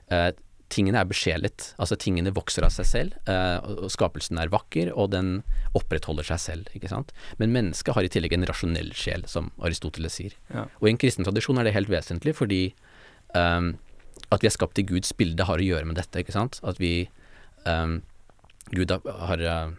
eh, 0.08 0.30
tingene 0.73 0.99
er 1.01 1.10
besjelet. 1.10 1.69
Altså 1.82 1.97
tingene 1.99 2.34
vokser 2.36 2.65
av 2.65 2.73
seg 2.73 2.88
selv, 2.89 3.17
eh, 3.30 3.58
og 3.86 3.91
skapelsen 3.93 4.39
er 4.41 4.51
vakker, 4.54 4.91
og 4.95 5.12
den 5.13 5.43
opprettholder 5.78 6.25
seg 6.25 6.41
selv. 6.41 6.69
ikke 6.73 6.89
sant? 6.91 7.13
Men 7.38 7.54
mennesket 7.54 7.95
har 7.95 8.04
i 8.04 8.12
tillegg 8.12 8.34
en 8.34 8.47
rasjonell 8.49 8.91
sjel, 8.97 9.25
som 9.30 9.51
Aristoteles 9.62 10.17
sier. 10.17 10.36
Ja. 10.54 10.65
Og 10.82 10.88
i 10.88 10.93
en 10.93 11.01
kristen 11.01 11.28
tradisjon 11.28 11.60
er 11.62 11.67
det 11.67 11.75
helt 11.78 11.91
vesentlig, 11.91 12.36
fordi 12.36 12.73
um, 13.36 13.75
at 14.32 14.41
vi 14.41 14.49
er 14.49 14.56
skapt 14.58 14.82
i 14.82 14.88
Guds 14.88 15.13
bilde 15.13 15.45
har 15.45 15.62
å 15.62 15.69
gjøre 15.69 15.86
med 15.86 15.99
dette, 15.99 16.19
ikke 16.19 16.36
sant. 16.36 16.60
At 16.63 16.82
vi 16.82 17.10
um, 17.65 18.01
Gud 18.73 18.89
har 18.89 19.41
uh, 19.45 19.71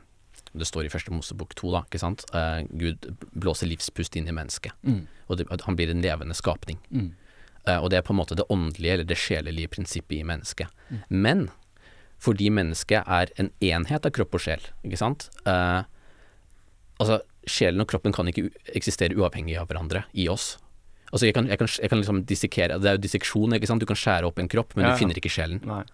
Det 0.57 0.67
står 0.67 0.87
i 0.87 0.91
første 0.93 1.13
Mosebok 1.13 1.55
to, 1.59 1.73
da, 1.75 1.83
ikke 1.85 2.01
sant. 2.01 2.25
Uh, 2.33 2.63
Gud 2.71 3.11
blåser 3.35 3.69
livspust 3.69 4.17
inn 4.17 4.31
i 4.31 4.35
mennesket. 4.37 4.73
Mm. 4.87 5.03
Og 5.27 5.41
det, 5.41 5.51
han 5.51 5.77
blir 5.77 5.91
en 5.91 6.05
levende 6.05 6.37
skapning. 6.39 6.79
Mm. 6.91 7.11
Uh, 7.67 7.79
og 7.81 7.91
det 7.91 8.01
er 8.01 8.07
på 8.07 8.15
en 8.15 8.21
måte 8.21 8.39
det 8.39 8.47
åndelige 8.53 8.99
eller 8.99 9.09
det 9.09 9.19
sjelelige 9.19 9.73
prinsippet 9.75 10.21
i 10.21 10.27
mennesket. 10.27 10.71
Mm. 10.89 11.01
Men 11.11 11.47
fordi 12.23 12.49
mennesket 12.55 13.05
er 13.07 13.33
en 13.37 13.51
enhet 13.61 14.07
av 14.07 14.15
kropp 14.17 14.39
og 14.39 14.41
sjel, 14.47 14.63
ikke 14.87 14.97
sant. 14.97 15.27
altså, 15.45 17.19
sjelen 17.45 17.85
og 17.85 17.91
kroppen 17.91 18.15
kan 18.17 18.31
ikke 18.31 18.49
eksistere 18.73 19.17
uavhengig 19.19 19.59
av 19.61 19.69
hverandre 19.69 20.07
i 20.17 20.25
oss. 20.33 20.55
Altså, 21.13 21.29
jeg 21.29 21.37
kan, 21.37 21.47
jeg 21.51 21.61
kan, 21.61 21.69
jeg 21.71 21.91
kan 21.93 22.01
liksom 22.01 22.23
dissekere 22.27 22.79
Det 22.83 22.89
er 22.91 22.97
jo 22.97 23.05
disseksjon, 23.05 23.55
ikke 23.57 23.69
sant. 23.71 23.83
Du 23.83 23.89
kan 23.89 23.99
skjære 23.99 24.27
opp 24.27 24.41
en 24.43 24.51
kropp, 24.51 24.75
men 24.75 24.89
ja, 24.89 24.93
du 24.93 25.01
finner 25.01 25.19
ikke 25.19 25.31
sjelen. 25.33 25.61
Nei. 25.69 25.85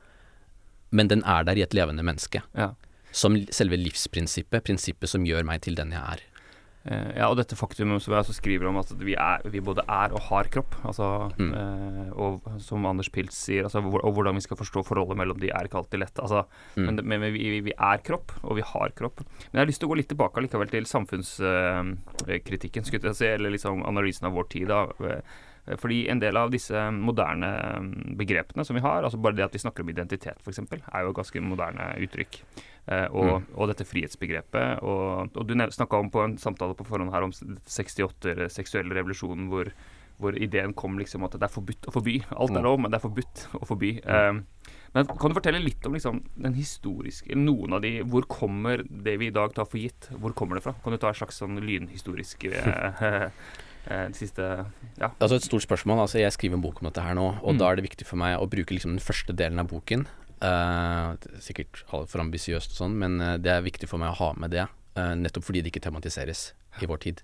Men 0.92 1.08
den 1.08 1.24
er 1.28 1.44
der 1.48 1.58
i 1.58 1.64
et 1.64 1.76
levende 1.76 2.04
menneske. 2.04 2.42
Ja. 2.56 2.72
Som 3.12 3.36
selve 3.52 3.76
livsprinsippet, 3.80 4.64
prinsippet 4.64 5.12
som 5.12 5.26
gjør 5.28 5.44
meg 5.48 5.64
til 5.66 5.76
den 5.76 5.92
jeg 5.92 6.00
er. 6.00 6.24
Uh, 6.82 7.12
ja, 7.14 7.28
og 7.28 7.36
dette 7.38 7.54
faktumet 7.58 8.02
som 8.02 8.12
jeg 8.14 8.24
også 8.24 8.34
skriver 8.34 8.66
om, 8.70 8.76
at 8.80 8.90
vi, 8.98 9.14
er, 9.14 9.38
vi 9.52 9.60
både 9.62 9.82
er 9.86 10.12
og 10.16 10.20
har 10.28 10.48
kropp. 10.52 10.72
Altså, 10.88 11.06
mm. 11.38 11.52
uh, 11.54 12.08
og 12.26 12.30
som 12.64 12.86
Anders 12.90 13.10
Pilz 13.14 13.36
sier, 13.38 13.64
altså, 13.68 13.80
hvor, 13.84 14.00
og 14.06 14.12
hvordan 14.16 14.36
vi 14.38 14.44
skal 14.46 14.58
forstå 14.60 14.80
forholdet 14.88 15.18
mellom 15.20 15.38
de, 15.42 15.50
er 15.54 15.64
ikke 15.68 15.80
alltid 15.82 15.98
lett. 16.02 16.16
Altså, 16.22 16.40
mm. 16.74 16.84
Men, 16.88 16.94
men 17.14 17.18
vi, 17.36 17.44
vi, 17.68 17.74
er 17.76 17.98
kropp, 18.06 18.28
og 18.42 18.52
vi 18.58 18.64
har 18.72 18.88
kropp. 18.98 19.18
Men 19.22 19.56
jeg 19.60 19.64
har 19.64 19.70
lyst 19.70 19.80
til 19.84 19.88
å 19.88 19.92
gå 19.92 20.00
litt 20.00 20.12
tilbake 20.12 20.42
likevel 20.46 20.70
til 20.72 20.84
samfunnskritikken, 20.90 22.82
uh, 22.82 23.14
si, 23.14 23.28
eller 23.30 23.50
liksom 23.54 23.74
analysen 23.86 24.26
av 24.28 24.34
vår 24.40 24.46
tid. 24.56 24.66
Da. 24.72 24.80
Eh, 25.66 25.76
fordi 25.78 26.08
en 26.10 26.20
del 26.22 26.36
av 26.36 26.50
disse 26.50 26.90
moderne 26.90 27.52
begrepene 28.18 28.64
som 28.66 28.76
vi 28.76 28.82
har, 28.84 29.02
altså 29.02 29.20
bare 29.22 29.38
det 29.38 29.46
at 29.46 29.54
vi 29.54 29.62
snakker 29.62 29.84
om 29.84 29.92
identitet 29.92 30.42
f.eks., 30.42 30.58
er 30.58 31.04
jo 31.04 31.12
et 31.12 31.18
ganske 31.18 31.44
moderne 31.44 31.92
uttrykk. 32.02 32.42
Eh, 32.90 33.06
og, 33.14 33.28
mm. 33.42 33.48
og, 33.54 33.68
dette 33.70 33.86
frihetsbegrepet. 33.86 34.82
Og, 34.82 35.32
og 35.38 35.48
du 35.48 35.54
snakka 35.54 36.02
om 36.02 36.10
på 36.12 36.24
en 36.24 36.38
samtale 36.42 36.76
på 36.78 36.86
forhånd 36.88 37.14
her 37.14 37.28
om 37.28 37.34
68 37.34 38.48
seksuelle 38.50 38.96
revolusjonen 38.98 39.46
hvor, 39.52 39.70
hvor 40.22 40.34
ideen 40.34 40.74
kom 40.74 40.98
liksom 40.98 41.26
at 41.28 41.38
det 41.38 41.46
er 41.46 41.54
forbudt 41.54 41.88
å 41.88 41.94
forby. 41.94 42.18
Alt 42.34 42.56
er 42.56 42.62
mm. 42.62 42.66
lov, 42.66 42.80
men 42.82 42.92
det 42.92 42.98
er 42.98 43.06
forbudt 43.06 43.46
å 43.60 43.64
forby. 43.70 43.96
Eh, 44.02 44.32
men 44.92 45.08
kan 45.08 45.32
du 45.32 45.38
fortelle 45.38 45.62
litt 45.62 45.86
om 45.88 45.94
liksom, 45.96 46.18
den 46.44 46.52
historiske 46.52 47.32
Noen 47.38 47.72
av 47.72 47.80
de 47.80 47.94
Hvor 48.12 48.26
kommer 48.28 48.82
det 48.84 49.14
vi 49.22 49.30
i 49.30 49.32
dag 49.32 49.54
tar 49.56 49.64
for 49.64 49.80
gitt, 49.80 50.10
hvor 50.20 50.34
kommer 50.36 50.58
det 50.58 50.66
fra? 50.66 50.74
Kan 50.84 50.92
du 50.92 51.00
ta 51.00 51.08
en 51.08 51.16
slags 51.16 51.40
sånn 51.40 51.56
lynhistorisk 51.64 52.44
eh, 52.50 53.30
Eh, 53.90 54.10
siste 54.14 54.44
ja. 55.00 55.08
Altså 55.18 55.36
et 55.36 55.46
stort 55.46 55.64
spørsmål. 55.64 56.04
Altså 56.04 56.20
jeg 56.20 56.32
skriver 56.36 56.58
en 56.58 56.62
bok 56.62 56.80
om 56.80 56.86
dette 56.86 57.02
her 57.02 57.16
nå, 57.18 57.24
og 57.42 57.54
mm. 57.56 57.58
da 57.58 57.70
er 57.70 57.78
det 57.78 57.86
viktig 57.88 58.06
for 58.06 58.20
meg 58.20 58.38
å 58.38 58.46
bruke 58.50 58.74
liksom 58.74 58.94
den 58.94 59.02
første 59.02 59.34
delen 59.34 59.58
av 59.62 59.72
boken. 59.72 60.06
Uh, 60.42 61.14
sikkert 61.38 61.84
altfor 61.94 62.24
ambisiøst 62.24 62.72
og 62.74 62.78
sånn, 62.80 62.94
men 62.98 63.20
uh, 63.22 63.36
det 63.38 63.52
er 63.52 63.62
viktig 63.62 63.86
for 63.90 64.02
meg 64.02 64.10
å 64.10 64.18
ha 64.18 64.30
med 64.42 64.50
det. 64.54 64.66
Uh, 64.96 65.14
nettopp 65.18 65.46
fordi 65.46 65.62
det 65.62 65.70
ikke 65.70 65.84
tematiseres 65.84 66.50
i 66.82 66.88
vår 66.88 67.02
tid. 67.04 67.22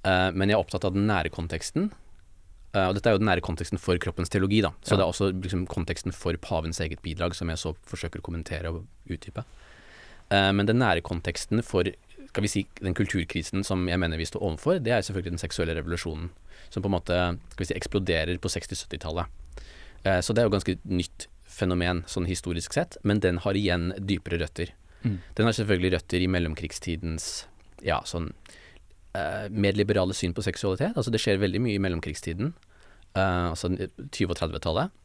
men 0.00 0.48
jeg 0.48 0.56
er 0.56 0.62
opptatt 0.62 0.86
av 0.88 0.94
den 0.94 1.04
nære 1.04 1.28
konteksten. 1.28 1.90
og 2.72 2.94
dette 2.96 3.10
er 3.10 3.12
jo 3.12 3.18
den 3.20 3.28
nære 3.28 3.42
konteksten 3.44 3.76
for 3.76 3.98
kroppens 4.00 4.32
teologi, 4.32 4.62
da. 4.64 4.70
Så 4.80 4.94
ja. 4.94 4.96
det 4.96 5.04
er 5.04 5.10
også 5.12 5.26
liksom, 5.36 5.66
konteksten 5.68 6.14
for 6.16 6.32
pavens 6.40 6.80
eget 6.80 7.02
bidrag 7.04 7.34
som 7.36 7.50
jeg 7.52 7.60
så 7.60 7.74
forsøker 7.84 8.22
å 8.22 8.24
kommentere 8.24 8.70
og 8.72 8.86
utdype. 9.04 9.44
men 10.30 10.64
den 10.64 10.80
nære 10.80 11.04
konteksten 11.04 11.60
for 11.62 11.84
skal 12.30 12.42
vi 12.46 12.48
si, 12.48 12.66
den 12.80 12.94
kulturkrisen 12.94 13.64
som 13.66 13.88
jeg 13.90 13.98
mener 14.00 14.16
vi 14.16 14.24
står 14.24 14.42
overfor, 14.42 14.78
det 14.78 14.92
er 14.94 15.02
selvfølgelig 15.02 15.34
den 15.34 15.42
seksuelle 15.42 15.74
revolusjonen. 15.76 16.30
Som 16.70 16.82
på 16.82 16.88
en 16.88 16.96
måte 16.96 17.18
skal 17.52 17.64
vi 17.64 17.68
si, 17.68 17.76
eksploderer 17.76 18.38
på 18.38 18.48
60-70-tallet. 18.48 19.26
Eh, 20.04 20.20
så 20.24 20.32
det 20.32 20.42
er 20.42 20.48
jo 20.48 20.54
ganske 20.54 20.76
nytt 20.88 21.26
fenomen 21.60 22.04
sånn 22.10 22.28
historisk 22.28 22.74
sett, 22.76 22.96
men 23.04 23.20
den 23.24 23.40
har 23.44 23.58
igjen 23.58 23.90
dypere 23.98 24.40
røtter. 24.42 24.72
Mm. 25.04 25.18
Den 25.36 25.48
har 25.48 25.56
selvfølgelig 25.56 25.94
røtter 25.96 26.24
i 26.24 26.28
mellomkrigstidens 26.30 27.28
ja, 27.84 28.00
sånn 28.04 28.30
uh, 29.16 29.46
mer 29.50 29.76
liberale 29.78 30.16
syn 30.16 30.34
på 30.36 30.44
seksualitet. 30.44 30.96
Altså 30.96 31.12
det 31.12 31.22
skjer 31.22 31.40
veldig 31.42 31.62
mye 31.64 31.78
i 31.78 31.82
mellomkrigstiden, 31.82 32.54
uh, 33.16 33.52
altså 33.52 33.72
20- 33.76 34.30
og 34.30 34.38
30-tallet. 34.40 34.96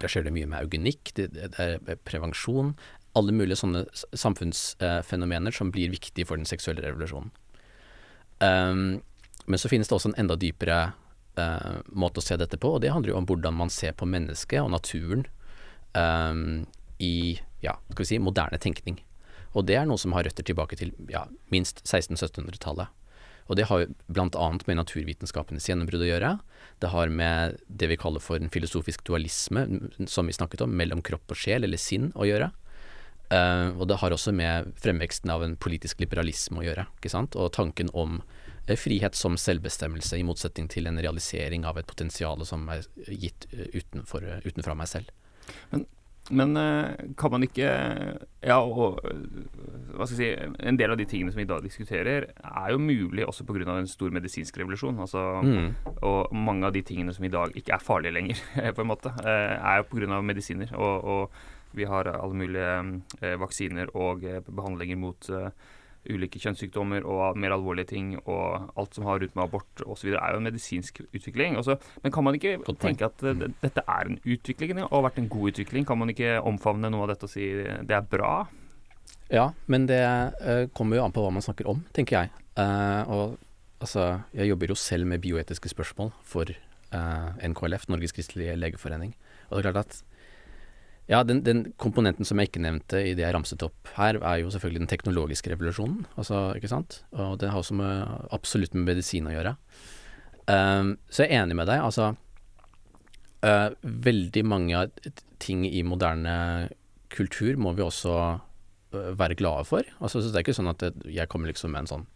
Da 0.00 0.08
skjer 0.08 0.26
det 0.26 0.34
mye 0.34 0.48
med 0.48 0.64
eugenikk, 0.64 1.12
det, 1.16 1.28
det 1.36 1.50
er 1.60 2.00
prevensjon, 2.08 2.74
alle 3.18 3.34
mulige 3.34 3.58
sånne 3.58 3.84
samfunnsfenomener 4.16 5.54
som 5.54 5.72
blir 5.74 5.90
viktige 5.92 6.28
for 6.28 6.38
den 6.38 6.48
seksuelle 6.48 6.84
revolusjonen. 6.84 7.32
Um, 8.40 9.00
men 9.50 9.60
så 9.60 9.68
finnes 9.68 9.90
det 9.90 9.96
også 9.96 10.12
en 10.12 10.20
enda 10.22 10.36
dypere 10.40 10.78
uh, 11.40 11.80
måte 11.90 12.22
å 12.22 12.24
se 12.24 12.38
dette 12.40 12.56
på, 12.60 12.76
og 12.76 12.84
det 12.84 12.92
handler 12.94 13.12
jo 13.12 13.18
om 13.18 13.26
hvordan 13.28 13.58
man 13.58 13.72
ser 13.72 13.96
på 13.98 14.08
mennesket 14.08 14.62
og 14.62 14.70
naturen 14.72 15.26
um, 15.94 16.66
i 17.00 17.40
ja, 17.60 17.76
skal 17.90 18.04
vi 18.04 18.10
si, 18.12 18.20
moderne 18.22 18.58
tenkning. 18.60 19.00
Og 19.56 19.66
det 19.66 19.76
er 19.80 19.86
noe 19.88 19.98
som 19.98 20.14
har 20.14 20.24
røtter 20.26 20.46
tilbake 20.46 20.78
til 20.78 20.92
ja, 21.10 21.24
minst 21.52 21.82
1600-1700-tallet. 21.84 22.96
Og 23.50 23.58
det 23.58 23.66
har 23.66 23.88
bl.a. 24.06 24.46
med 24.68 24.78
naturvitenskapenes 24.78 25.66
gjennombrudd 25.66 26.04
å 26.04 26.10
gjøre. 26.12 26.34
Det 26.78 26.92
har 26.92 27.10
med 27.10 27.58
det 27.66 27.88
vi 27.90 27.98
kaller 27.98 28.22
for 28.22 28.38
en 28.38 28.52
filosofisk 28.52 29.02
dualisme, 29.08 29.64
som 30.06 30.30
vi 30.30 30.36
snakket 30.36 30.62
om, 30.62 30.76
mellom 30.78 31.02
kropp 31.02 31.34
og 31.34 31.40
sjel, 31.40 31.66
eller 31.66 31.80
sinn, 31.80 32.12
å 32.14 32.28
gjøre. 32.28 32.52
Uh, 33.30 33.74
og 33.78 33.84
det 33.90 33.98
har 34.02 34.14
også 34.14 34.32
med 34.34 34.70
fremveksten 34.82 35.30
av 35.30 35.42
en 35.46 35.56
politisk 35.58 36.00
liberalisme 36.02 36.62
å 36.62 36.66
gjøre. 36.66 36.86
ikke 36.98 37.10
sant? 37.10 37.34
Og 37.38 37.50
tanken 37.54 37.90
om 37.90 38.20
uh, 38.22 38.76
frihet 38.78 39.18
som 39.18 39.38
selvbestemmelse, 39.38 40.18
i 40.18 40.26
motsetning 40.26 40.70
til 40.70 40.86
en 40.90 40.98
realisering 41.02 41.66
av 41.66 41.78
et 41.78 41.90
potensial 41.90 42.42
som 42.46 42.70
er 42.70 42.86
gitt 43.06 43.50
uh, 43.54 43.66
utenfor, 43.74 44.30
utenfra 44.46 44.78
meg 44.78 44.90
selv. 44.94 45.10
Men, 45.70 45.86
men 46.30 46.54
kan 47.18 47.32
man 47.32 47.42
ikke 47.42 47.66
Ja, 48.46 48.60
og 48.60 49.00
hva 49.02 50.06
skal 50.06 50.20
jeg 50.20 50.36
si 50.38 50.66
En 50.68 50.78
del 50.78 50.92
av 50.94 50.98
de 51.00 51.06
tingene 51.10 51.32
som 51.32 51.40
vi 51.40 51.46
i 51.46 51.50
dag 51.50 51.64
diskuterer, 51.64 52.28
er 52.38 52.68
jo 52.70 52.78
mulig 52.78 53.26
også 53.26 53.44
pga. 53.48 53.64
en 53.74 53.90
stor 53.90 54.10
medisinsk 54.14 54.58
revolusjon. 54.58 55.00
Altså, 55.00 55.40
mm. 55.42 55.96
Og 56.06 56.34
mange 56.34 56.66
av 56.66 56.72
de 56.76 56.82
tingene 56.82 57.14
som 57.14 57.24
i 57.24 57.32
dag 57.32 57.56
ikke 57.56 57.74
er 57.74 57.82
farlige 57.82 58.14
lenger, 58.14 58.44
på 58.76 58.84
en 58.84 58.92
måte, 58.92 59.14
er 59.24 59.82
jo 59.82 59.88
pga. 59.90 60.20
medisiner. 60.22 60.76
og, 60.76 61.04
og 61.04 61.30
vi 61.72 61.84
har 61.84 62.08
alle 62.08 62.34
mulige 62.34 63.02
eh, 63.20 63.36
vaksiner 63.38 63.92
og 63.96 64.24
eh, 64.24 64.42
behandlinger 64.46 64.98
mot 64.98 65.30
eh, 65.30 65.50
ulike 66.08 66.40
kjønnssykdommer 66.40 67.04
og 67.08 67.38
mer 67.40 67.54
alvorlige 67.54 67.90
ting, 67.92 68.14
og 68.22 68.70
alt 68.78 68.96
som 68.96 69.06
har 69.08 69.20
rundt 69.20 69.36
med 69.36 69.44
abort 69.44 69.82
osv. 69.84 70.12
er 70.14 70.32
jo 70.34 70.40
en 70.40 70.48
medisinsk 70.48 71.02
utvikling. 71.10 71.58
Også, 71.60 71.76
men 72.04 72.14
kan 72.14 72.26
man 72.26 72.38
ikke 72.38 72.56
tenke 72.80 73.08
at 73.10 73.24
uh, 73.26 73.44
dette 73.60 73.84
er 73.84 74.08
en 74.08 74.20
utvikling, 74.24 74.80
og 74.86 74.96
har 74.96 75.06
vært 75.10 75.20
en 75.22 75.30
god 75.32 75.52
utvikling? 75.52 75.86
Kan 75.88 76.00
man 76.00 76.12
ikke 76.12 76.38
omfavne 76.40 76.92
noe 76.92 77.04
av 77.06 77.14
dette 77.14 77.28
og 77.28 77.34
si 77.34 77.50
det 77.60 77.96
er 77.96 78.08
bra? 78.08 78.32
Ja, 79.30 79.50
men 79.70 79.86
det 79.90 80.00
uh, 80.00 80.66
kommer 80.76 80.98
jo 80.98 81.04
an 81.04 81.14
på 81.14 81.24
hva 81.24 81.32
man 81.34 81.44
snakker 81.44 81.68
om, 81.70 81.84
tenker 81.96 82.22
jeg. 82.22 82.34
Uh, 82.58 83.02
og 83.06 83.24
altså, 83.84 84.10
jeg 84.36 84.50
jobber 84.50 84.72
jo 84.72 84.80
selv 84.80 85.08
med 85.10 85.22
bioetiske 85.24 85.72
spørsmål 85.72 86.12
for 86.26 86.50
NKLF, 86.90 87.84
Norges 87.86 88.10
kristelige 88.10 88.56
legeforening. 88.58 89.12
Og 89.46 89.60
det 89.60 89.60
er 89.60 89.66
klart 89.68 89.84
at 89.84 90.00
ja, 91.10 91.24
den, 91.26 91.40
den, 91.42 91.64
komponenten 91.80 92.26
som 92.28 92.38
jeg 92.38 92.50
ikke 92.50 92.62
nevnte 92.62 93.00
i 93.02 93.14
det 93.18 93.24
jeg 93.24 93.34
ramset 93.34 93.62
opp 93.66 93.90
her, 93.96 94.20
er 94.22 94.44
jo 94.44 94.50
selvfølgelig 94.54 94.84
den 94.84 94.90
teknologiske 94.92 95.50
revolusjonen. 95.50 96.04
Altså, 96.14 96.52
ikke 96.54 96.70
sant? 96.70 97.00
Og 97.10 97.34
det 97.42 97.50
har 97.50 97.58
også 97.58 97.74
med, 97.80 98.12
absolutt 98.30 98.76
med 98.76 98.86
medisin 98.92 99.26
å 99.26 99.34
gjøre. 99.34 99.56
Um, 100.46 100.94
så 101.10 101.24
jeg 101.24 101.34
er 101.34 101.42
enig 101.42 101.56
med 101.58 101.66
deg. 101.66 101.82
Altså, 101.82 102.12
uh, 103.42 103.68
veldig 103.82 104.44
mange 104.46 104.84
ting 105.42 105.66
i 105.66 105.82
moderne 105.82 106.70
kultur 107.10 107.58
må 107.58 107.74
vi 107.74 107.82
også 107.82 108.14
uh, 108.14 109.10
være 109.18 109.38
glade 109.40 109.66
for. 109.66 109.86
Altså, 109.98 110.22
så 110.22 110.30
det 110.30 110.40
er 110.40 110.46
ikke 110.46 110.58
sånn 110.60 110.70
at 110.70 110.86
jeg 111.10 111.30
kommer 111.32 111.50
liksom 111.50 111.74
med 111.74 111.88
en 111.88 111.94
sånn 111.96 112.08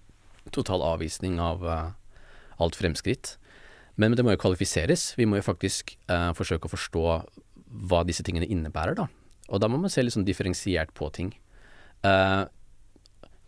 total 0.54 0.84
avvisning 0.86 1.40
av 1.42 1.66
uh, 1.66 1.88
alt 2.62 2.78
fremskritt. 2.78 3.40
Men 3.98 4.14
det 4.14 4.22
må 4.22 4.34
jo 4.34 4.42
kvalifiseres. 4.42 5.12
Vi 5.18 5.26
må 5.26 5.38
jo 5.38 5.46
faktisk 5.46 5.92
forsøke 6.34 6.66
å 6.66 6.72
forstå 6.72 7.02
hva 7.74 8.02
disse 8.06 8.24
tingene 8.26 8.48
innebærer, 8.50 8.96
da. 8.98 9.08
Og 9.52 9.60
da 9.60 9.68
må 9.68 9.80
man 9.80 9.92
se 9.92 10.04
litt 10.04 10.14
sånn 10.14 10.26
differensiert 10.26 10.94
på 10.96 11.10
ting. 11.14 11.34
Uh, 12.04 12.46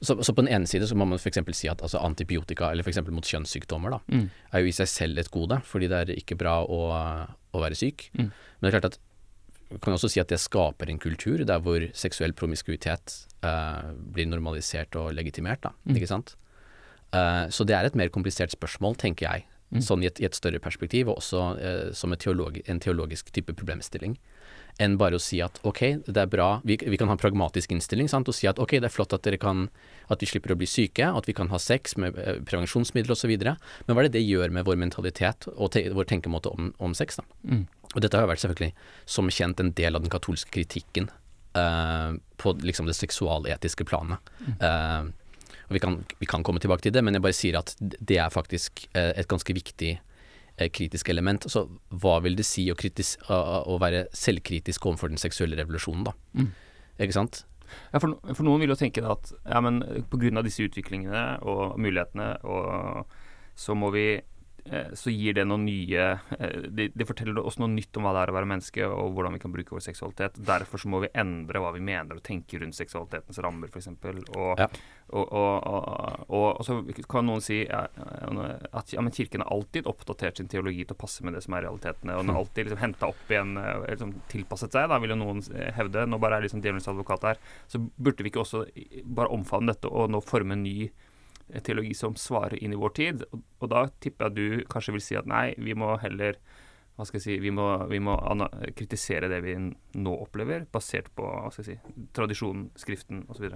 så, 0.01 0.19
så, 0.21 0.35
på 0.37 0.45
den 0.45 0.53
ene 0.53 0.69
side 0.69 0.89
så 0.89 0.97
må 0.99 1.07
man 1.09 1.21
f.eks. 1.21 1.41
si 1.57 1.71
at 1.73 1.81
altså, 1.85 2.03
antibiotika, 2.05 2.69
eller 2.71 2.85
f.eks. 2.85 3.01
mot 3.09 3.27
kjønnssykdommer, 3.27 3.97
da, 3.97 4.01
mm. 4.13 4.27
er 4.53 4.63
jo 4.63 4.69
i 4.69 4.77
seg 4.77 4.91
selv 4.93 5.23
et 5.23 5.33
gode, 5.33 5.59
fordi 5.65 5.89
det 5.93 6.01
er 6.03 6.15
ikke 6.19 6.37
bra 6.39 6.59
å, 6.63 6.81
å 7.57 7.63
være 7.63 7.79
syk. 7.79 8.11
Mm. 8.19 8.29
Men 8.29 8.67
det 8.67 8.71
er 8.71 8.77
klart 8.77 8.91
at 8.93 8.99
man 9.71 9.83
kan 9.83 9.97
også 9.97 10.11
si 10.13 10.21
at 10.23 10.31
det 10.31 10.39
skaper 10.39 10.93
en 10.93 11.01
kultur 11.03 11.41
der 11.43 11.63
hvor 11.65 11.83
seksuell 11.97 12.37
promiskuitet 12.39 13.17
uh, 13.43 13.89
blir 13.97 14.29
normalisert 14.31 14.95
og 15.01 15.15
legitimert, 15.17 15.65
da, 15.65 15.73
mm. 15.89 15.97
ikke 15.97 16.13
sant. 16.13 16.37
Uh, 17.15 17.49
så 17.51 17.65
det 17.67 17.75
er 17.79 17.89
et 17.89 17.99
mer 17.99 18.13
komplisert 18.15 18.53
spørsmål, 18.53 18.99
tenker 19.01 19.31
jeg, 19.31 19.49
Mm. 19.75 19.83
Sånn 19.83 20.05
i 20.05 20.07
et, 20.07 20.21
i 20.23 20.27
et, 20.29 20.37
større 20.37 20.61
perspektiv, 20.63 21.09
og 21.11 21.19
også 21.19 21.43
eh, 21.59 21.87
som 21.97 22.15
teologi, 22.15 22.63
en 22.71 22.79
teologisk 22.83 23.33
type 23.35 23.55
problemstilling. 23.57 24.15
Enn 24.79 24.99
bare 25.01 25.17
å 25.17 25.23
si 25.23 25.39
at 25.41 25.57
ok, 25.67 25.81
det 26.05 26.21
er 26.21 26.29
bra, 26.31 26.61
vi, 26.69 26.77
vi 26.77 26.99
kan 27.01 27.09
ha 27.09 27.17
en 27.17 27.21
pragmatisk 27.21 27.73
innstilling 27.73 28.11
sant, 28.13 28.29
og 28.29 28.37
si 28.37 28.47
at 28.47 28.61
ok, 28.63 28.77
det 28.77 28.91
er 28.91 28.95
flott 28.95 29.15
at 29.17 29.25
dere 29.25 29.41
kan, 29.41 29.67
at 30.13 30.23
vi 30.23 30.29
slipper 30.29 30.53
å 30.53 30.59
bli 30.61 30.69
syke, 30.69 31.09
at 31.09 31.27
vi 31.27 31.35
kan 31.37 31.51
ha 31.51 31.59
sex 31.63 31.97
med 31.99 32.19
eh, 32.21 32.39
prevensjonsmidler 32.47 33.17
osv., 33.17 33.33
men 33.33 33.97
hva 33.97 34.03
er 34.03 34.11
det 34.11 34.19
det 34.19 34.27
gjør 34.27 34.55
med 34.55 34.69
vår 34.69 34.79
mentalitet 34.85 35.49
og 35.57 35.73
te, 35.75 35.87
vår 35.97 36.11
tenkemåte 36.13 36.53
om, 36.53 36.71
om 36.79 36.95
sex? 36.95 37.19
da? 37.19 37.27
Mm. 37.49 37.65
Og 37.95 38.03
dette 38.05 38.19
har 38.19 38.27
jo 38.27 38.33
vært 38.35 38.45
selvfølgelig, 38.45 38.73
som 39.17 39.33
kjent, 39.33 39.63
en 39.63 39.73
del 39.79 39.97
av 39.97 40.05
den 40.05 40.13
katolske 40.13 40.53
kritikken 40.53 41.09
eh, 41.57 42.11
på 42.37 42.57
liksom 42.61 42.87
det 42.87 42.99
seksualetiske 42.99 43.89
planet. 43.89 44.35
Mm. 44.45 44.59
Eh, 44.61 45.15
og 45.67 45.75
vi 45.75 45.83
kan, 45.83 45.99
vi 46.21 46.29
kan, 46.31 46.45
komme 46.47 46.63
tilbake 46.63 46.87
til 46.87 46.95
det, 46.95 47.03
men 47.05 47.17
jeg 47.17 47.25
bare 47.25 47.37
sier 47.37 47.59
at 47.59 47.75
det 47.81 48.21
er 48.23 48.31
faktisk 48.33 48.87
eh, 48.93 49.13
et 49.19 49.29
ganske 49.31 49.57
viktig 49.57 49.97
eh, 49.97 50.71
kritisk 50.71 51.11
element. 51.11 51.49
Så 51.51 51.67
hva 51.91 52.21
vil 52.25 52.39
det 52.39 52.47
si 52.47 52.69
å, 52.71 52.79
kritis, 52.79 53.17
å 53.27 53.79
være 53.83 54.07
selvkritisk 54.15 54.87
overfor 54.87 55.11
den 55.13 55.23
seksuelle 55.23 55.59
revolusjonen, 55.59 56.07
da? 56.07 56.15
Mm. 56.39 56.53
Ikke 57.03 57.19
sant? 57.19 57.43
Ja, 57.93 57.99
for, 57.99 58.15
for, 58.31 58.45
noen 58.47 58.63
vil 58.63 58.73
jo 58.73 58.79
tenke 58.79 59.03
at 59.03 59.33
ja, 59.43 59.61
men 59.65 59.83
pga. 60.13 60.43
disse 60.47 60.69
utviklingene 60.69 61.25
og 61.43 61.79
mulighetene, 61.83 62.37
og, 62.47 63.11
så 63.59 63.75
må 63.75 63.91
vi 63.95 64.07
så 64.99 65.13
gir 65.13 65.37
det 65.37 65.45
noen 65.47 65.65
nye 65.67 66.05
eh, 66.39 66.67
det, 66.69 66.89
det, 66.95 67.07
forteller 67.07 67.39
oss 67.39 67.59
noe 67.61 67.71
nytt 67.71 67.97
om 67.99 68.07
hva 68.07 68.15
det 68.17 68.25
er 68.25 68.33
å 68.33 68.37
være 68.37 68.51
menneske, 68.51 68.87
og 68.89 69.15
hvordan 69.15 69.37
vi 69.37 69.43
kan 69.43 69.55
bruke 69.55 69.77
vår 69.77 69.85
seksualitet. 69.85 70.41
Derfor 70.49 70.83
så 70.83 70.91
må 70.91 71.01
vi 71.05 71.13
endre 71.15 71.63
hva 71.63 71.73
vi 71.77 71.83
mener 71.85 72.19
og 72.19 72.25
tenker 72.27 72.63
rundt 72.63 72.79
seksualitetens 72.79 73.39
rammer, 73.45 73.71
f.eks. 73.71 73.91
Og, 73.93 74.59
ja. 74.59 74.69
og, 75.15 75.33
og, 75.37 76.27
og, 76.27 76.65
så 76.67 76.81
kan 77.11 77.29
noen 77.29 77.45
si 77.45 77.63
ja, 77.65 77.87
at 77.87 78.95
ja, 78.95 79.07
Kirken 79.17 79.45
har 79.47 79.55
alltid 79.55 79.87
oppdatert 79.89 80.41
sin 80.41 80.51
teologi 80.53 80.85
til 80.85 80.97
å 80.97 81.01
passe 81.01 81.25
med 81.25 81.37
det 81.37 81.45
som 81.47 81.57
er 81.57 81.67
realitetene. 81.69 82.19
Og 82.19 82.27
den 82.27 82.35
har 82.35 82.43
alltid 82.43 82.69
liksom 82.69 82.83
henta 82.83 83.11
opp 83.13 83.33
igjen, 83.33 83.57
eh, 83.61 83.87
liksom 83.95 84.15
tilpasset 84.33 84.77
seg, 84.77 84.91
da 84.91 85.01
vil 85.03 85.15
jo 85.15 85.21
noen 85.23 85.43
hevde. 85.79 86.09
Nå 86.11 86.21
bare 86.23 86.41
er 86.41 86.49
liksom 86.49 86.65
djevelens 86.65 86.91
advokat 86.91 87.31
her. 87.31 87.43
Så 87.71 87.81
burde 87.97 88.27
vi 88.27 88.35
ikke 88.35 88.43
også 88.43 88.67
bare 89.05 89.33
omfavne 89.35 89.75
dette 89.75 89.91
og 89.91 90.11
nå 90.13 90.23
forme 90.25 90.59
en 90.59 90.67
ny 90.67 90.91
teologi 91.63 91.95
som 91.95 92.17
svarer 92.19 92.59
inn 92.63 92.75
i 92.75 92.79
vår 92.81 92.95
tid. 92.99 93.27
Og, 93.31 93.43
og 93.63 93.73
da 93.73 93.87
tipper 94.03 94.27
jeg 94.27 94.33
at 94.33 94.39
du 94.39 94.71
kanskje 94.73 94.97
vil 94.97 95.05
si 95.05 95.19
at 95.19 95.29
nei, 95.31 95.51
vi 95.59 95.77
må 95.79 95.95
heller 96.03 96.41
hva 96.97 97.05
skal 97.05 97.19
jeg 97.19 97.25
si, 97.27 97.35
vi 97.45 97.53
må, 97.53 97.67
vi 97.91 97.99
må 98.01 98.15
kritisere 98.77 99.29
det 99.29 99.43
vi 99.45 99.57
nå 99.61 100.13
opplever, 100.17 100.65
basert 100.73 101.11
på 101.17 101.27
hva 101.29 101.51
skal 101.53 101.67
jeg 101.67 101.77
si, 101.77 102.07
tradisjonen, 102.17 102.71
Skriften 102.81 103.27
osv. 103.33 103.51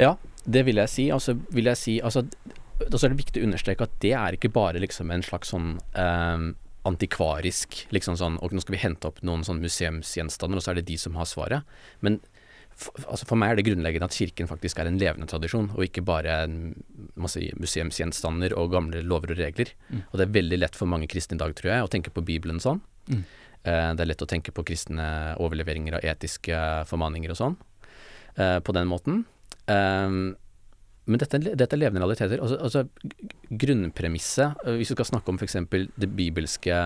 Ja, 0.00 0.16
det 0.44 0.64
vil 0.66 0.80
jeg 0.82 0.90
si. 0.90 1.04
Altså, 1.14 1.36
vil 1.54 1.70
jeg 1.70 1.78
si 1.78 1.94
altså, 2.02 2.24
det 2.80 2.90
er 2.90 3.12
det 3.12 3.20
viktig 3.20 3.42
å 3.42 3.46
understreke 3.46 3.86
at 3.86 3.94
det 4.02 4.16
er 4.18 4.34
ikke 4.34 4.50
bare 4.52 4.82
liksom 4.82 5.12
en 5.14 5.22
slags 5.22 5.52
sånn 5.52 5.76
eh, 5.94 6.50
antikvarisk 6.88 7.82
liksom 7.92 8.16
sånn 8.16 8.38
Og 8.40 8.54
nå 8.54 8.62
skal 8.64 8.72
vi 8.72 8.80
hente 8.80 9.08
opp 9.10 9.20
noen 9.26 9.44
sånn 9.44 9.60
museumsgjenstander, 9.62 10.58
og 10.58 10.64
så 10.64 10.72
er 10.72 10.80
det 10.80 10.88
de 10.88 10.96
som 11.00 11.18
har 11.20 11.28
svaret. 11.28 11.74
Men 12.00 12.18
for, 12.80 12.96
altså 13.12 13.28
for 13.28 13.40
meg 13.40 13.52
er 13.52 13.60
det 13.60 13.66
grunnleggende 13.68 14.08
at 14.08 14.16
Kirken 14.16 14.48
faktisk 14.50 14.80
er 14.80 14.88
en 14.90 14.98
levende 15.00 15.28
tradisjon, 15.30 15.70
og 15.76 15.84
ikke 15.84 16.04
bare 16.06 16.40
en 16.46 16.56
masse 17.20 17.42
museumsgjenstander 17.60 18.54
og 18.58 18.72
gamle 18.74 19.04
lover 19.06 19.34
og 19.34 19.42
regler. 19.42 19.72
Mm. 19.90 20.02
Og 20.08 20.16
det 20.16 20.26
er 20.26 20.36
veldig 20.38 20.60
lett 20.62 20.78
for 20.78 20.90
mange 20.90 21.10
kristne 21.10 21.38
i 21.38 21.42
dag, 21.42 21.54
tror 21.58 21.74
jeg, 21.74 21.86
å 21.86 21.92
tenke 21.92 22.14
på 22.14 22.24
Bibelen 22.26 22.62
sånn. 22.62 22.82
Mm. 23.10 23.24
Eh, 23.62 23.88
det 23.96 24.04
er 24.04 24.10
lett 24.12 24.24
å 24.24 24.30
tenke 24.30 24.54
på 24.56 24.64
kristne 24.66 25.08
overleveringer 25.40 25.98
av 25.98 26.06
etiske 26.14 26.60
formaninger 26.90 27.34
og 27.34 27.40
sånn, 27.40 27.58
eh, 28.36 28.58
på 28.64 28.76
den 28.76 28.88
måten. 28.90 29.24
Eh, 29.68 30.36
men 31.10 31.18
dette, 31.18 31.40
dette, 31.42 31.74
er 31.74 31.80
levende 31.80 32.04
realiteter. 32.04 32.40
Altså, 32.44 32.58
altså 32.60 32.84
grunnpremisset, 33.50 34.60
øh, 34.64 34.76
hvis 34.78 34.92
vi 34.92 34.96
skal 34.98 35.08
snakke 35.08 35.32
om 35.32 35.40
f.eks. 35.40 35.56
det 35.98 36.10
bibelske 36.16 36.76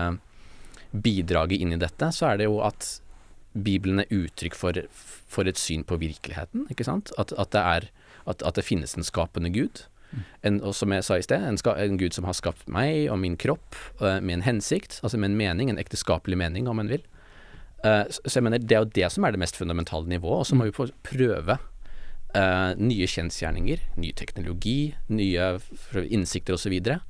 bidraget 0.95 1.61
inn 1.61 1.75
i 1.75 1.81
dette, 1.81 2.09
så 2.15 2.31
er 2.31 2.39
det 2.39 2.47
jo 2.47 2.61
at 2.65 2.87
Bibelen 3.55 4.03
er 4.03 4.11
uttrykk 4.11 4.55
for, 4.57 4.77
for 4.91 5.47
et 5.47 5.59
syn 5.59 5.85
på 5.87 5.97
virkeligheten, 6.01 6.67
ikke 6.71 6.87
sant? 6.87 7.11
At, 7.21 7.33
at, 7.39 7.51
det, 7.55 7.61
er, 7.61 7.89
at, 8.27 8.43
at 8.43 8.57
det, 8.57 8.65
finnes 8.67 8.95
en 8.97 9.07
skapende 9.07 9.51
Gud. 9.55 9.85
En, 10.47 10.61
og 10.63 10.75
som 10.75 10.93
jeg 10.95 11.03
sa 11.03 11.17
i 11.19 11.25
sted, 11.25 11.43
en, 11.43 11.59
en, 11.59 11.99
Gud 11.99 12.15
som 12.15 12.27
har 12.27 12.35
skapt 12.37 12.67
meg 12.71 13.09
og 13.11 13.19
min 13.19 13.35
kropp 13.39 13.75
uh, 13.99 14.19
med 14.23 14.39
en 14.39 14.45
hensikt, 14.45 14.99
altså 15.03 15.19
med 15.19 15.33
en 15.33 15.39
mening, 15.39 15.71
en 15.71 15.81
ekteskapelig 15.81 16.37
mening, 16.39 16.69
om 16.71 16.79
en 16.79 16.91
vil. 16.91 17.03
Uh, 17.83 18.05
så, 18.09 18.21
så 18.23 18.37
jeg 18.39 18.47
mener, 18.47 18.63
det 18.63 18.77
er 18.77 18.85
jo 18.85 18.93
det 18.95 19.09
som 19.11 19.27
er 19.27 19.35
det 19.35 19.41
mest 19.43 19.59
fundamentale 19.59 20.07
nivået, 20.11 20.43
og 20.43 20.47
så 20.47 20.59
må 20.59 20.69
vi 20.69 20.91
prøve 21.03 21.57
uh, 21.57 22.71
nye 22.79 23.09
kjensgjerninger, 23.11 23.83
ny 23.99 24.13
teknologi, 24.15 24.95
nye 25.07 25.51
innsikter 26.05 26.55
osv. 26.55 26.79
Uh, 26.79 27.03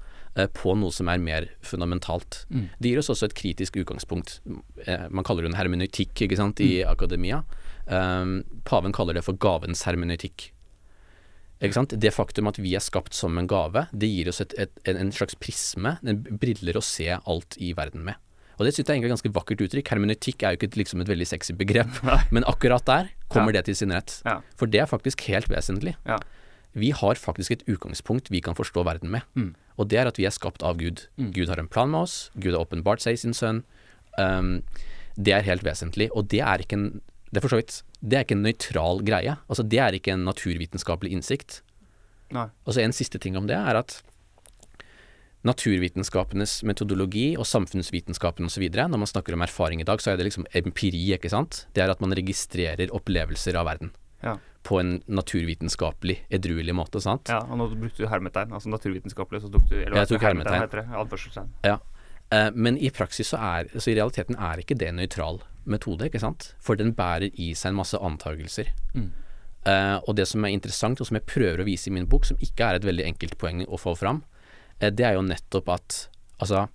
på 0.57 0.73
noe 0.75 0.91
som 0.91 1.07
er 1.11 1.21
mer 1.23 1.47
fundamentalt. 1.63 2.41
Mm. 2.49 2.65
Det 2.79 2.91
gir 2.91 2.99
oss 2.99 3.11
også 3.13 3.29
et 3.29 3.37
kritisk 3.37 3.77
utgangspunkt. 3.79 4.39
Uh, 4.83 5.07
man 5.09 5.23
kaller 5.27 5.45
det 5.45 5.53
en 5.53 5.59
hermeneutikk 5.59 6.25
ikke 6.25 6.39
sant, 6.39 6.59
i 6.63 6.81
mm. 6.81 6.91
akademia. 6.91 7.43
Um, 7.85 8.41
paven 8.67 8.95
kaller 8.95 9.17
det 9.17 9.25
for 9.27 9.39
gavens 9.39 9.85
hermeneutikk. 9.87 10.51
Det 11.63 12.11
faktum 12.11 12.49
at 12.51 12.59
vi 12.59 12.75
er 12.75 12.83
skapt 12.83 13.15
som 13.15 13.37
en 13.39 13.47
gave, 13.47 13.85
det 13.95 14.09
gir 14.11 14.27
oss 14.29 14.41
et, 14.43 14.53
et, 14.59 14.73
en 14.91 15.11
slags 15.15 15.37
prisme, 15.39 15.95
en 16.03 16.21
briller 16.41 16.77
å 16.77 16.83
se 16.83 17.07
alt 17.15 17.55
i 17.63 17.71
verden 17.77 18.03
med. 18.05 18.19
Og 18.55 18.67
det 18.67 18.73
synes 18.73 18.85
jeg 18.85 18.89
er 18.89 18.97
egentlig 18.97 19.09
et 19.09 19.15
ganske 19.15 19.33
vakkert 19.35 19.63
uttrykk. 19.65 19.89
Hermeneutikk 19.91 20.43
er 20.43 20.53
jo 20.53 20.59
ikke 20.59 20.79
liksom 20.79 21.03
et 21.03 21.11
veldig 21.11 21.27
sexy 21.27 21.55
begrep, 21.57 21.99
men 22.35 22.47
akkurat 22.47 22.85
der 22.87 23.11
kommer 23.31 23.51
ja. 23.51 23.59
det 23.59 23.69
til 23.69 23.79
sin 23.81 23.95
rett. 23.95 24.19
Ja. 24.27 24.39
For 24.59 24.71
det 24.71 24.83
er 24.83 24.91
faktisk 24.91 25.25
helt 25.29 25.49
vesentlig. 25.51 25.95
Ja. 26.07 26.19
Vi 26.75 26.91
har 26.91 27.19
faktisk 27.19 27.55
et 27.55 27.63
utgangspunkt 27.71 28.31
vi 28.33 28.41
kan 28.43 28.57
forstå 28.57 28.83
verden 28.83 29.13
med. 29.13 29.23
Mm. 29.35 29.53
Og 29.79 29.89
det 29.91 29.99
er 30.01 30.09
at 30.09 30.19
vi 30.19 30.27
er 30.27 30.35
skapt 30.35 30.63
av 30.63 30.77
Gud. 30.79 31.07
Mm. 31.15 31.31
Gud 31.35 31.51
har 31.51 31.59
en 31.61 31.71
plan 31.71 31.91
med 31.91 32.05
oss. 32.07 32.29
Gud 32.35 32.53
har 32.53 32.65
åpenbart 32.65 33.03
seg 33.03 33.15
i 33.15 33.21
sin 33.23 33.35
sønn. 33.35 33.63
Um, 34.19 34.59
det 35.15 35.35
er 35.35 35.47
helt 35.47 35.63
vesentlig. 35.63 36.09
Og 36.11 36.27
det 36.31 36.43
er 36.43 36.63
ikke 36.63 36.79
en 36.79 36.89
det 37.31 37.41
er 37.41 37.43
for 37.43 37.55
så 37.55 37.59
vidt 37.59 37.81
Det 37.99 38.15
er 38.15 38.23
ikke 38.23 38.37
en 38.37 38.45
nøytral 38.45 39.01
greie. 39.03 39.37
Altså 39.49 39.63
Det 39.63 39.79
er 39.81 39.95
ikke 39.97 40.13
en 40.13 40.27
naturvitenskapelig 40.27 41.11
innsikt. 41.15 41.61
Nei. 42.31 42.49
Og 42.65 42.75
så 42.75 42.83
En 42.83 42.95
siste 42.95 43.19
ting 43.19 43.35
om 43.37 43.47
det 43.47 43.57
er 43.57 43.75
at 43.79 44.01
naturvitenskapenes 45.45 46.63
metodologi 46.65 47.35
og 47.37 47.45
samfunnsvitenskapen 47.45 48.47
osv. 48.49 48.63
Når 48.65 48.97
man 48.97 49.09
snakker 49.09 49.35
om 49.35 49.43
erfaring 49.45 49.81
i 49.81 49.85
dag, 49.85 50.01
så 50.01 50.11
er 50.11 50.17
det 50.17 50.25
liksom 50.25 50.47
empiri, 50.57 51.13
ikke 51.13 51.29
sant. 51.29 51.67
Det 51.77 51.83
er 51.83 51.93
at 51.93 52.01
man 52.01 52.15
registrerer 52.17 52.89
opplevelser 52.89 53.59
av 53.59 53.67
verden. 53.69 53.91
Ja. 54.23 54.37
På 54.65 54.79
en 54.79 55.01
naturvitenskapelig, 55.05 56.25
edruelig 56.33 56.73
måte, 56.73 57.01
sant. 57.01 57.29
Ja, 57.29 57.43
og 57.43 57.59
nå 57.59 57.67
brukte 57.75 58.03
du 58.03 58.07
hermetegn. 58.09 58.53
Altså 58.55 58.71
naturvitenskapelig, 58.73 59.43
så 59.43 59.51
tok 59.53 59.67
du 59.69 59.75
eller, 59.77 59.99
Jeg 60.01 60.13
tok 60.13 60.25
hermetegn. 60.25 60.65
hermetegn. 60.65 61.51
Ja. 61.63 61.77
Eh, 62.33 62.49
men 62.53 62.77
i 62.77 62.89
praksis 62.89 63.29
så 63.29 63.37
er 63.37 63.69
Så 63.79 63.91
i 63.91 63.95
realiteten 63.95 64.35
er 64.35 64.57
ikke 64.63 64.77
det 64.77 64.89
en 64.89 64.97
nøytral 64.97 65.41
metode, 65.65 66.09
ikke 66.09 66.19
sant. 66.19 66.55
For 66.59 66.75
den 66.75 66.93
bærer 66.93 67.29
i 67.33 67.53
seg 67.53 67.73
en 67.73 67.81
masse 67.81 67.97
antagelser. 67.97 68.71
Mm. 68.95 69.11
Eh, 69.65 69.99
og 70.07 70.15
det 70.15 70.27
som 70.27 70.43
er 70.45 70.49
interessant, 70.49 71.01
og 71.01 71.07
som 71.07 71.15
jeg 71.15 71.25
prøver 71.25 71.61
å 71.61 71.65
vise 71.65 71.89
i 71.89 71.93
min 71.93 72.07
bok, 72.07 72.25
som 72.25 72.37
ikke 72.37 72.65
er 72.65 72.75
et 72.75 72.85
veldig 72.85 73.05
enkelt 73.05 73.37
poeng 73.37 73.65
å 73.65 73.77
få 73.77 73.95
fram, 73.97 74.23
Eh, 74.79 74.91
det 74.91 75.05
er 75.07 75.15
jo 75.17 75.25
nettopp 75.25 75.71
at 75.75 75.99
altså 76.43 76.67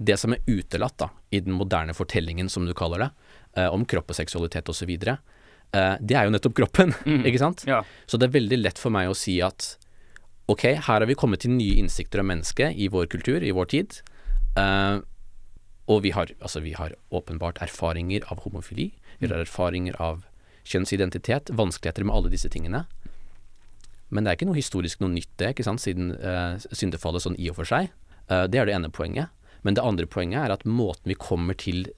det 0.00 0.16
som 0.20 0.32
er 0.32 0.44
utelatt 0.48 0.96
da, 1.00 1.10
i 1.32 1.42
den 1.44 1.56
moderne 1.56 1.94
fortellingen, 1.96 2.48
som 2.48 2.66
du 2.66 2.72
kaller 2.76 3.04
det, 3.04 3.10
eh, 3.56 3.68
om 3.68 3.84
kropp 3.84 4.12
og 4.12 4.16
seksualitet 4.16 4.68
osv., 4.72 4.94
det 5.70 6.16
er 6.18 6.26
jo 6.26 6.32
nettopp 6.34 6.56
kroppen, 6.58 6.90
mm. 7.06 7.20
ikke 7.30 7.40
sant? 7.42 7.60
Ja. 7.68 7.84
Så 8.10 8.18
det 8.18 8.26
er 8.26 8.38
veldig 8.40 8.56
lett 8.58 8.80
for 8.80 8.90
meg 8.90 9.10
å 9.10 9.14
si 9.14 9.36
at 9.44 9.76
ok, 10.50 10.64
her 10.82 10.82
har 10.82 11.06
vi 11.06 11.14
kommet 11.18 11.44
til 11.44 11.54
nye 11.54 11.78
innsikter 11.78 12.22
om 12.22 12.30
mennesket 12.30 12.74
i 12.74 12.88
vår 12.90 13.06
kultur, 13.12 13.38
i 13.42 13.52
vår 13.54 13.70
tid. 13.70 14.00
Uh, 14.58 14.98
og 15.90 16.02
vi 16.04 16.12
har, 16.14 16.32
altså 16.40 16.62
vi 16.64 16.74
har 16.74 16.94
åpenbart 17.14 17.60
erfaringer 17.62 18.26
av 18.30 18.42
homofili, 18.44 18.90
vi 19.18 19.30
har 19.30 19.42
erfaringer 19.42 19.96
av 20.02 20.24
kjønnsidentitet, 20.70 21.50
vanskeligheter 21.56 22.06
med 22.06 22.14
alle 22.14 22.32
disse 22.32 22.50
tingene. 22.52 22.84
Men 24.10 24.26
det 24.26 24.30
er 24.30 24.38
ikke 24.38 24.50
noe 24.50 24.58
historisk 24.58 25.02
noe 25.02 25.12
nytt, 25.12 25.30
det, 25.38 25.52
ikke 25.54 25.66
sant, 25.66 25.82
siden 25.82 26.14
uh, 26.18 26.58
syndefallet 26.74 27.26
sånn 27.26 27.38
i 27.38 27.50
og 27.50 27.60
for 27.60 27.70
seg. 27.70 27.90
Uh, 28.30 28.46
det 28.50 28.60
er 28.60 28.66
det 28.66 28.74
ene 28.74 28.90
poenget. 28.94 29.30
Men 29.66 29.76
det 29.76 29.84
andre 29.84 30.08
poenget 30.10 30.42
er 30.42 30.54
at 30.54 30.66
måten 30.66 31.10
vi 31.10 31.18
kommer 31.20 31.58
til 31.58 31.90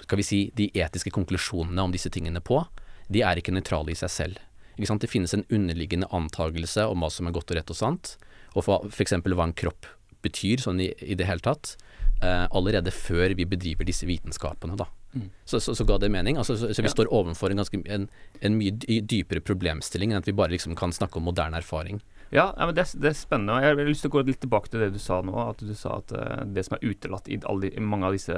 skal 0.00 0.16
vi 0.16 0.24
si, 0.24 0.38
de 0.56 0.70
etiske 0.80 1.12
konklusjonene 1.12 1.82
om 1.84 1.92
disse 1.92 2.08
tingene 2.12 2.40
på, 2.40 2.62
de 3.10 3.24
er 3.26 3.40
ikke 3.40 3.54
nøytrale 3.54 3.92
i 3.92 3.98
seg 3.98 4.12
selv. 4.14 4.40
Det 4.80 5.10
finnes 5.10 5.34
en 5.36 5.44
underliggende 5.52 6.08
antagelse 6.14 6.86
om 6.88 7.02
hva 7.02 7.10
som 7.12 7.28
er 7.28 7.34
godt 7.36 7.52
og 7.52 7.58
rett 7.58 7.72
og 7.72 7.76
sant, 7.76 8.14
og 8.56 8.64
f.eks. 8.64 9.18
hva 9.26 9.44
en 9.44 9.56
kropp 9.56 9.88
betyr 10.24 10.62
sånn 10.62 10.80
i, 10.80 10.90
i 11.04 11.16
det 11.18 11.26
hele 11.28 11.44
tatt, 11.44 11.74
eh, 12.22 12.46
allerede 12.46 12.92
før 12.94 13.34
vi 13.36 13.46
bedriver 13.48 13.88
disse 13.88 14.08
vitenskapene. 14.08 14.78
da. 14.80 14.88
Mm. 15.12 15.26
Så, 15.44 15.60
så, 15.60 15.74
så, 15.74 15.84
ga 15.84 15.98
det 15.98 16.10
mening. 16.12 16.38
Altså, 16.38 16.56
så, 16.56 16.70
så, 16.74 16.82
vi 16.82 16.88
ja. 16.88 16.94
står 16.94 17.10
overfor 17.12 17.50
en, 17.50 17.60
ganske, 17.60 17.82
en, 17.90 18.08
en, 18.40 18.56
mye 18.56 19.00
dypere 19.10 19.42
problemstilling 19.42 20.12
enn 20.12 20.22
at 20.22 20.28
vi 20.28 20.36
bare 20.36 20.54
liksom 20.54 20.76
kan 20.78 20.94
snakke 20.94 21.18
om 21.18 21.26
moderne 21.26 21.58
erfaring. 21.58 22.00
Ja, 22.30 22.52
ja 22.56 22.68
men 22.68 22.76
det, 22.76 22.86
det, 22.94 23.10
er 23.10 23.18
spennende. 23.18 23.58
Jeg 23.64 23.74
har 23.74 23.90
lyst 23.90 24.06
til 24.06 24.12
å 24.12 24.18
gå 24.18 24.26
litt 24.28 24.42
tilbake 24.44 24.70
til 24.70 24.84
det 24.84 24.92
du 24.94 25.00
sa 25.02 25.20
nå. 25.26 25.34
At 25.48 25.64
du 25.64 25.74
sa 25.74 25.98
at 25.98 26.14
uh, 26.14 26.44
det 26.46 26.66
som 26.68 26.78
er 26.78 26.86
utelatt 26.92 27.30
i 27.30 27.40
de, 27.42 27.72
mange 27.82 28.06
av 28.06 28.14
disse 28.14 28.36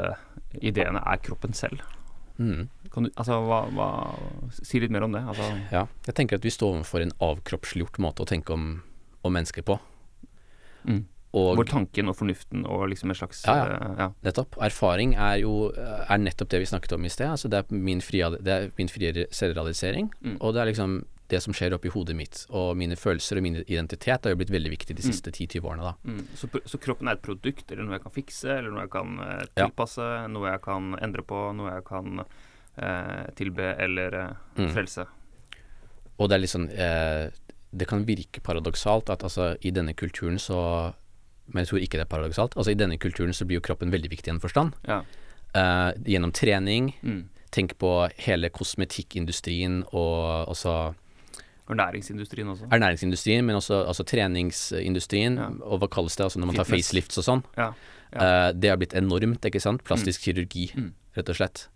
ideene, 0.60 1.02
er 1.04 1.20
kroppen 1.24 1.56
selv. 1.56 1.84
Mm. 2.38 2.68
Kan 2.92 3.06
du, 3.06 3.10
altså, 3.14 3.38
hva, 3.46 3.62
hva, 3.76 3.88
Si 4.56 4.80
litt 4.82 4.92
mer 4.94 5.06
om 5.06 5.14
det. 5.14 5.22
Altså. 5.28 5.48
Ja, 5.72 5.86
jeg 6.08 6.18
tenker 6.18 6.40
at 6.40 6.46
vi 6.46 6.52
står 6.52 6.78
overfor 6.78 7.04
en 7.04 7.14
avkroppsliggjort 7.22 8.00
måte 8.02 8.24
å 8.24 8.28
tenke 8.28 8.54
om, 8.56 8.68
om 9.22 9.34
mennesker 9.34 9.66
på. 9.66 9.78
Mm. 10.88 11.04
Og, 11.32 11.54
Hvor 11.56 11.64
tanken 11.64 12.10
og 12.12 12.16
fornuften 12.18 12.66
og 12.68 12.90
liksom 12.92 13.12
en 13.12 13.16
slags 13.16 13.38
ja, 13.46 13.54
ja. 13.56 13.76
Uh, 13.80 13.92
ja, 13.96 14.08
nettopp. 14.26 14.58
Erfaring 14.60 15.14
er 15.16 15.38
jo 15.40 15.70
er 15.72 16.20
nettopp 16.20 16.50
det 16.52 16.60
vi 16.60 16.68
snakket 16.68 16.92
om 16.98 17.06
i 17.08 17.12
sted. 17.12 17.30
Altså 17.32 17.48
det 17.48 17.62
er 17.62 17.72
min 17.72 18.02
frie, 18.04 18.28
det 18.36 18.52
er 18.52 18.68
min 18.76 18.92
frie 18.92 19.24
selvrealisering. 19.32 20.10
Mm. 20.20 20.36
Og 20.40 20.52
det 20.52 20.60
er 20.60 20.70
liksom 20.74 20.98
det 21.32 21.40
som 21.44 21.54
skjer 21.56 21.74
oppi 21.76 21.90
hodet 21.92 22.14
mitt. 22.16 22.44
Og 22.52 22.76
mine 22.78 22.96
følelser 22.98 23.40
og 23.40 23.46
min 23.46 23.58
identitet 23.62 24.26
har 24.26 24.34
jo 24.34 24.38
blitt 24.40 24.52
veldig 24.52 24.72
viktig 24.74 24.96
de 24.96 25.02
mm. 25.02 25.08
siste 25.08 25.32
ti-tyve 25.34 25.70
årene. 25.70 25.90
da. 25.90 26.12
Mm. 26.12 26.22
Så, 26.38 26.50
så, 26.68 26.80
kroppen 26.82 27.10
er 27.10 27.18
et 27.18 27.24
produkt, 27.24 27.66
eller 27.70 27.86
noe 27.86 27.98
jeg 27.98 28.04
kan 28.06 28.16
fikse, 28.16 28.54
eller 28.58 28.70
noe 28.72 28.86
jeg 28.86 28.94
kan 28.94 29.18
uh, 29.18 29.42
tilpasse, 29.56 30.08
noe 30.32 30.54
jeg 30.54 30.64
kan 30.68 30.94
endre 31.00 31.26
på, 31.26 31.42
noe 31.58 31.74
jeg 31.76 31.86
kan 31.88 32.22
eh, 32.22 33.26
tilbe 33.38 33.74
eller 33.84 34.18
mm. 34.56 34.70
frelse. 34.72 35.08
Og 36.20 36.28
det 36.28 36.36
er 36.36 36.42
liksom 36.42 36.66
Det 37.72 37.86
kan 37.88 38.04
virke 38.06 38.40
paradoksalt 38.44 39.08
at 39.10 39.22
altså 39.24 39.54
i 39.64 39.70
denne 39.72 39.94
kulturen 39.96 40.38
så 40.38 40.92
men 41.46 41.64
jeg 41.64 41.68
tror 41.68 41.82
ikke 41.82 41.98
det 41.98 42.04
er 42.04 42.10
paradoksalt. 42.12 42.56
Altså 42.56 42.70
I 42.72 42.78
denne 42.78 42.98
kulturen 43.00 43.34
så 43.34 43.44
blir 43.44 43.58
jo 43.58 43.66
kroppen 43.66 43.92
veldig 43.92 44.10
viktig 44.10 44.30
i 44.30 44.34
en 44.34 44.40
forstand. 44.40 44.76
Ja. 44.88 45.02
Uh, 45.56 45.90
gjennom 46.08 46.32
trening. 46.32 46.92
Mm. 47.02 47.26
Tenk 47.52 47.76
på 47.78 47.90
hele 48.24 48.48
kosmetikkindustrien 48.48 49.82
og 49.92 50.54
også 51.62 51.76
Ernæringsindustrien 51.76 52.48
også. 52.48 52.68
Ernæringsindustrien, 52.70 53.44
men 53.46 53.56
også 53.56 53.84
altså, 53.86 54.04
treningsindustrien. 54.04 55.36
Ja. 55.38 55.50
Og 55.62 55.78
hva 55.82 55.88
kalles 55.88 56.16
det 56.16 56.24
altså 56.24 56.40
når 56.40 56.50
man 56.50 56.56
Fitness. 56.56 56.68
tar 56.68 56.76
facelifts 56.76 57.20
og 57.22 57.26
sånn. 57.28 57.44
Ja. 57.56 57.68
Uh, 58.12 58.50
det 58.52 58.72
har 58.72 58.80
blitt 58.80 58.96
enormt, 58.98 59.44
ikke 59.46 59.62
sant. 59.62 59.84
Plastisk 59.86 60.20
mm. 60.20 60.24
kirurgi, 60.24 60.66
mm. 60.76 60.90
rett 61.16 61.32
og 61.32 61.38
slett. 61.38 61.68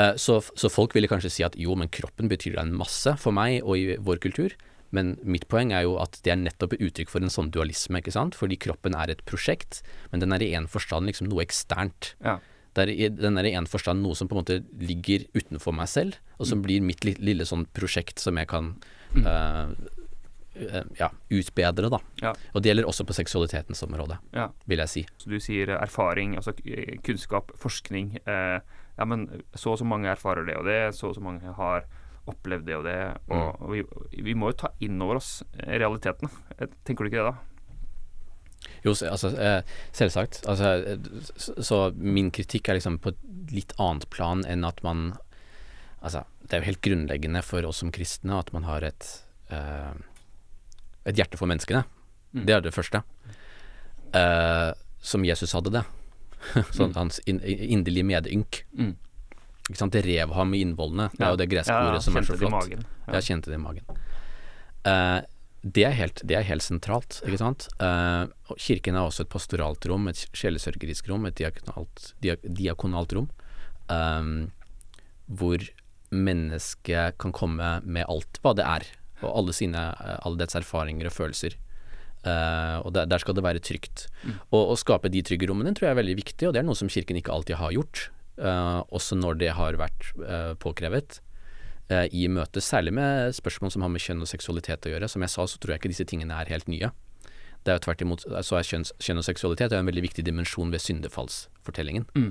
Uh, 0.00 0.14
så, 0.20 0.40
så, 0.56 0.68
folk 0.72 0.96
ville 0.96 1.08
kanskje 1.08 1.30
si 1.32 1.46
at 1.46 1.56
jo, 1.60 1.76
men 1.78 1.90
kroppen 1.92 2.28
betyr 2.28 2.58
en 2.60 2.74
masse 2.76 3.14
for 3.20 3.34
meg 3.36 3.60
og 3.62 3.78
i 3.78 3.96
vår 4.00 4.20
kultur. 4.24 4.56
Men 4.92 5.14
mitt 5.24 5.46
poeng 5.48 5.72
er 5.72 5.86
jo 5.86 5.96
at 6.02 6.18
det 6.24 6.34
er 6.34 6.40
nettopp 6.42 6.74
et 6.76 6.82
uttrykk 6.84 7.12
for 7.14 7.24
en 7.24 7.32
sånn 7.32 7.48
dualisme, 7.54 8.02
ikke 8.02 8.12
sant. 8.12 8.36
Fordi 8.36 8.58
kroppen 8.60 8.96
er 8.98 9.14
et 9.14 9.22
prosjekt, 9.28 9.80
men 10.12 10.20
den 10.20 10.36
er 10.36 10.44
i 10.44 10.52
en 10.58 10.68
forstand 10.68 11.08
liksom 11.08 11.30
noe 11.30 11.46
eksternt. 11.46 12.12
Ja. 12.20 12.40
Er 12.76 12.92
den 13.12 13.36
er 13.40 13.48
i 13.48 13.54
en 13.56 13.68
forstand 13.68 14.04
noe 14.04 14.16
som 14.16 14.28
på 14.28 14.36
en 14.36 14.42
måte 14.42 14.60
ligger 14.80 15.24
utenfor 15.36 15.74
meg 15.76 15.88
selv, 15.92 16.20
og 16.38 16.48
som 16.48 16.60
mm. 16.60 16.66
blir 16.66 16.84
mitt 16.84 17.04
lille, 17.04 17.20
lille 17.24 17.48
sånn 17.48 17.66
prosjekt 17.76 18.20
som 18.20 18.40
jeg 18.40 18.48
kan. 18.52 18.74
Uh, 19.20 19.72
eh, 20.54 20.82
ja, 20.98 21.10
utbedre, 21.30 21.90
da. 21.92 22.00
Ja. 22.22 22.34
Og 22.52 22.62
det 22.62 22.72
gjelder 22.72 22.88
også 22.88 23.06
på 23.08 23.16
seksualitetens 23.16 23.82
område, 23.86 24.18
Ja. 24.32 24.50
vil 24.66 24.78
jeg 24.78 24.88
si. 24.88 25.06
Så 25.18 25.30
du 25.30 25.38
sier 25.40 25.70
eh, 25.70 25.82
erfaring, 25.82 26.36
altså 26.36 26.54
kunnskap, 27.04 27.52
forskning. 27.56 28.16
Eh, 28.26 28.58
ja, 28.98 29.04
men 29.04 29.28
så 29.54 29.72
og 29.72 29.78
så 29.78 29.84
mange 29.88 30.10
erfarer 30.12 30.46
det 30.46 30.56
og 30.56 30.66
det, 30.68 30.94
så 30.94 31.08
og 31.08 31.14
så 31.16 31.24
mange 31.24 31.54
har 31.56 31.84
opplevd 32.26 32.66
det 32.66 32.76
og 32.76 32.84
det. 32.84 32.98
Og, 33.30 33.62
og 33.62 33.72
vi, 33.72 33.82
vi 34.22 34.34
må 34.34 34.52
jo 34.52 34.60
ta 34.64 34.70
inn 34.80 35.00
over 35.02 35.18
oss 35.18 35.40
realiteten 35.56 36.28
realitetene. 36.28 36.30
Eh, 36.58 36.76
Tenker 36.84 37.04
du 37.04 37.10
ikke 37.10 37.22
det, 37.22 37.32
da? 37.32 37.48
Jo, 38.84 38.94
altså, 39.08 39.32
eh, 39.38 39.62
selvsagt. 39.94 40.42
Altså, 40.46 40.72
eh, 40.86 40.98
så, 41.36 41.54
så 41.62 41.80
min 41.96 42.30
kritikk 42.34 42.68
er 42.68 42.78
liksom 42.78 43.00
på 43.02 43.14
et 43.14 43.52
litt 43.52 43.74
annet 43.78 44.08
plan 44.10 44.44
enn 44.48 44.64
at 44.64 44.82
man 44.86 45.12
Altså, 46.02 46.24
det 46.42 46.56
er 46.56 46.62
jo 46.62 46.70
helt 46.72 46.82
grunnleggende 46.84 47.42
for 47.46 47.64
oss 47.68 47.80
som 47.82 47.92
kristne 47.94 48.38
at 48.38 48.50
man 48.54 48.66
har 48.66 48.84
et 48.86 49.08
uh, 49.52 49.94
et 51.06 51.18
hjerte 51.18 51.38
for 51.38 51.50
menneskene. 51.50 51.84
Mm. 52.32 52.44
Det 52.46 52.54
er 52.54 52.64
det 52.64 52.74
første. 52.74 53.02
Uh, 54.14 54.72
som 55.02 55.24
Jesus 55.26 55.54
hadde 55.56 55.72
det. 55.78 55.84
sånn 56.76 56.90
Mm. 56.90 56.96
hans 56.98 57.20
in, 57.30 57.38
inderlige 57.42 58.06
medynk. 58.06 58.62
Mm. 58.74 58.96
Ikke 59.68 59.78
sant? 59.78 59.94
Det 59.94 60.02
rev 60.04 60.32
ham 60.34 60.54
i 60.54 60.62
innvollene. 60.64 61.10
Det 61.14 61.22
er 61.22 61.36
jo 61.36 61.38
det 61.38 61.50
greske 61.52 61.74
Ja, 61.74 61.92
ja, 61.94 62.00
som 62.02 62.16
er 62.18 62.26
så 62.26 62.38
flott. 62.38 62.72
Ja. 62.72 62.80
Jeg 63.18 63.28
kjente 63.28 63.52
det 63.52 63.60
i 63.60 63.62
magen. 63.62 64.00
Uh, 64.82 65.22
det, 65.62 65.84
er 65.86 65.94
helt, 65.94 66.22
det 66.26 66.34
er 66.34 66.46
helt 66.48 66.64
sentralt, 66.66 67.20
ikke 67.22 67.38
sant. 67.38 67.68
Uh, 67.78 68.26
kirken 68.58 68.98
er 68.98 69.06
også 69.06 69.22
et 69.22 69.30
pastoralt 69.30 69.86
rom, 69.86 70.08
et 70.10 70.24
sjelesørgerisk 70.34 71.06
rom, 71.12 71.28
et 71.30 71.38
diakonalt, 71.38 72.10
diak 72.22 72.42
diakonalt 72.42 73.14
rom, 73.18 73.30
Um, 73.92 74.52
hvor 75.26 75.60
mennesket 76.12 77.18
kan 77.22 77.34
komme 77.34 77.74
med 77.82 78.06
alt 78.10 78.40
hva 78.44 78.54
det 78.56 78.66
er, 78.68 78.86
og 79.22 79.30
alle 79.30 79.54
sine, 79.56 79.90
eh, 79.96 80.16
alle 80.22 80.40
dets 80.40 80.58
erfaringer 80.58 81.08
og 81.08 81.16
følelser. 81.16 81.58
Uh, 82.22 82.78
og 82.86 82.92
der, 82.94 83.08
der 83.10 83.18
skal 83.18 83.34
det 83.34 83.42
være 83.42 83.58
trygt. 83.58 84.04
Og 84.54 84.68
å 84.70 84.74
skape 84.78 85.10
de 85.10 85.24
trygge 85.26 85.48
rommene 85.50 85.72
tror 85.74 85.88
jeg 85.88 85.96
er 85.96 85.98
veldig 85.98 86.14
viktig, 86.20 86.46
og 86.46 86.52
det 86.54 86.60
er 86.60 86.66
noe 86.68 86.78
som 86.78 86.90
kirken 86.92 87.18
ikke 87.18 87.34
alltid 87.34 87.58
har 87.58 87.74
gjort, 87.74 88.10
Uh, 88.40 88.80
også 88.88 89.12
når 89.20 89.36
det 89.42 89.50
har 89.52 89.76
vært 89.76 90.06
uh, 90.24 90.54
påkrevet 90.56 91.20
i 92.16 92.22
møte, 92.32 92.62
særlig 92.64 92.94
med 92.96 93.34
spørsmål 93.36 93.68
som 93.74 93.82
har 93.84 93.90
med 93.92 94.00
kjønn 94.00 94.24
og 94.24 94.28
seksualitet 94.30 94.86
å 94.88 94.92
gjøre. 94.94 95.08
Som 95.12 95.26
jeg 95.26 95.32
sa, 95.34 95.44
så 95.44 95.58
tror 95.60 95.74
jeg 95.74 95.82
ikke 95.82 95.90
disse 95.92 96.06
tingene 96.08 96.38
er 96.40 96.48
helt 96.48 96.70
nye. 96.72 96.88
Det 97.62 97.68
er 97.68 97.76
jo 97.76 97.82
tvert 97.84 98.04
imot, 98.06 98.24
så 98.24 98.56
er 98.56 98.64
kjønns, 98.64 98.94
kjønn 99.02 99.20
og 99.20 99.26
seksualitet 99.26 99.74
er 99.74 99.82
en 99.82 99.90
veldig 99.90 100.04
viktig 100.06 100.24
dimensjon 100.24 100.72
ved 100.72 100.80
syndefallsfortellingen. 100.80 102.06
Mm. 102.16 102.30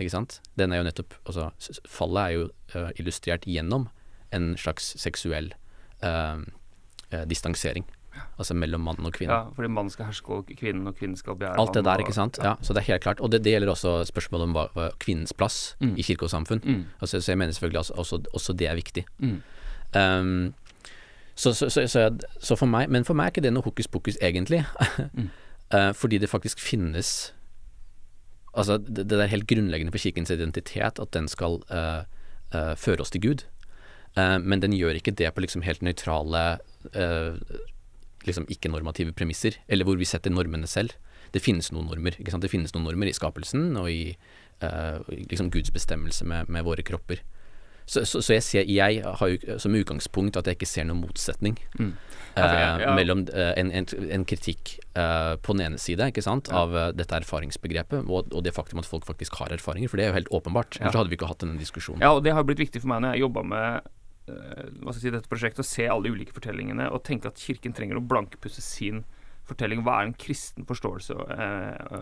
Ikke 0.00 0.10
sant? 0.10 0.40
Den 0.58 0.72
er 0.72 0.76
jo 0.82 0.84
nettopp, 0.88 1.14
altså, 1.26 1.50
fallet 1.86 2.22
er 2.24 2.30
jo 2.34 2.48
uh, 2.74 2.90
illustrert 2.98 3.44
gjennom 3.46 3.88
en 4.32 4.56
slags 4.58 4.94
seksuell 4.98 5.52
uh, 6.02 6.40
uh, 7.12 7.24
distansering. 7.30 7.84
Altså 8.38 8.54
mellom 8.54 8.80
mann 8.86 8.98
og 9.06 9.12
kvinne. 9.12 9.32
Ja, 9.34 9.48
fordi 9.54 9.68
mannen 9.74 9.90
skal 9.90 10.06
herske 10.06 10.30
og 10.30 10.46
kvinnen, 10.58 10.86
og 10.86 10.94
kvinnen 10.98 11.16
skal 11.18 11.34
begjære 11.34 11.58
Alt 11.58 11.74
det 11.74 11.84
der, 11.84 11.94
og- 11.98 12.00
ikke 12.04 12.14
sant. 12.14 12.38
Ja, 12.42 12.52
så 12.62 12.72
det 12.74 12.82
er 12.82 12.92
helt 12.92 13.02
klart. 13.02 13.20
Og 13.20 13.30
det, 13.32 13.40
det 13.44 13.52
gjelder 13.54 13.70
også 13.72 14.04
spørsmålet 14.06 14.42
om 14.48 14.52
hva, 14.54 14.66
hva 14.74 14.88
kvinnens 15.02 15.32
plass 15.34 15.76
Mm. 15.80 15.96
i 15.98 16.02
kirke 16.02 16.22
og 16.22 16.30
samfunn. 16.30 16.60
Mm. 16.64 16.84
Altså, 17.00 17.20
så 17.20 17.32
jeg 17.32 17.38
mener 17.38 17.52
selvfølgelig 17.52 17.78
også, 17.78 17.94
også, 17.94 18.20
også 18.34 18.52
det 18.52 18.68
er 18.68 18.74
viktig. 18.74 19.04
Mm. 19.18 19.42
Um, 19.96 20.54
så, 21.34 21.52
så, 21.54 21.68
så, 21.68 21.86
så, 21.88 22.00
jeg- 22.00 22.20
så 22.40 22.56
for 22.56 22.66
meg 22.66 22.88
Men 22.90 23.04
for 23.04 23.14
meg 23.14 23.24
er 23.26 23.30
ikke 23.34 23.42
det 23.42 23.52
noe 23.52 23.62
hokus 23.66 23.86
pokus, 23.88 24.18
egentlig. 24.22 24.64
Mm. 25.14 25.30
Fordi 25.94 26.18
det 26.18 26.28
faktisk 26.30 26.60
finnes 26.60 27.32
Altså, 28.54 28.78
det, 28.78 29.08
det 29.10 29.18
er 29.18 29.32
helt 29.32 29.48
grunnleggende 29.50 29.94
for 29.94 30.02
kirkens 30.02 30.30
identitet 30.30 31.00
at 31.02 31.10
den 31.16 31.26
skal 31.30 31.58
uh, 31.70 32.04
uh, 32.54 32.74
føre 32.78 33.02
oss 33.02 33.12
til 33.14 33.24
Gud. 33.24 33.46
Uh, 34.14 34.38
men 34.38 34.62
den 34.62 34.76
gjør 34.76 35.00
ikke 35.00 35.14
det 35.18 35.32
på 35.34 35.42
liksom 35.42 35.64
helt 35.66 35.82
nøytrale, 35.82 36.44
liksom 38.24 38.46
ikke-normative 38.48 39.12
premisser, 39.16 39.58
eller 39.68 39.88
hvor 39.88 39.98
vi 40.00 40.06
setter 40.08 40.32
normene 40.32 40.68
selv. 40.70 40.94
Det 41.34 41.42
finnes 41.42 41.72
noen 41.74 41.88
normer. 41.90 42.14
Det 42.14 42.50
finnes 42.50 42.74
noen 42.74 42.86
normer 42.86 43.10
i 43.10 43.16
skapelsen 43.16 43.72
og 43.80 43.90
i 43.90 44.14
liksom 44.62 45.50
Guds 45.52 45.72
bestemmelse 45.74 46.24
med, 46.28 46.48
med 46.48 46.64
våre 46.64 46.84
kropper. 46.86 47.24
Så, 47.86 48.04
så, 48.08 48.22
så 48.24 48.32
jeg, 48.38 48.42
ser, 48.42 48.64
jeg 48.70 49.02
har 49.04 49.28
jo 49.28 49.58
som 49.60 49.74
utgangspunkt 49.76 50.38
at 50.40 50.46
jeg 50.48 50.56
ikke 50.56 50.66
ser 50.70 50.84
noen 50.88 51.02
motsetning 51.04 51.58
Mm. 51.78 51.94
Ja, 52.36 52.44
jeg- 52.50 52.80
eh, 52.80 52.80
ja. 52.82 52.94
mellom 52.96 53.20
eh, 53.30 53.52
en, 53.60 53.68
en, 53.70 53.86
en 54.10 54.24
kritikk 54.26 54.72
eh, 54.98 55.36
på 55.38 55.54
den 55.54 55.66
ene 55.68 55.78
side 55.78 56.00
ikke 56.10 56.22
sant, 56.24 56.48
Ja. 56.50 56.64
av 56.64 56.96
dette 56.96 57.14
erfaringsbegrepet, 57.20 58.08
og, 58.10 58.32
og 58.34 58.42
det 58.42 58.54
faktum 58.56 58.80
at 58.82 58.86
folk 58.90 59.04
faktisk 59.06 59.36
har 59.38 59.52
erfaringer, 59.54 59.88
for 59.92 59.96
det 60.00 60.06
er 60.06 60.10
jo 60.10 60.16
helt 60.18 60.32
åpenbart. 60.34 60.80
Ja. 60.80 60.86
Ellers 60.88 60.96
hadde 60.98 61.12
vi 61.12 61.18
ikke 61.20 61.28
hatt 61.30 61.44
denne 61.44 61.60
diskusjonen. 61.60 62.00
Ja, 62.02 62.10
og 62.16 62.24
det 62.24 62.32
har 62.34 62.42
blitt 62.42 62.58
viktig 62.58 62.80
for 62.82 62.88
meg 62.90 63.04
når 63.04 63.14
jeg 63.14 63.22
jobba 63.28 63.44
med 63.46 63.92
hva 64.26 64.88
skal 64.88 64.96
jeg 64.96 65.02
si, 65.04 65.10
dette 65.12 65.28
prosjektet, 65.28 65.60
å 65.60 65.68
se 65.68 65.84
alle 65.86 66.08
de 66.08 66.14
ulike 66.16 66.32
fortellingene 66.32 66.86
og 66.90 67.02
tenke 67.04 67.28
at 67.28 67.36
Kirken 67.38 67.74
trenger 67.76 67.98
å 68.00 68.02
blankpusse 68.08 68.62
sin 68.64 69.02
fortelling. 69.44 69.82
Hva 69.84 69.98
er 70.00 70.06
en 70.08 70.14
kristen 70.16 70.64
forståelse 70.64 71.12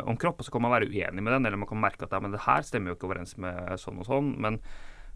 om 0.06 0.16
kropp? 0.22 0.38
Og 0.40 0.46
så 0.46 0.54
kan 0.54 0.62
man 0.62 0.70
være 0.70 0.86
uenig 0.86 1.18
med 1.20 1.32
den, 1.34 1.46
eller 1.50 1.58
man 1.58 1.66
kan 1.68 1.80
merke 1.82 2.06
at 2.06 2.14
ja, 2.14 2.20
men 2.22 2.30
det 2.30 2.44
her 2.46 2.62
stemmer 2.62 2.92
jo 2.92 2.96
ikke 2.96 3.08
overens 3.10 3.34
med 3.42 3.58
sånn 3.82 3.98
og 3.98 4.06
sånn. 4.06 4.32
Men 4.38 4.60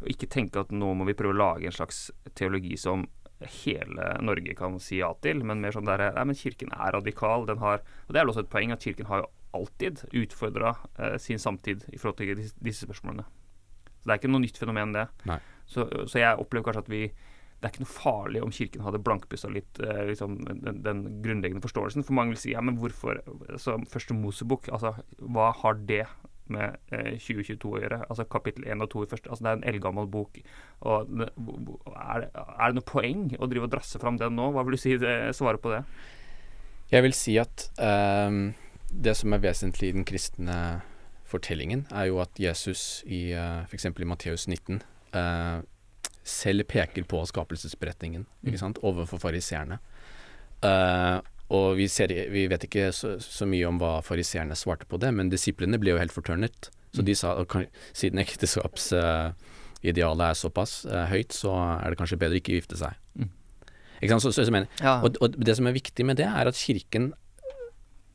ikke 0.04 0.28
tenke 0.28 0.60
at 0.60 0.72
nå 0.74 0.92
må 0.98 1.06
vi 1.08 1.16
prøve 1.16 1.34
å 1.34 1.40
lage 1.40 1.68
en 1.68 1.74
slags 1.74 2.10
teologi 2.36 2.76
som 2.80 3.06
hele 3.40 4.16
Norge 4.24 4.54
kan 4.56 4.78
si 4.80 5.00
ja 5.00 5.10
til, 5.24 5.42
men 5.44 5.60
mer 5.60 5.74
sånn 5.76 5.88
der 5.88 6.06
Nei, 6.16 6.24
men 6.30 6.38
Kirken 6.38 6.72
er 6.72 6.94
radikal. 6.96 7.46
Den 7.48 7.60
har 7.60 7.82
Og 8.06 8.12
det 8.12 8.20
er 8.20 8.24
vel 8.24 8.32
også 8.32 8.46
et 8.46 8.52
poeng 8.52 8.72
at 8.72 8.84
Kirken 8.84 9.08
har 9.10 9.24
jo 9.24 9.30
alltid 9.56 10.04
utfordra 10.12 10.74
eh, 10.98 11.16
sin 11.22 11.40
samtid 11.40 11.86
i 11.92 11.98
forhold 12.00 12.18
til 12.20 12.36
disse, 12.36 12.56
disse 12.60 12.84
spørsmålene. 12.84 13.24
Så 14.00 14.08
det 14.08 14.14
er 14.14 14.20
ikke 14.20 14.32
noe 14.32 14.44
nytt 14.44 14.60
fenomen, 14.60 14.92
det. 14.92 15.06
Så, 15.66 15.86
så 16.06 16.20
jeg 16.20 16.40
opplever 16.40 16.68
kanskje 16.68 16.84
at 16.84 16.92
vi 16.92 17.02
det 17.56 17.64
er 17.64 17.72
ikke 17.72 17.86
noe 17.86 17.96
farlig 17.96 18.40
om 18.44 18.50
Kirken 18.52 18.84
hadde 18.84 19.00
blankpussa 19.00 19.48
litt 19.48 19.78
eh, 19.80 20.02
liksom, 20.10 20.36
den, 20.44 20.82
den 20.84 20.98
grunnleggende 21.24 21.64
forståelsen. 21.64 22.04
For 22.04 22.16
mange 22.16 22.34
vil 22.34 22.42
si 22.42 22.52
ja, 22.52 22.60
men 22.64 22.76
hvorfor 22.80 23.22
så 23.60 23.78
Første 23.88 24.16
Mosebok, 24.16 24.68
altså 24.68 24.92
hva 25.24 25.48
har 25.62 25.80
det 25.88 26.04
med 26.52 26.76
eh, 26.94 27.16
2022 27.18 27.70
å 27.70 27.80
gjøre? 27.82 28.00
Altså 28.06 28.26
kapittel 28.30 28.66
1 28.66 28.84
og 28.84 28.90
2 28.92 29.04
i 29.04 29.10
første 29.10 29.30
altså 29.30 29.44
Det 29.44 29.52
er 29.52 29.58
en 29.58 29.68
eldgammel 29.72 30.10
bok. 30.10 30.40
Og 30.86 31.14
er, 31.22 32.24
det, 32.24 32.30
er 32.34 32.66
det 32.66 32.78
noe 32.78 32.86
poeng 32.86 33.28
å 33.38 33.50
drive 33.50 33.68
og 33.68 33.74
drasse 33.76 34.00
fram 34.02 34.20
den 34.20 34.36
nå? 34.38 34.50
Hva 34.54 34.66
vil 34.66 34.78
du 34.78 34.82
si 34.82 34.96
svare 35.36 35.62
på 35.62 35.74
det? 35.74 35.84
Jeg 36.92 37.02
vil 37.02 37.16
si 37.18 37.34
at 37.42 37.68
um, 37.82 38.52
det 38.90 39.16
som 39.18 39.34
er 39.34 39.42
vesentlig 39.42 39.90
i 39.90 39.96
den 39.96 40.06
kristne 40.06 40.58
fortellingen, 41.26 41.88
er 41.90 42.12
jo 42.12 42.20
at 42.22 42.38
Jesus 42.38 43.02
i 43.10 43.32
uh, 43.34 43.64
f.eks. 43.66 43.88
i 43.90 44.06
Matteus 44.06 44.46
19 44.46 44.78
uh, 45.16 45.64
selv 46.26 46.66
peker 46.70 47.06
på 47.06 47.22
skapelsesberetningen 47.26 48.26
ikke 48.46 48.60
sant, 48.60 48.78
overfor 48.82 49.20
fariseerne. 49.22 49.78
Eh, 50.64 51.16
og 51.50 51.76
vi, 51.78 51.86
ser, 51.88 52.08
vi 52.32 52.46
vet 52.50 52.64
ikke 52.66 52.88
så, 52.92 53.16
så 53.22 53.46
mye 53.46 53.68
om 53.68 53.78
hva 53.78 54.00
fariseerne 54.02 54.56
svarte 54.58 54.86
på 54.90 54.98
det, 54.98 55.12
men 55.14 55.28
disiplene 55.30 55.78
ble 55.78 55.90
jo 55.94 55.98
helt 56.00 56.12
fortørnet. 56.14 56.70
Så 56.96 57.02
de 57.04 57.14
sa 57.14 57.34
at 57.38 57.52
siden 57.94 58.18
ekteskapsidealet 58.22 60.24
er 60.30 60.34
såpass 60.38 60.78
eh, 60.88 61.06
høyt, 61.10 61.32
så 61.36 61.52
er 61.82 61.90
det 61.92 61.98
kanskje 62.00 62.18
bedre 62.20 62.38
ikke 62.40 62.54
å 62.54 62.58
gifte 62.60 62.78
seg. 62.80 62.96
Mm. 63.18 63.28
Ikke 64.00 64.12
sant? 64.14 64.24
Så, 64.26 64.30
så, 64.36 64.46
mener, 64.52 64.68
Ja. 64.82 64.96
og, 65.04 65.18
og 65.22 65.36
det 65.38 65.56
som 65.58 65.66
er 65.70 65.76
viktig 65.76 66.06
med 66.08 66.16
det, 66.20 66.26
er 66.28 66.48
at 66.50 66.58
kirken 66.58 67.12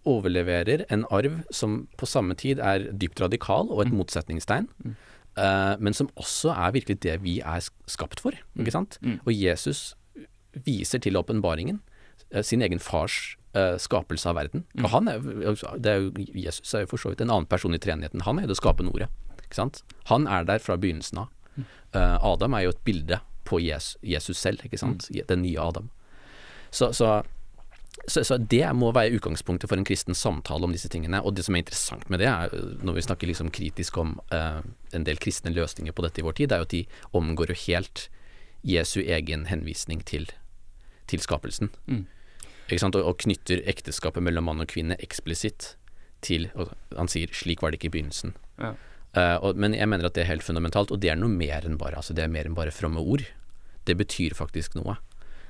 overleverer 0.09 0.79
en 0.89 1.03
arv 1.13 1.43
som 1.53 1.83
på 1.99 2.05
samme 2.09 2.33
tid 2.39 2.59
er 2.63 2.87
dypt 2.91 3.21
radikal 3.21 3.69
og 3.69 3.83
et 3.85 3.91
Mm. 3.93 3.97
motsetningstegn, 4.01 4.67
Mm. 4.83 4.95
Uh, 5.37 5.77
men 5.79 5.93
som 5.95 6.09
også 6.19 6.49
er 6.51 6.71
virkelig 6.75 6.97
det 7.05 7.13
vi 7.23 7.37
er 7.39 7.61
skapt 7.87 8.19
for. 8.19 8.31
Ikke 8.59 8.71
sant? 8.73 8.97
Mm. 9.01 9.19
Og 9.25 9.31
Jesus 9.31 9.93
viser 10.65 10.99
til 10.99 11.15
åpenbaringen 11.15 11.77
eh, 11.79 11.81
sin 12.43 12.61
egen 12.61 12.79
fars 12.79 13.35
eh, 13.53 13.77
skapelse 13.77 14.29
av 14.29 14.37
verden. 14.39 14.63
Mm. 14.75 14.85
Og 14.85 14.93
han 14.93 15.11
er, 15.11 15.25
det 15.77 15.91
er 15.91 16.05
jo, 16.05 16.27
Jesus 16.45 16.73
er 16.73 16.85
jo 16.85 16.93
for 16.93 17.03
så 17.03 17.11
vidt 17.11 17.23
en 17.23 17.33
annen 17.33 17.49
person 17.49 17.75
i 17.75 17.81
treenigheten. 17.81 18.23
Han 18.27 18.39
er 18.39 18.47
jo 18.47 18.53
det 18.53 18.61
skapende 18.61 18.93
ordet. 18.93 19.09
Ikke 19.43 19.59
sant? 19.59 19.81
Han 20.11 20.27
er 20.31 20.47
der 20.47 20.63
fra 20.63 20.77
begynnelsen 20.79 21.25
av. 21.25 21.33
Mm. 21.55 21.67
Eh, 21.97 22.15
Adam 22.31 22.55
er 22.55 22.65
jo 22.67 22.75
et 22.75 22.85
bilde 22.87 23.19
på 23.47 23.59
Jesus, 23.59 23.97
Jesus 24.01 24.39
selv, 24.39 24.63
ikke 24.65 24.79
sant? 24.79 25.09
Mm. 25.11 25.25
Den 25.27 25.43
nye 25.43 25.59
Adam. 25.59 25.89
Så, 26.71 26.93
så, 26.95 27.23
så, 28.07 28.23
så 28.23 28.37
det 28.37 28.63
må 28.75 28.93
være 28.95 29.17
utgangspunktet 29.17 29.67
for 29.67 29.79
en 29.79 29.87
kristen 29.87 30.15
samtale 30.15 30.63
om 30.63 30.71
disse 30.71 30.89
tingene. 30.91 31.19
Og 31.19 31.35
det 31.35 31.43
som 31.45 31.57
er 31.57 31.65
interessant 31.65 32.07
med 32.09 32.23
det, 32.23 32.29
er, 32.31 32.55
når 32.85 32.95
vi 32.95 33.05
snakker 33.09 33.27
liksom 33.27 33.51
kritisk 33.51 33.99
om 33.99 34.15
eh, 34.31 34.61
en 34.95 35.07
del 35.07 35.19
kristne 35.19 35.51
løsninger 35.51 35.91
på 35.91 36.07
dette 36.07 36.23
i 36.23 36.25
vår 36.25 36.39
tid, 36.39 36.55
er 36.55 36.63
jo 36.63 36.69
at 36.69 36.75
de 36.77 36.85
omgår 37.17 37.51
jo 37.51 37.59
helt 37.67 38.07
Jesu 38.63 39.01
egen 39.01 39.47
henvisning 39.49 40.05
til, 40.07 40.29
til 41.11 41.19
skapelsen. 41.19 41.73
Mm. 41.89 42.05
Og, 42.71 42.95
og 43.01 43.17
knytter 43.19 43.63
ekteskapet 43.67 44.23
mellom 44.23 44.47
mann 44.47 44.63
og 44.63 44.69
kvinne 44.71 44.95
eksplisitt 45.03 45.75
til 46.21 46.51
og 46.53 46.71
Han 46.95 47.09
sier 47.09 47.27
'slik 47.33 47.61
var 47.61 47.71
det 47.71 47.81
ikke 47.81 47.89
i 47.89 47.95
begynnelsen'. 47.97 48.35
Ja. 48.59 48.75
Uh, 49.11 49.37
og, 49.43 49.57
men 49.59 49.73
jeg 49.73 49.89
mener 49.89 50.05
at 50.05 50.15
det 50.15 50.23
er 50.23 50.31
helt 50.31 50.43
fundamentalt, 50.43 50.91
og 50.91 51.01
det 51.01 51.09
er 51.11 51.17
noe 51.19 51.29
mer 51.29 51.65
enn 51.67 51.77
bare 51.77 51.97
altså 51.99 52.13
det 52.15 52.23
er 52.23 52.31
mer 52.31 52.47
enn 52.47 52.55
bare 52.55 52.71
fromme 52.71 53.01
ord. 53.01 53.25
Det 53.83 53.97
betyr 53.97 54.37
faktisk 54.37 54.75
noe. 54.77 54.95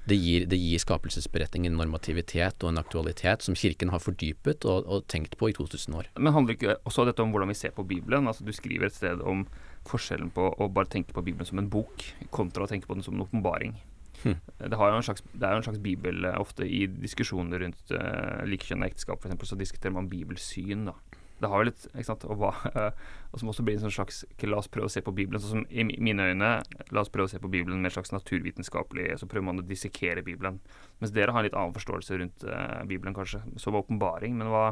Det 0.09 0.17
gir, 0.17 0.47
det 0.49 0.57
gir 0.57 0.81
skapelsesberetningen 0.81 1.75
normativitet 1.77 2.63
og 2.63 2.71
en 2.71 2.81
aktualitet 2.81 3.43
som 3.45 3.53
Kirken 3.53 3.91
har 3.93 4.01
fordypet 4.01 4.65
og, 4.65 4.87
og 4.89 5.05
tenkt 5.11 5.37
på 5.37 5.51
i 5.51 5.53
2000 5.53 5.93
år. 5.93 6.09
Men 6.17 6.33
handler 6.33 6.57
ikke 6.57 6.77
også 6.89 7.05
dette 7.05 7.21
om 7.21 7.29
hvordan 7.29 7.51
vi 7.53 7.59
ser 7.59 7.75
på 7.75 7.85
Bibelen? 7.85 8.27
Altså 8.27 8.47
Du 8.47 8.51
skriver 8.55 8.89
et 8.89 8.97
sted 8.97 9.21
om 9.21 9.45
forskjellen 9.85 10.33
på 10.33 10.47
å 10.57 10.69
bare 10.73 10.89
tenke 10.89 11.13
på 11.13 11.21
Bibelen 11.21 11.45
som 11.45 11.61
en 11.61 11.69
bok, 11.69 12.01
kontra 12.33 12.65
å 12.65 12.71
tenke 12.71 12.89
på 12.89 12.97
den 12.97 13.05
som 13.05 13.13
en 13.13 13.27
åpenbaring. 13.27 13.77
Hm. 14.21 14.37
Det, 14.57 14.77
har 14.77 14.91
jo 14.91 14.99
en 14.99 15.07
slags, 15.07 15.23
det 15.33 15.47
er 15.47 15.55
jo 15.55 15.61
en 15.61 15.67
slags 15.69 15.81
bibel 15.81 16.27
eh, 16.29 16.37
ofte 16.39 16.67
i 16.67 16.83
diskusjoner 16.91 17.63
rundt 17.63 17.93
uh, 17.95 18.43
likekjønna 18.45 18.89
ekteskap, 18.91 19.23
f.eks., 19.25 19.49
så 19.49 19.57
diskuterer 19.57 19.95
man 19.95 20.11
bibelsyn, 20.11 20.85
da. 20.91 20.97
Det 21.41 21.49
har 21.49 21.61
jo 21.63 21.69
litt 21.71 21.85
ikke 21.89 22.05
sant, 22.05 22.23
og, 22.29 22.37
hva, 22.37 22.51
eh, 22.69 22.99
og 23.33 23.41
som 23.41 23.49
også 23.49 23.65
blir 23.65 23.79
en 23.79 23.85
sånn 23.87 23.95
slags 23.95 24.21
La 24.45 24.59
oss 24.59 24.69
prøve 24.69 24.89
å 24.89 24.93
se 24.93 25.01
på 25.01 25.13
Bibelen 25.15 25.41
sånn 25.41 25.63
som 25.63 25.63
i 25.73 25.85
mine 25.87 26.27
øyne 26.29 26.51
La 26.93 27.01
oss 27.01 27.09
prøve 27.13 27.29
å 27.29 27.31
se 27.31 27.41
på 27.41 27.49
Bibelen 27.49 27.81
med 27.81 27.89
en 27.89 27.95
slags 27.95 28.13
naturvitenskapelig 28.13 29.07
Så 29.17 29.29
prøver 29.31 29.47
man 29.47 29.61
å 29.63 29.65
dissekere 29.65 30.21
Bibelen. 30.25 30.59
Mens 31.01 31.13
dere 31.15 31.33
har 31.33 31.41
en 31.41 31.47
litt 31.47 31.57
annen 31.57 31.73
forståelse 31.73 32.19
rundt 32.21 32.45
uh, 32.45 32.83
Bibelen, 32.85 33.17
kanskje, 33.17 33.41
som 33.61 33.77
åpenbaring. 33.79 34.37
Men 34.37 34.51
hva 34.53 34.67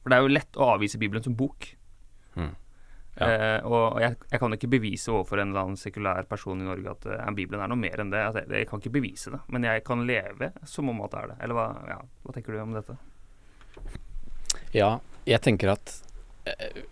For 0.00 0.12
det 0.12 0.16
er 0.16 0.24
jo 0.24 0.32
lett 0.32 0.56
å 0.60 0.70
avvise 0.76 1.00
Bibelen 1.02 1.24
som 1.26 1.36
bok. 1.36 1.68
Mm. 2.40 2.54
Ja. 3.16 3.28
Uh, 3.62 3.68
og 3.72 4.00
jeg, 4.02 4.16
jeg 4.28 4.40
kan 4.42 4.56
ikke 4.56 4.68
bevise 4.74 5.12
overfor 5.12 5.40
en 5.40 5.52
eller 5.52 5.62
annen 5.62 5.80
sekulær 5.80 6.26
person 6.28 6.60
i 6.60 6.66
Norge 6.66 6.92
at 6.92 7.06
uh, 7.08 7.30
Bibelen 7.36 7.62
er 7.64 7.70
noe 7.72 7.80
mer 7.80 8.02
enn 8.02 8.12
det. 8.12 8.20
Altså, 8.20 8.42
jeg, 8.44 8.64
jeg 8.64 8.70
kan 8.70 8.82
ikke 8.82 8.96
bevise 8.98 9.32
det, 9.32 9.40
men 9.52 9.64
jeg 9.64 9.84
kan 9.86 10.04
leve 10.08 10.50
som 10.68 10.92
om 10.92 11.00
at 11.06 11.14
det 11.14 11.22
er 11.22 11.32
det. 11.32 11.38
Eller 11.46 11.58
hva, 11.58 11.66
ja, 11.94 11.98
hva 12.26 12.36
tenker 12.36 12.52
du 12.52 12.60
om 12.60 12.76
dette? 12.76 12.98
Ja, 14.76 14.90
jeg 15.24 15.40
tenker 15.46 15.72
at 15.72 15.96
uh, 16.50 16.82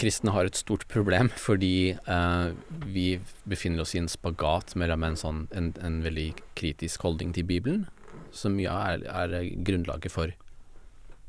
kristne 0.00 0.32
har 0.36 0.48
et 0.48 0.58
stort 0.58 0.86
problem 0.92 1.30
fordi 1.46 1.96
eh, 1.96 2.48
vi 2.84 3.06
befinner 3.48 3.84
oss 3.84 3.94
i 3.96 4.02
en 4.02 4.10
spagat 4.12 4.76
mellom 4.78 5.06
en 5.06 5.20
sånn 5.20 5.44
en, 5.56 5.72
en 5.80 6.00
veldig 6.04 6.32
kritisk 6.58 7.06
holdning 7.06 7.32
til 7.36 7.48
Bibelen, 7.48 7.86
som 8.32 8.60
ja 8.60 8.76
er, 8.92 9.06
er 9.08 9.38
grunnlaget 9.66 10.12
for 10.12 10.34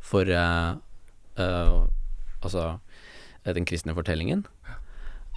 for 0.04 0.30
eh, 0.30 0.74
eh, 1.40 1.78
altså 2.42 2.66
eh, 2.68 2.87
den 3.56 3.66
kristne 3.66 3.96
fortellingen. 3.96 4.46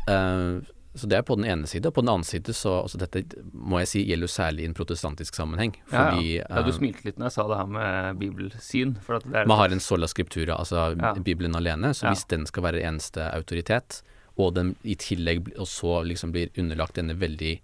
Eh, 0.09 0.61
så 0.95 1.07
det 1.07 1.21
er 1.21 1.23
på 1.23 1.37
den 1.39 1.47
ene 1.47 1.69
side. 1.71 1.87
Og 1.87 1.95
på 1.95 2.03
den 2.03 2.11
annen 2.11 2.27
side 2.27 2.51
så 2.57 2.81
altså 2.83 2.99
Dette 2.99 3.23
må 3.55 3.79
jeg 3.79 3.91
si 3.93 4.01
gjelder 4.03 4.27
jo 4.27 4.33
særlig 4.35 4.65
i 4.65 4.69
en 4.71 4.75
protestantisk 4.75 5.37
sammenheng. 5.39 5.77
Fordi 5.87 6.25
ja, 6.41 6.43
ja. 6.43 6.47
ja, 6.49 6.63
du 6.67 6.73
eh, 6.73 6.79
smilte 6.81 7.07
litt 7.07 7.21
når 7.21 7.29
jeg 7.31 7.37
sa 7.37 7.45
det 7.51 7.59
her 7.61 7.71
med 7.77 8.19
bibelsyn. 8.23 8.97
For 9.07 9.21
at 9.21 9.29
det 9.31 9.45
man 9.47 9.61
har 9.61 9.71
en 9.71 9.83
sola 9.85 10.09
scriptura, 10.11 10.59
altså 10.59 10.89
Ja. 10.99 11.13
Bibelen 11.15 11.55
alene. 11.55 11.93
Så 11.95 12.09
hvis 12.11 12.27
den 12.27 12.47
skal 12.51 12.67
være 12.67 12.83
eneste 12.83 13.29
autoritet, 13.31 14.03
og 14.41 14.55
den 14.57 14.75
i 14.83 14.97
tillegg 14.99 15.53
og 15.59 15.69
så 15.69 16.01
liksom 16.07 16.33
blir 16.35 16.51
underlagt 16.59 16.97
denne 16.99 17.15
veldig 17.19 17.61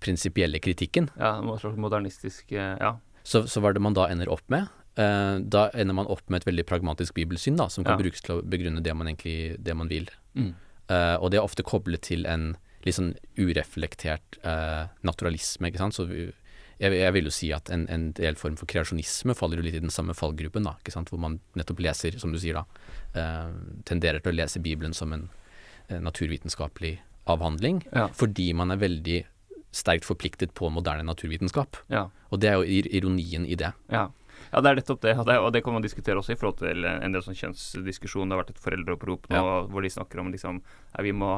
prinsipielle 0.00 0.60
kritikken, 0.60 1.10
ja, 1.18 1.36
en 1.40 1.58
slags 1.58 1.76
modernistisk 1.80 2.52
eh, 2.52 2.76
Ja. 2.80 2.96
så, 3.24 3.44
så 3.48 3.60
hva 3.60 3.70
er 3.72 3.78
det 3.78 3.82
man 3.84 3.96
da 3.96 4.08
ender 4.12 4.30
opp 4.32 4.44
med? 4.52 4.68
Eh, 4.96 5.38
da 5.44 5.68
ender 5.74 5.94
man 5.94 6.06
opp 6.06 6.22
med 6.30 6.40
et 6.40 6.46
veldig 6.48 6.64
pragmatisk 6.66 7.14
bibelsyn, 7.14 7.56
da, 7.56 7.68
som 7.68 7.84
kan 7.84 7.98
Ja. 7.98 8.02
brukes 8.04 8.22
til 8.22 8.38
å 8.38 8.42
begrunne 8.42 8.82
det 8.82 8.94
man 8.96 9.06
egentlig 9.06 9.62
det 9.62 9.74
man 9.76 9.88
vil. 9.88 10.08
Mm. 10.34 10.54
Eh, 10.88 11.16
og 11.20 11.30
det 11.30 11.38
er 11.38 11.44
ofte 11.44 11.62
koblet 11.62 12.00
til 12.02 12.24
en 12.26 12.56
litt 12.84 12.94
sånn 12.94 13.14
ureflektert 13.36 14.38
eh, 14.44 14.86
naturalisme, 15.04 15.68
ikke 15.68 15.78
sant. 15.82 15.94
Så 15.94 16.06
vi, 16.08 16.32
jeg, 16.80 16.92
jeg 16.92 17.12
vil 17.12 17.24
jo 17.24 17.30
si 17.30 17.52
at 17.52 17.68
en, 17.70 17.86
en 17.90 18.12
del 18.12 18.34
form 18.36 18.56
for 18.56 18.66
kreasjonisme 18.66 19.34
faller 19.34 19.56
jo 19.58 19.62
litt 19.66 19.74
i 19.74 19.80
den 19.84 19.90
samme 19.90 20.14
fallgruppen, 20.14 20.64
da, 20.64 20.76
ikke 20.80 20.92
sant. 20.94 21.10
Hvor 21.10 21.18
man 21.20 21.40
nettopp 21.58 21.80
leser, 21.80 22.16
som 22.18 22.32
du 22.32 22.38
sier 22.38 22.54
da, 22.54 22.64
eh, 23.14 23.52
tenderer 23.84 24.22
til 24.22 24.32
å 24.32 24.36
lese 24.36 24.62
Bibelen 24.62 24.94
som 24.94 25.12
en 25.12 25.28
naturvitenskapelig 25.90 26.98
avhandling, 27.26 27.82
Ja. 27.92 28.08
fordi 28.08 28.52
man 28.54 28.70
er 28.70 28.76
veldig 28.76 29.24
sterkt 29.72 30.04
forpliktet 30.04 30.54
på 30.54 30.70
moderne 30.72 31.04
naturvitenskap. 31.04 31.76
Ja. 31.90 32.08
Og 32.32 32.40
det 32.40 32.48
er 32.50 32.54
jo 32.62 32.62
ironien 32.64 33.46
i 33.46 33.54
det. 33.54 33.72
Ja. 33.90 34.08
Ja, 34.52 34.60
det 34.62 34.70
er 34.70 34.78
nettopp 34.80 35.00
det. 35.02 35.14
Og 35.18 35.26
det, 35.28 35.36
og 35.42 35.52
det 35.54 35.62
kan 35.64 35.74
man 35.76 35.84
diskutere 35.84 36.18
også 36.20 36.34
i 36.34 36.38
forhold 36.40 36.58
til 36.62 36.84
en 36.88 37.14
del 37.14 37.24
sånn 37.24 37.38
kjønnsdiskusjon. 37.38 38.28
Det 38.28 38.36
har 38.36 38.42
vært 38.42 38.54
et 38.54 38.62
foreldreopprop 38.62 39.28
nå 39.32 39.42
hvor 39.72 39.84
de 39.86 39.90
snakker 39.92 40.22
om 40.22 40.30
liksom 40.34 40.60
ja, 40.62 41.02
vi 41.04 41.12
må 41.16 41.30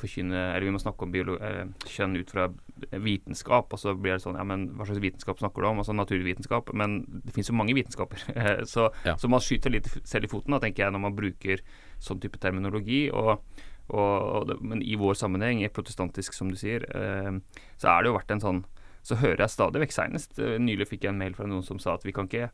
forkynne 0.00 0.42
Eller 0.54 0.66
vi 0.68 0.74
må 0.74 0.80
snakke 0.82 1.06
om 1.06 1.14
eh, 1.36 1.62
kjønn 1.92 2.16
ut 2.20 2.32
fra 2.34 2.48
vitenskap. 2.92 3.72
Og 3.72 3.82
så 3.82 3.94
blir 3.94 4.16
det 4.16 4.24
sånn 4.24 4.38
Ja, 4.38 4.44
men 4.46 4.68
hva 4.76 4.88
slags 4.88 5.02
vitenskap 5.04 5.40
snakker 5.42 5.62
du 5.64 5.70
om? 5.70 5.82
Altså 5.82 5.96
naturvitenskap. 5.96 6.72
Men 6.76 6.98
det 7.24 7.36
finnes 7.36 7.52
jo 7.52 7.58
mange 7.58 7.76
vitenskaper. 7.76 8.24
Eh, 8.36 8.64
så, 8.68 8.90
Ja. 9.06 9.16
så 9.16 9.28
man 9.32 9.40
skyter 9.40 9.72
litt 9.72 9.88
selv 10.04 10.26
i 10.26 10.28
foten, 10.30 10.52
da, 10.52 10.58
tenker 10.62 10.84
jeg, 10.84 10.92
når 10.92 11.00
man 11.02 11.14
bruker 11.16 11.62
sånn 12.02 12.20
type 12.20 12.38
terminologi. 12.42 13.06
og 13.10 13.40
og, 13.86 14.50
og 14.50 14.62
men 14.66 14.80
i 14.82 14.96
vår 14.98 15.14
sammenheng, 15.14 15.60
protestantisk 15.70 16.34
som 16.34 16.48
du 16.50 16.56
sier, 16.58 16.82
eh, 16.90 17.36
så 17.78 17.92
er 17.92 18.02
det 18.02 18.10
jo 18.10 18.16
vært 18.16 18.32
en 18.34 18.42
sånn 18.42 18.64
Så 19.06 19.18
hører 19.20 19.44
jeg 19.44 19.54
stadig 19.54 19.82
vekk 19.84 19.94
seinest 19.94 20.40
eh, 20.42 20.56
Nylig 20.62 20.88
fikk 20.90 21.06
jeg 21.06 21.14
en 21.14 21.20
mail 21.20 21.36
fra 21.36 21.46
noen 21.48 21.64
som 21.66 21.78
sa 21.82 21.94
at 21.94 22.06
vi 22.06 22.14
kan 22.16 22.30
ikke 22.30 22.50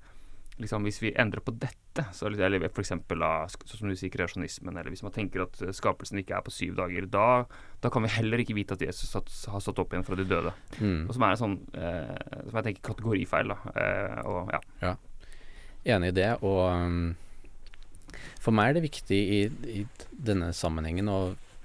liksom 0.61 0.85
Hvis 0.87 1.01
vi 1.03 1.15
endrer 1.19 1.41
på 1.45 1.55
dette, 1.57 2.05
så, 2.13 2.29
eller 2.29 2.67
eksempel 2.69 3.23
da, 3.25 3.47
sånn 3.49 3.81
som 3.81 3.91
du 3.91 3.97
sier 3.99 4.13
kreasjonismen, 4.13 4.77
eller 4.77 4.93
hvis 4.93 5.03
man 5.05 5.15
tenker 5.15 5.47
at 5.47 5.57
eh, 5.65 5.73
skapelsen 5.75 6.21
ikke 6.21 6.37
er 6.37 6.45
på 6.45 6.53
syv 6.55 6.77
dager, 6.79 7.09
da, 7.11 7.45
da 7.83 7.91
kan 7.93 8.05
vi 8.05 8.13
heller 8.13 8.43
ikke 8.43 8.57
vite 8.57 8.77
at 8.77 8.85
Jesus 8.85 9.11
satt, 9.13 9.33
har 9.51 9.65
stått 9.65 9.81
opp 9.83 9.93
igjen 9.93 10.07
fra 10.07 10.19
de 10.19 10.27
døde. 10.29 10.53
Mm. 10.79 11.09
Og 11.09 11.17
som 11.17 11.25
er 11.25 11.35
en 11.35 11.41
sånn 11.41 11.57
eh, 11.73 12.15
Som 12.47 12.61
jeg 12.61 12.69
tenker 12.69 12.87
kategorifeil, 12.93 13.55
da. 13.55 13.75
Eh, 13.75 14.21
og 14.29 14.53
ja. 14.85 14.95
Enig 15.97 16.13
i 16.13 16.19
det, 16.21 16.29
og 16.47 16.61
um, 16.71 17.15
for 18.43 18.55
meg 18.55 18.71
er 18.71 18.77
det 18.77 18.85
viktig 18.85 19.19
i, 19.19 19.41
i 19.67 19.81
denne 20.15 20.53
sammenhengen 20.55 21.11
å 21.11 21.21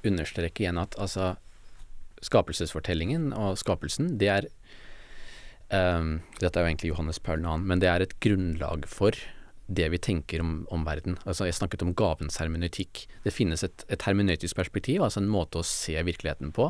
understreke 0.07 0.63
igjen 0.63 0.79
at 0.81 0.97
altså 0.97 1.35
skapelsesfortellingen 2.25 3.29
og 3.37 3.59
skapelsen, 3.61 4.15
det 4.17 4.31
er 4.33 4.47
um, 5.71 6.21
Dette 6.39 6.59
er 6.59 6.65
jo 6.65 6.71
egentlig 6.71 6.91
Johannes 6.93 7.19
Paul 7.19 7.41
2., 7.43 7.57
men 7.67 7.79
det 7.83 7.89
er 7.91 8.05
et 8.05 8.19
grunnlag 8.23 8.87
for 8.87 9.11
det 9.67 9.89
vi 9.91 9.99
tenker 9.99 10.39
om, 10.39 10.65
om 10.71 10.85
verden. 10.87 11.17
Altså 11.27 11.45
Jeg 11.45 11.57
snakket 11.57 11.83
om 11.83 11.93
gavens 11.97 12.37
hermeneutikk. 12.39 13.05
Det 13.25 13.33
finnes 13.35 13.63
et, 13.63 13.83
et 13.91 14.01
hermeneutisk 14.07 14.55
perspektiv, 14.55 15.01
altså 15.03 15.19
en 15.19 15.27
måte 15.31 15.59
å 15.59 15.65
se 15.67 15.95
virkeligheten 16.07 16.53
på. 16.55 16.69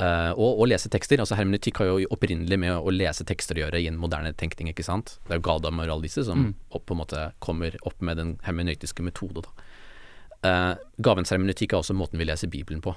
Uh, 0.00 0.32
og, 0.32 0.62
og 0.62 0.68
lese 0.70 0.88
tekster. 0.88 1.20
altså 1.20 1.36
Hermeneutikk 1.36 1.76
har 1.80 1.90
jo 1.90 2.08
opprinnelig 2.12 2.56
med 2.60 2.72
å 2.72 2.92
lese 2.92 3.24
tekster 3.28 3.58
å 3.58 3.66
gjøre 3.66 3.80
i 3.82 3.88
en 3.90 3.98
moderne 4.00 4.32
tenkning. 4.32 4.70
ikke 4.72 4.84
sant? 4.84 5.18
Det 5.28 5.36
er 5.36 5.40
jo 5.40 5.56
alle 5.56 6.00
disse 6.04 6.24
som 6.24 6.46
Mm. 6.46 6.54
opp, 6.70 6.86
på 6.86 6.94
en 6.94 7.00
måte 7.02 7.32
kommer 7.40 7.76
opp 7.84 8.00
med 8.00 8.16
den 8.16 8.38
hermeneutiske 8.44 9.02
metode. 9.04 9.44
Eh, 10.42 10.74
gavens 11.04 11.30
hermeneutikk 11.30 11.74
er 11.74 11.82
også 11.82 11.96
måten 11.96 12.18
vi 12.18 12.24
leser 12.24 12.48
Bibelen 12.48 12.80
på. 12.80 12.94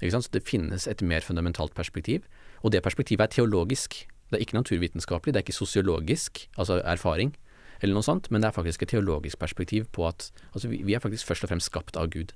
Ikke 0.00 0.12
sant? 0.12 0.24
Så 0.24 0.30
Det 0.30 0.44
finnes 0.46 0.86
et 0.86 1.02
mer 1.02 1.20
fundamentalt 1.20 1.74
perspektiv, 1.74 2.22
og 2.62 2.70
det 2.70 2.82
perspektivet 2.84 3.20
er 3.20 3.42
teologisk. 3.42 4.06
Det 4.32 4.40
er 4.40 4.46
ikke 4.46 4.58
naturvitenskapelig, 4.58 5.34
det 5.34 5.42
er 5.42 5.46
ikke 5.46 5.58
sosiologisk, 5.58 6.46
altså 6.56 6.80
erfaring, 6.80 7.34
eller 7.82 7.98
noe 7.98 8.06
sånt, 8.06 8.30
men 8.32 8.42
det 8.42 8.48
er 8.48 8.56
faktisk 8.56 8.84
et 8.84 8.92
teologisk 8.94 9.40
perspektiv 9.42 9.88
på 9.92 10.06
at 10.08 10.30
altså 10.52 10.70
vi, 10.70 10.80
vi 10.86 10.94
er 10.96 11.02
faktisk 11.02 11.28
først 11.28 11.44
og 11.44 11.52
fremst 11.52 11.68
skapt 11.68 11.98
av 12.00 12.08
Gud. 12.14 12.32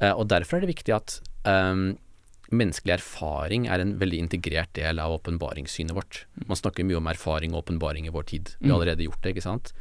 Eh, 0.00 0.12
og 0.12 0.26
derfor 0.32 0.58
er 0.58 0.64
det 0.64 0.72
viktig 0.72 0.94
at 0.96 1.18
ehm, 1.48 1.92
menneskelig 2.50 2.96
erfaring 2.96 3.68
er 3.70 3.82
en 3.82 3.94
veldig 4.00 4.24
integrert 4.24 4.72
del 4.78 4.98
av 4.98 5.14
åpenbaringssynet 5.20 5.94
vårt. 5.94 6.24
Man 6.48 6.58
snakker 6.58 6.86
mye 6.88 6.98
om 6.98 7.10
erfaring 7.12 7.54
og 7.54 7.62
åpenbaring 7.66 8.08
i 8.08 8.14
vår 8.14 8.26
tid. 8.32 8.54
Vi 8.58 8.72
har 8.72 8.80
allerede 8.80 9.06
gjort 9.06 9.20
det, 9.22 9.34
ikke 9.36 9.46
sant. 9.46 9.74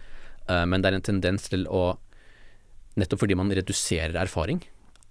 Eh, 0.50 0.66
men 0.70 0.84
det 0.84 0.92
er 0.92 1.00
en 1.00 1.10
tendens 1.14 1.50
til 1.50 1.66
å 1.68 1.98
Nettopp 3.00 3.22
fordi 3.22 3.36
man 3.38 3.52
reduserer 3.54 4.18
erfaring 4.20 4.58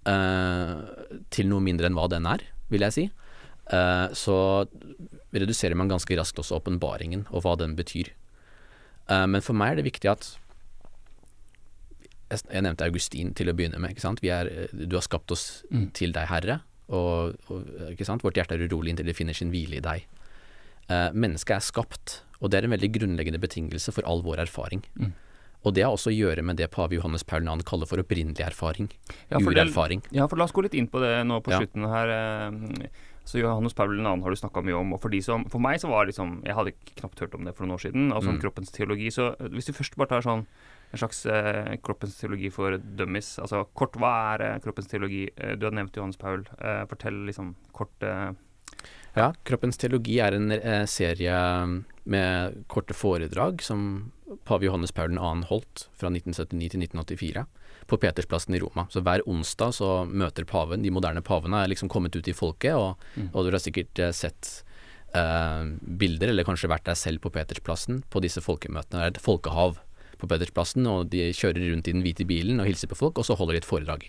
eh, 0.05 0.73
til 1.33 1.47
noe 1.49 1.63
mindre 1.63 1.87
enn 1.89 1.95
hva 1.97 2.03
den 2.11 2.27
er, 2.29 2.43
vil 2.69 2.83
jeg 2.85 2.93
si, 2.93 3.05
eh, 3.07 3.28
så 3.69 4.35
reduserer 5.33 5.77
man 5.77 5.91
ganske 5.91 6.15
raskt 6.17 6.39
også 6.41 6.57
åpenbaringen 6.57 7.27
og 7.29 7.43
hva 7.45 7.55
den 7.59 7.75
betyr. 7.77 8.09
Eh, 9.09 9.25
men 9.27 9.43
for 9.45 9.57
meg 9.57 9.73
er 9.73 9.81
det 9.81 9.89
viktig 9.89 10.11
at 10.11 10.29
jeg, 12.29 12.61
nevnte 12.61 12.85
Augustin 12.85 13.33
til 13.33 13.49
å 13.49 13.55
begynne 13.57 13.79
med. 13.81 13.95
ikke 13.97 14.29
er, 14.29 14.45
eh, 14.47 14.85
du 14.85 14.95
har 14.95 15.05
skapt 15.05 15.31
oss 15.31 15.63
til 15.93 16.13
deg, 16.13 16.27
Herre, 16.29 16.61
og, 16.89 17.35
og 17.49 17.65
vårt 18.21 18.37
hjerte 18.37 18.55
er 18.57 18.67
urolig 18.67 18.93
inntil 18.93 19.05
det 19.09 19.17
finner 19.17 19.33
sin 19.33 19.51
hvile 19.51 19.77
i 19.77 19.85
deg. 19.85 20.05
Eh, 20.89 21.09
mennesket 21.13 21.55
er 21.57 21.65
skapt, 21.65 22.21
og 22.39 22.51
det 22.51 22.59
er 22.59 22.63
en 22.65 22.75
veldig 22.77 22.91
grunnleggende 22.93 23.41
betingelse 23.41 23.93
for 23.93 24.05
all 24.05 24.21
vår 24.21 24.45
erfaring. 24.45 24.83
Og 25.65 25.73
det 25.75 25.83
har 25.83 25.91
også 25.91 26.07
å 26.09 26.15
gjøre 26.15 26.41
med 26.45 26.55
det 26.55 26.69
pave 26.71 26.95
Johannes 26.95 27.25
Paul 27.27 27.43
2 27.43 27.65
kaller 27.67 27.89
for 27.89 27.99
opprinnelig 27.99 28.45
erfaring. 28.45 28.87
Ja, 29.29 29.41
Urerfaring. 29.43 30.01
Ja, 30.15 30.27
for 30.27 30.39
la 30.39 30.45
oss 30.47 30.53
gå 30.55 30.63
litt 30.63 30.77
inn 30.77 30.87
på 30.87 31.01
det 31.03 31.25
nå 31.27 31.41
på 31.43 31.51
Ja. 31.51 31.59
slutten 31.59 31.83
her. 31.83 32.89
Så 33.29 33.37
Johannes 33.37 33.75
Paul 33.77 33.91
2 34.01 34.23
har 34.25 34.33
du 34.33 34.39
snakka 34.39 34.63
mye 34.65 34.73
om. 34.79 34.95
Og 34.95 35.01
for, 35.03 35.13
de 35.13 35.19
som, 35.21 35.43
for 35.53 35.61
meg 35.61 35.77
så 35.81 35.89
var 35.91 36.07
liksom 36.09 36.39
Jeg 36.47 36.55
hadde 36.57 36.71
knapt 36.97 37.19
hørt 37.21 37.35
om 37.37 37.45
det 37.45 37.53
for 37.53 37.67
noen 37.67 37.75
år 37.77 37.83
siden. 37.85 38.07
Altså 38.09 38.31
om 38.31 38.39
Mm. 38.39 38.41
kroppens 38.41 38.71
teologi. 38.73 39.11
Så 39.13 39.27
eh, 39.39 39.49
hvis 39.53 39.69
du 39.69 39.73
først 39.77 39.97
bare 40.01 40.09
tar 40.15 40.25
sånn 40.25 40.45
en 40.89 40.97
slags 40.97 41.19
eh, 41.29 41.75
kroppens 41.85 42.15
teologi 42.17 42.49
for 42.49 42.77
dummies. 42.81 43.35
Altså 43.39 43.67
kort, 43.77 43.93
hva 44.01 44.33
er 44.33 44.41
eh, 44.47 44.59
kroppens 44.63 44.89
teologi? 44.89 45.27
Eh, 45.37 45.53
du 45.61 45.67
har 45.67 45.75
nevnt 45.77 45.93
Johannes 45.95 46.17
Paul. 46.17 46.47
Eh, 46.57 46.85
fortell 46.89 47.21
liksom 47.29 47.53
kort 47.71 48.01
eh, 48.01 48.31
Ja, 49.15 49.33
Kroppens 49.43 49.77
teologi 49.77 50.19
er 50.21 50.33
en 50.37 50.51
serie 50.87 51.35
med 52.05 52.63
korte 52.67 52.93
foredrag 52.93 53.61
som 53.65 54.11
pave 54.45 54.65
Johannes 54.65 54.91
Paul 54.93 55.13
2 55.17 55.47
holdt 55.49 55.87
fra 55.97 56.09
1979 56.13 56.69
til 56.73 56.81
1984 56.85 57.45
på 57.89 57.97
Petersplassen 58.01 58.55
i 58.55 58.61
Roma. 58.61 58.85
Så 58.93 59.01
hver 59.05 59.23
onsdag 59.29 59.73
så 59.77 59.89
møter 60.07 60.45
paven, 60.49 60.83
de 60.85 60.91
moderne 60.93 61.23
pavene 61.25 61.63
er 61.63 61.71
liksom 61.73 61.89
kommet 61.91 62.15
ut 62.15 62.27
i 62.29 62.35
folket, 62.37 62.75
og, 62.77 63.01
og 63.33 63.45
du 63.45 63.51
har 63.55 63.61
sikkert 63.63 63.99
eh, 64.05 64.13
sett 64.15 64.51
eh, 65.17 65.65
bilder, 65.81 66.31
eller 66.33 66.47
kanskje 66.47 66.69
vært 66.71 66.87
der 66.89 66.97
selv 66.99 67.23
på 67.25 67.31
Petersplassen 67.33 68.03
på 68.13 68.21
disse 68.23 68.43
folkemøtene. 68.45 69.01
Det 69.01 69.07
er 69.09 69.15
et 69.17 69.23
folkehav 69.25 69.79
på 70.19 70.27
Petersplassen, 70.27 70.87
og 70.91 71.09
de 71.13 71.29
kjører 71.33 71.69
rundt 71.71 71.87
i 71.89 71.95
den 71.95 72.03
hvite 72.05 72.25
bilen 72.29 72.59
og 72.61 72.67
hilser 72.69 72.91
på 72.91 72.97
folk, 72.99 73.17
og 73.21 73.25
så 73.27 73.37
holder 73.39 73.55
de 73.57 73.63
et 73.63 73.69
foredrag. 73.69 74.07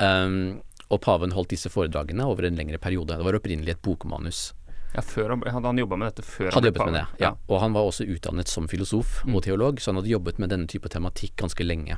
Um, 0.00 0.62
og 0.92 1.00
paven 1.04 1.32
holdt 1.36 1.52
disse 1.54 1.70
foredragene 1.72 2.24
over 2.28 2.48
en 2.48 2.56
lengre 2.58 2.80
periode. 2.82 3.14
Det 3.16 3.24
var 3.24 3.36
opprinnelig 3.38 3.76
et 3.76 3.82
bokmanus. 3.84 4.50
Ja, 4.92 5.00
han, 5.00 5.40
hadde 5.48 5.64
han 5.70 5.78
jobba 5.80 5.96
med 5.96 6.10
dette 6.10 6.24
før 6.26 6.50
Hadde 6.52 6.68
ble 6.68 6.82
jobbet 6.82 6.90
med 6.92 6.96
det, 6.98 7.04
pave? 7.14 7.20
ja. 7.22 7.30
Og 7.48 7.60
han 7.62 7.72
var 7.72 7.86
også 7.88 8.04
utdannet 8.12 8.50
som 8.50 8.66
filosof 8.68 9.22
Mm. 9.24 9.36
og 9.38 9.42
teolog, 9.46 9.80
så 9.80 9.88
han 9.92 10.00
hadde 10.02 10.12
jobbet 10.12 10.38
med 10.42 10.50
denne 10.52 10.68
type 10.68 10.88
tematikk 10.92 11.32
ganske 11.40 11.64
lenge. 11.64 11.96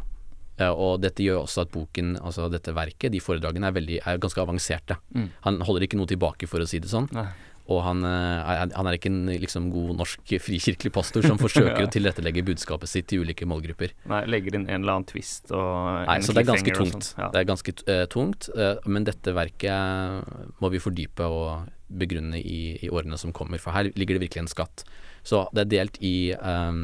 Eh, 0.59 0.71
og 0.71 1.01
dette 1.03 1.25
gjør 1.25 1.43
også 1.45 1.65
at 1.65 1.73
boken, 1.75 2.15
altså 2.23 2.51
dette 2.53 2.75
verket, 2.77 3.11
de 3.15 3.23
foredragene, 3.23 3.67
er, 3.71 3.75
veldig, 3.75 3.99
er 4.07 4.23
ganske 4.23 4.45
avanserte. 4.45 4.99
Mm. 5.17 5.27
Han 5.49 5.61
holder 5.67 5.89
ikke 5.89 5.99
noe 5.99 6.11
tilbake, 6.11 6.47
for 6.51 6.63
å 6.63 6.69
si 6.69 6.79
det 6.83 6.93
sånn. 6.93 7.09
Nei. 7.17 7.27
Og 7.73 7.79
han, 7.81 8.03
eh, 8.05 8.65
han 8.77 8.87
er 8.91 8.99
ikke 8.99 9.09
en 9.09 9.31
liksom, 9.41 9.71
god 9.73 9.95
norsk 10.03 10.35
frikirkelig 10.45 10.93
pastor 10.93 11.25
som 11.25 11.39
forsøker 11.41 11.79
Ja. 11.81 11.87
å 11.89 11.93
tilrettelegge 11.95 12.45
budskapet 12.45 12.91
sitt 12.93 13.09
til 13.09 13.25
ulike 13.25 13.49
målgrupper. 13.49 13.95
Nei, 14.13 14.19
legger 14.29 14.59
inn 14.59 14.67
en 14.69 14.83
eller 14.83 14.99
annen 14.99 15.09
twist 15.09 15.49
og 15.49 16.05
Nei, 16.05 16.19
så 16.21 16.37
det 16.37 16.43
er 16.45 16.51
ganske 16.51 16.75
tungt. 16.77 17.09
sånn. 17.09 17.23
Ja. 17.23 17.31
Det 17.33 17.41
er 17.41 17.49
ganske 17.49 17.75
uh, 17.89 18.05
tungt, 18.13 18.51
uh, 18.53 18.75
men 18.85 19.09
dette 19.09 19.33
verket 19.33 20.61
må 20.61 20.71
vi 20.75 20.83
fordype 20.85 21.25
og 21.25 21.71
begrunne 21.89 22.37
i, 22.37 22.77
i 22.85 22.91
årene 22.93 23.17
som 23.21 23.33
kommer, 23.33 23.61
for 23.63 23.73
her 23.77 23.89
ligger 23.97 24.19
det 24.19 24.27
virkelig 24.27 24.45
en 24.45 24.53
skatt. 24.53 24.85
Så 25.25 25.47
det 25.57 25.65
er 25.65 25.71
delt 25.73 25.99
i, 26.05 26.33
eh, 26.37 26.79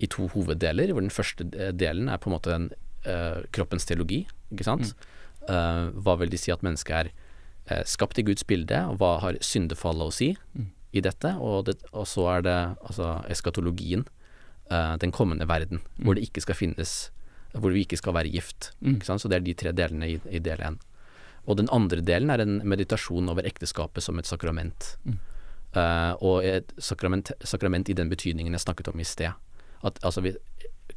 i 0.00 0.08
to 0.10 0.28
hoveddeler, 0.32 0.92
hvor 0.92 1.04
den 1.04 1.12
første 1.12 1.46
delen 1.76 2.08
er 2.08 2.20
på 2.20 2.30
en 2.30 2.36
måte 2.36 2.54
en, 2.54 2.68
uh, 3.06 3.40
kroppens 3.54 3.88
teologi, 3.88 4.24
ikke 4.52 4.66
sant? 4.66 4.94
Eh, 5.50 5.86
hva 6.04 6.14
vil 6.20 6.30
de 6.30 6.38
si 6.38 6.52
at 6.52 6.60
mennesket 6.62 6.92
er 6.98 7.08
uh, 7.10 7.84
skapt 7.88 8.18
i 8.20 8.24
Guds 8.26 8.44
bilde, 8.46 8.76
og 8.90 9.00
hva 9.00 9.14
har 9.22 9.38
syndefallet 9.44 10.10
å 10.10 10.14
si 10.14 10.28
i 10.92 11.02
dette? 11.04 11.32
Og, 11.40 11.64
det, 11.68 11.78
og 11.92 12.06
så 12.08 12.26
er 12.36 12.44
det 12.46 12.58
altså 12.80 13.20
eskatologien, 13.30 14.06
den 15.02 15.10
kommende 15.10 15.48
verden, 15.50 15.80
hvor 15.98 16.14
det 16.14 16.28
ikke 16.28 16.44
skal 16.44 16.54
finnes 16.54 16.92
hvor 17.58 17.72
vi 17.74 17.82
ikke 17.84 17.98
skal 17.98 18.14
være 18.14 18.30
gift. 18.30 18.70
Ikke 18.86 19.08
sant? 19.08 19.22
Så 19.22 19.30
det 19.30 19.40
er 19.40 19.46
de 19.46 19.56
tre 19.58 19.72
delene 19.74 20.12
i, 20.12 20.18
i 20.30 20.38
del 20.42 20.62
én. 20.62 20.78
Og 21.48 21.58
den 21.58 21.70
andre 21.74 22.02
delen 22.04 22.30
er 22.30 22.42
en 22.44 22.60
meditasjon 22.68 23.30
over 23.32 23.46
ekteskapet 23.48 24.04
som 24.04 24.20
et 24.20 24.28
sakrament. 24.28 24.92
Uh, 25.74 26.14
og 26.18 26.46
et 26.46 26.72
sakrament, 26.82 27.32
sakrament 27.46 27.90
i 27.90 27.96
den 27.96 28.10
betydningen 28.10 28.54
jeg 28.54 28.64
snakket 28.66 28.92
om 28.92 29.02
i 29.02 29.06
sted. 29.06 29.34
At 29.86 30.00
altså, 30.04 30.22
vi, 30.24 30.34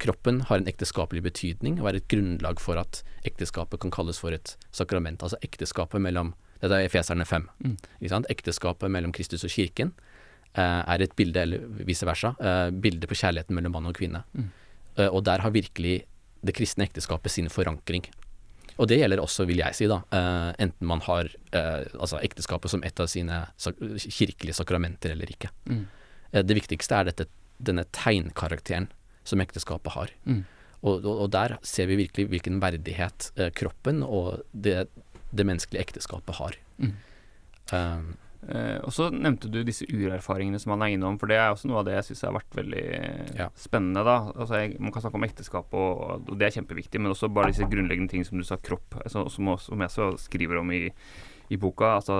kroppen 0.03 0.41
har 0.49 0.59
en 0.59 0.69
ekteskapelig 0.69 1.23
betydning 1.25 1.79
og 1.81 1.91
er 1.91 1.99
et 1.99 2.07
grunnlag 2.11 2.61
for 2.63 2.79
at 2.81 3.03
ekteskapet 3.27 3.81
kan 3.83 3.93
kalles 3.93 4.19
for 4.19 4.35
et 4.35 4.55
sakrament. 4.71 5.23
Altså 5.23 5.39
ekteskapet 5.45 6.01
mellom 6.03 6.33
Dette 6.63 6.77
er 6.79 6.87
Efeserne 6.87 7.25
5. 7.27 7.49
Ikke 7.99 8.11
sant? 8.13 8.27
Ekteskapet 8.31 8.91
mellom 8.91 9.11
Kristus 9.11 9.43
og 9.43 9.51
kirken 9.51 9.89
eh, 10.55 10.61
er 10.63 11.01
et 11.03 11.11
bilde, 11.19 11.41
eller 11.41 11.65
vice 11.83 12.07
versa, 12.07 12.31
eh, 12.39 12.69
bilde 12.71 13.09
på 13.09 13.17
kjærligheten 13.19 13.57
mellom 13.57 13.75
mann 13.75 13.89
og 13.89 13.97
kvinne. 13.97 14.21
Eh, 14.95 15.09
og 15.09 15.25
der 15.27 15.43
har 15.43 15.51
virkelig 15.51 16.05
det 16.43 16.55
kristne 16.55 16.87
ekteskapet 16.87 17.31
sin 17.35 17.49
forankring. 17.51 18.07
Og 18.81 18.87
det 18.89 18.97
gjelder 19.01 19.21
også, 19.21 19.45
vil 19.49 19.61
jeg 19.61 19.77
si, 19.77 19.87
da, 19.89 19.99
eh, 20.15 20.49
enten 20.65 20.87
man 20.89 21.03
har 21.05 21.29
eh, 21.53 21.83
altså 21.99 22.21
ekteskapet 22.23 22.71
som 22.73 22.83
et 22.83 22.99
av 22.99 23.09
sine 23.11 23.43
sak 23.57 23.77
kirkelige 24.01 24.57
sakramenter 24.57 25.13
eller 25.13 25.29
ikke. 25.29 25.51
Eh, 26.31 26.41
det 26.41 26.57
viktigste 26.57 26.97
er 26.97 27.11
dette, 27.11 27.27
denne 27.59 27.85
tegnkarakteren 27.91 28.89
som 29.23 29.39
ekteskapet 29.43 29.93
har. 29.95 30.11
Og, 30.83 31.05
og, 31.05 31.13
og 31.25 31.29
der 31.31 31.57
ser 31.63 31.87
vi 31.87 31.95
virkelig 32.01 32.27
hvilken 32.29 32.59
verdighet 32.63 33.31
eh, 33.37 33.51
kroppen 33.55 34.03
og 34.03 34.41
det, 34.51 34.89
det 35.31 35.45
menneskelige 35.47 35.85
ekteskapet 35.85 36.35
har. 36.41 36.57
Eh, 37.71 38.03
Eh, 38.43 38.75
og 38.83 38.91
så 38.91 39.05
nevnte 39.07 39.47
du 39.47 39.61
disse 39.63 39.85
urerfaringene 39.87 40.59
som 40.59 40.73
han 40.73 40.81
er 40.83 40.97
innom, 40.97 41.15
for 41.15 41.31
det 41.31 41.37
er 41.39 41.53
også 41.53 41.69
noe 41.69 41.79
av 41.79 41.85
det 41.87 41.93
jeg 41.95 42.09
syns 42.09 42.23
har 42.27 42.33
vært 42.35 42.57
veldig 42.57 42.81
Ja. 43.39 43.47
spennende. 43.55 44.03
da 44.03 44.33
Altså 44.35 44.59
jeg, 44.59 44.79
Man 44.81 44.91
kan 44.91 45.01
snakke 45.01 45.15
om 45.15 45.23
ekteskap, 45.23 45.73
og, 45.73 46.27
og 46.29 46.37
det 46.37 46.47
er 46.47 46.59
kjempeviktig, 46.59 46.99
men 46.99 47.11
også 47.13 47.31
bare 47.31 47.53
disse 47.53 47.63
grunnleggende 47.63 48.09
ting 48.11 48.25
som 48.25 48.37
du 48.37 48.43
sa, 48.43 48.57
kropp, 48.57 48.99
altså, 48.99 49.29
som, 49.31 49.47
også, 49.47 49.71
som 49.71 49.79
jeg 49.79 49.89
så 49.95 50.17
skriver 50.19 50.59
om 50.59 50.71
i, 50.71 50.91
i 51.53 51.57
boka. 51.61 51.91
Altså, 51.99 52.15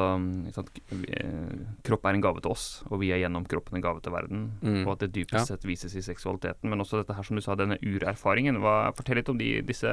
eh, 1.10 1.54
kropp 1.86 2.06
er 2.06 2.18
en 2.18 2.22
gave 2.24 2.42
til 2.44 2.52
oss, 2.54 2.66
og 2.92 3.00
vi 3.02 3.10
er 3.16 3.22
gjennom 3.24 3.46
kroppen 3.50 3.80
en 3.80 3.86
gave 3.86 4.02
til 4.06 4.14
verden. 4.14 4.44
Mm. 4.62 4.82
Og 4.86 4.94
at 4.96 5.00
det 5.08 5.12
dypest 5.18 5.40
Ja. 5.42 5.46
sett 5.56 5.66
vises 5.66 5.96
i 5.98 6.04
seksualiteten. 6.06 6.70
Men 6.70 6.80
også 6.86 7.02
dette 7.02 7.16
her 7.18 7.24
som 7.24 7.36
du 7.36 7.42
sa, 7.42 7.56
denne 7.56 7.78
urerfaringen. 7.82 8.60
Hva, 8.62 8.94
fortell 8.96 9.18
litt 9.22 9.30
om 9.34 9.38
de, 9.42 9.62
disse 9.62 9.90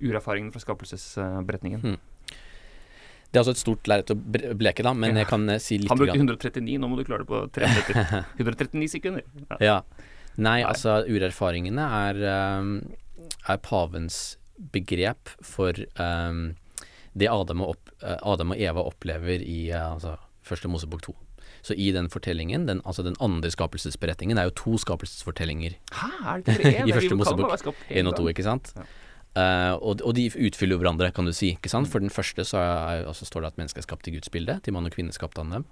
urerfaringene 0.00 0.52
fra 0.54 0.60
skapelsesberetningen. 0.64 1.82
Mm. 1.82 1.98
Det 3.30 3.38
er 3.38 3.44
også 3.44 3.52
et 3.54 3.62
stort 3.62 3.86
lerret 3.86 4.10
å 4.10 4.16
bleke, 4.58 4.82
da, 4.82 4.92
men 4.92 5.12
Ja. 5.14 5.20
jeg 5.22 5.28
kan 5.28 5.48
eh, 5.50 5.58
si 5.62 5.78
litt 5.78 5.88
Han 5.88 5.98
brukte 5.98 6.18
139, 6.18 6.78
nå 6.80 6.88
må 6.90 6.96
du 6.98 7.04
klare 7.04 7.22
det 7.22 7.28
på 7.28 7.44
330. 7.52 8.24
139 8.40 8.88
sekunder. 8.96 9.22
Ja. 9.50 9.56
Ja. 9.60 9.82
Nei, 10.40 10.62
altså 10.64 11.04
urerfaringene 11.06 11.78
er, 11.78 12.58
um, 12.58 12.80
er 13.46 13.56
pavens 13.58 14.36
begrep 14.72 15.28
for 15.42 15.72
um, 16.00 16.56
det 17.18 17.30
Adam 17.30 17.64
og, 17.64 17.74
opp, 17.74 17.90
eh, 18.02 18.18
Adam 18.22 18.54
og 18.54 18.62
Eva 18.62 18.84
opplever 18.86 19.42
i 19.42 19.70
eh, 19.70 19.92
altså, 19.94 20.16
første 20.46 20.70
Mosebok 20.70 21.02
2. 21.08 21.16
Så 21.66 21.74
i 21.76 21.90
den 21.92 22.08
fortellingen, 22.08 22.66
den, 22.68 22.80
altså 22.88 23.02
den 23.04 23.18
andre 23.20 23.50
skapelsesberetningen, 23.52 24.38
det 24.38 24.44
er 24.44 24.48
jo 24.48 24.56
to 24.56 24.78
skapelsesfortellinger 24.80 25.74
Hæ, 25.92 26.08
er 26.24 26.44
det 26.46 26.54
ikke 26.56 26.70
det? 26.70 26.84
I 26.88 26.94
første 26.96 27.18
Mosebok 27.18 27.74
1 27.90 28.08
og 28.08 28.16
2, 28.16 28.28
ikke 28.32 28.46
sant? 28.46 28.72
Ja. 28.76 28.86
Uh, 29.30 29.76
og, 29.78 30.00
og 30.02 30.16
de 30.16 30.24
utfyller 30.26 30.74
jo 30.74 30.80
hverandre, 30.80 31.12
kan 31.14 31.28
du 31.28 31.30
si. 31.36 31.52
ikke 31.54 31.70
sant? 31.70 31.86
For 31.90 32.02
den 32.02 32.10
første 32.10 32.42
så 32.46 32.58
er, 32.58 33.04
altså 33.06 33.28
står 33.28 33.44
det 33.44 33.52
at 33.52 33.60
mennesket 33.60 33.84
er 33.84 33.86
skapt 33.86 34.08
i 34.10 34.14
Guds 34.16 34.32
bilde. 34.32 34.56
Til 34.64 34.74
mann 34.74 34.88
og 34.88 34.94
kvinne 34.94 35.14
skapte 35.14 35.44
han 35.44 35.54
dem. 35.54 35.66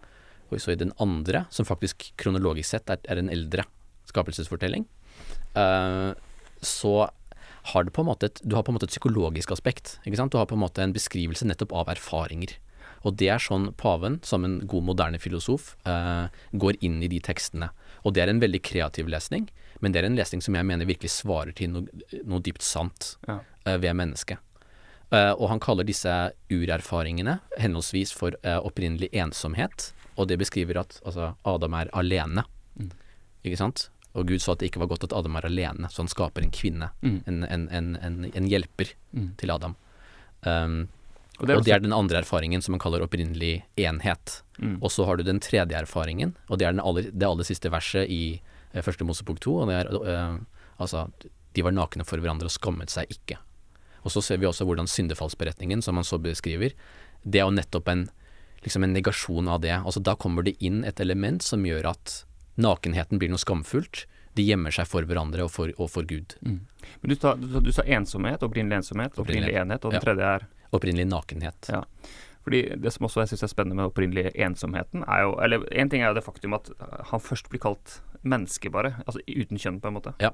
Og 0.48 0.62
så 0.62 0.72
i 0.72 0.78
den 0.78 0.92
andre, 1.02 1.42
som 1.50 1.66
faktisk 1.66 2.12
kronologisk 2.20 2.70
sett 2.70 2.92
er, 2.92 3.02
er 3.10 3.20
en 3.20 3.32
eldre 3.32 3.66
skapelsesfortelling, 4.08 4.86
uh, 5.58 6.14
så 6.64 6.94
har 7.72 7.84
du 7.84 7.90
på 7.94 8.02
en 8.04 8.08
måte 8.10 8.28
et, 8.30 8.40
du 8.44 8.54
har 8.56 8.62
på 8.64 8.72
en 8.72 8.76
måte 8.78 8.86
et 8.88 8.94
psykologisk 8.94 9.52
aspekt. 9.54 9.98
ikke 10.06 10.16
sant? 10.20 10.32
Du 10.32 10.38
har 10.40 10.46
på 10.48 10.56
en 10.56 10.62
måte 10.64 10.82
en 10.84 10.94
beskrivelse 10.94 11.46
nettopp 11.48 11.72
av 11.76 11.90
erfaringer. 11.92 12.54
Og 13.06 13.14
det 13.20 13.28
er 13.30 13.38
sånn 13.38 13.68
paven, 13.78 14.18
som 14.26 14.44
en 14.44 14.56
god 14.66 14.84
moderne 14.88 15.20
filosof, 15.22 15.76
eh, 15.86 16.28
går 16.52 16.78
inn 16.82 17.02
i 17.02 17.08
de 17.12 17.20
tekstene. 17.22 17.68
Og 18.04 18.14
det 18.14 18.22
er 18.24 18.32
en 18.32 18.40
veldig 18.42 18.60
kreativ 18.66 19.06
lesning, 19.12 19.48
men 19.80 19.92
det 19.92 20.00
er 20.02 20.08
en 20.08 20.16
lesning 20.18 20.42
som 20.42 20.56
jeg 20.58 20.66
mener 20.66 20.88
virkelig 20.88 21.12
svarer 21.14 21.54
til 21.54 21.70
noe, 21.70 21.86
noe 22.24 22.40
dypt 22.42 22.62
sant 22.66 23.16
Ja. 23.28 23.40
eh, 23.66 23.76
ved 23.78 23.94
mennesket. 23.94 24.38
Eh, 25.12 25.32
og 25.38 25.48
han 25.48 25.60
kaller 25.60 25.84
disse 25.84 26.32
urerfaringene 26.50 27.38
henholdsvis 27.58 28.12
for 28.12 28.34
eh, 28.42 28.58
opprinnelig 28.58 29.08
ensomhet, 29.12 29.92
og 30.18 30.28
det 30.28 30.38
beskriver 30.40 30.80
at 30.80 31.00
altså, 31.06 31.34
Adam 31.46 31.74
er 31.74 31.88
alene. 31.94 32.44
Ikke 33.44 33.56
sant? 33.60 33.88
Og 34.14 34.26
Gud 34.26 34.40
sa 34.40 34.52
at 34.52 34.58
det 34.62 34.70
ikke 34.70 34.80
var 34.80 34.88
godt 34.88 35.04
at 35.04 35.12
Adam 35.12 35.36
er 35.36 35.46
alene, 35.46 35.88
så 35.92 36.02
han 36.02 36.08
skaper 36.08 36.42
en 36.42 36.50
kvinne, 36.54 36.90
Mm. 37.02 37.18
en, 37.26 37.42
en, 37.44 37.68
en, 37.70 37.96
en, 38.02 38.24
en 38.34 38.46
hjelper 38.48 38.94
Mm. 39.12 39.34
til 39.36 39.50
Adam. 39.50 39.74
Um, 40.46 40.88
Og 41.38 41.46
det 41.46 41.56
og 41.56 41.64
det 41.64 41.72
er 41.74 41.78
den 41.80 41.92
andre 41.92 42.18
erfaringen 42.18 42.62
som 42.62 42.72
man 42.72 42.80
kaller 42.80 43.00
opprinnelig 43.04 43.62
enhet. 43.76 44.42
Mm. 44.58 44.78
Og 44.82 44.90
så 44.90 45.04
har 45.06 45.16
du 45.16 45.22
den 45.22 45.38
tredje 45.40 45.76
erfaringen, 45.78 46.34
og 46.48 46.58
det 46.58 46.66
er 46.66 46.72
den 46.72 46.80
aller, 46.82 47.10
det 47.12 47.22
aller 47.28 47.44
siste 47.46 47.70
verset 47.70 48.08
i 48.10 48.40
eh, 48.74 48.82
første 48.82 49.04
Mosebok 49.06 49.38
2, 49.40 49.54
og 49.62 49.68
det 49.68 49.76
er 49.76 49.92
uh, 49.94 50.38
altså 50.78 51.04
de 51.54 51.62
var 51.62 51.72
nakne 51.72 52.04
for 52.04 52.18
hverandre 52.18 52.46
og 52.50 52.50
skammet 52.54 52.90
seg 52.90 53.06
ikke. 53.10 53.38
Og 54.04 54.10
så 54.10 54.22
ser 54.22 54.38
vi 54.38 54.46
også 54.46 54.64
hvordan 54.66 54.86
syndefallsberetningen, 54.90 55.82
som 55.82 55.94
han 55.96 56.04
så 56.04 56.18
beskriver, 56.18 56.72
det 57.24 57.40
er 57.40 57.46
jo 57.46 57.54
nettopp 57.54 57.88
en, 57.88 58.08
liksom 58.62 58.84
en 58.84 58.92
negasjon 58.94 59.48
av 59.48 59.60
det. 59.60 59.74
Altså 59.78 60.00
da 60.02 60.14
kommer 60.14 60.42
det 60.46 60.56
inn 60.62 60.84
et 60.84 61.00
element 61.00 61.42
som 61.42 61.62
gjør 61.66 61.90
at 61.94 62.24
nakenheten 62.58 63.18
blir 63.18 63.30
noe 63.32 63.38
skamfullt. 63.40 64.04
De 64.38 64.44
gjemmer 64.46 64.70
seg 64.74 64.86
for 64.86 65.02
hverandre 65.08 65.42
og 65.46 65.50
for, 65.50 65.72
og 65.78 65.88
for 65.90 66.02
Gud. 66.06 66.36
Men 66.42 66.60
du, 67.10 67.14
sa- 67.16 67.34
du, 67.34 67.46
du 67.60 67.72
sa 67.74 67.82
ensomhet, 67.82 68.42
opprinnelig 68.46 68.82
ensomhet, 68.82 69.16
opprinnelig 69.18 69.54
Opprinnelig. 69.54 69.60
enhet, 69.64 69.84
og 69.84 69.90
den 69.92 70.00
Ja. 70.00 70.04
tredje 70.06 70.32
er 70.36 70.46
Opprinnelig 70.72 71.06
nakenhet. 71.08 71.68
Ja. 71.72 71.82
Fordi 72.44 72.60
Det 72.80 72.92
som 72.92 73.06
også 73.06 73.22
jeg 73.24 73.28
syns 73.32 73.42
er 73.42 73.48
spennende 73.54 73.76
med 73.76 73.88
opprinnelig 73.90 74.30
ensomheten, 74.36 75.02
er 75.08 75.22
jo 75.24 75.34
Eller 75.42 75.58
én 75.72 75.88
ting 75.90 76.02
er 76.02 76.08
jo 76.12 76.14
det 76.14 76.24
faktum 76.24 76.54
at 76.54 76.70
han 77.10 77.20
først 77.20 77.48
blir 77.50 77.60
kalt 77.60 78.00
menneske, 78.22 78.70
bare. 78.70 78.94
Altså 79.06 79.20
uten 79.26 79.56
kjønn, 79.58 79.80
på 79.80 79.88
en 79.88 79.94
måte. 79.94 80.14
Ja. 80.20 80.30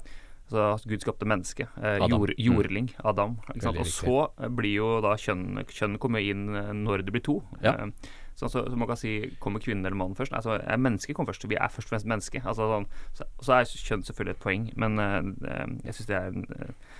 Så 0.49 0.75
at 0.75 0.83
Gud 0.85 0.99
skapte 1.01 1.25
menneske. 1.25 1.67
Eh, 1.81 1.95
Adam. 2.03 2.09
jord, 2.11 2.33
jordling. 2.37 2.91
Adam. 3.03 3.37
Og 3.55 3.85
så 3.85 4.29
blir 4.55 4.75
jo 4.75 5.01
da 5.01 5.15
kjønn 5.15 5.65
Kjønn 5.65 5.97
kommer 5.97 6.19
inn 6.21 6.55
eh, 6.55 6.71
når 6.73 7.03
det 7.05 7.11
blir 7.15 7.23
to. 7.23 7.43
Ja. 7.63 7.73
Eh, 7.73 7.89
sånn 8.35 8.51
så, 8.51 8.65
så 8.67 8.77
man 8.79 8.89
kan 8.89 8.99
si 8.99 9.13
kommer 9.39 9.63
kvinnen 9.63 9.85
eller 9.85 9.97
mannen 9.99 10.17
først? 10.17 10.33
Altså, 10.35 10.57
er 10.59 10.81
mennesket 10.81 11.15
kommer 11.15 11.31
først. 11.31 11.47
Vi 11.49 11.55
er 11.55 11.71
først 11.71 11.87
og 11.87 11.95
fremst 11.95 12.09
menneske. 12.11 12.41
Altså, 12.43 12.67
sånn, 12.71 12.87
så, 13.15 13.27
så 13.47 13.57
er 13.57 13.69
kjønn 13.71 14.05
selvfølgelig 14.07 14.35
et 14.35 14.43
poeng, 14.43 14.69
men 14.81 14.99
eh, 15.01 15.17
eh, 15.51 15.67
jeg 15.87 15.97
syns 15.97 16.09
det 16.11 16.17
er 16.19 16.31
en 16.33 16.47
uh, 16.51 16.95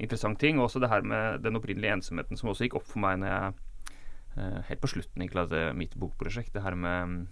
interessant 0.00 0.40
ting. 0.40 0.58
Og 0.58 0.68
også 0.68 0.82
det 0.82 0.90
her 0.92 1.04
med 1.06 1.44
den 1.44 1.58
opprinnelige 1.60 1.98
ensomheten 1.98 2.40
som 2.40 2.50
også 2.52 2.66
gikk 2.66 2.78
opp 2.80 2.88
for 2.88 3.02
meg 3.04 3.20
når 3.22 3.32
jeg 3.34 3.52
uh, 4.38 4.60
helt 4.70 4.82
på 4.82 4.92
slutten 4.94 5.22
egentlig 5.22 5.44
hadde 5.44 5.66
mitt 5.78 5.98
bokprosjekt. 6.00 6.54
Det 6.54 6.64
her 6.64 6.78
med 6.78 6.98
eh, 6.98 7.26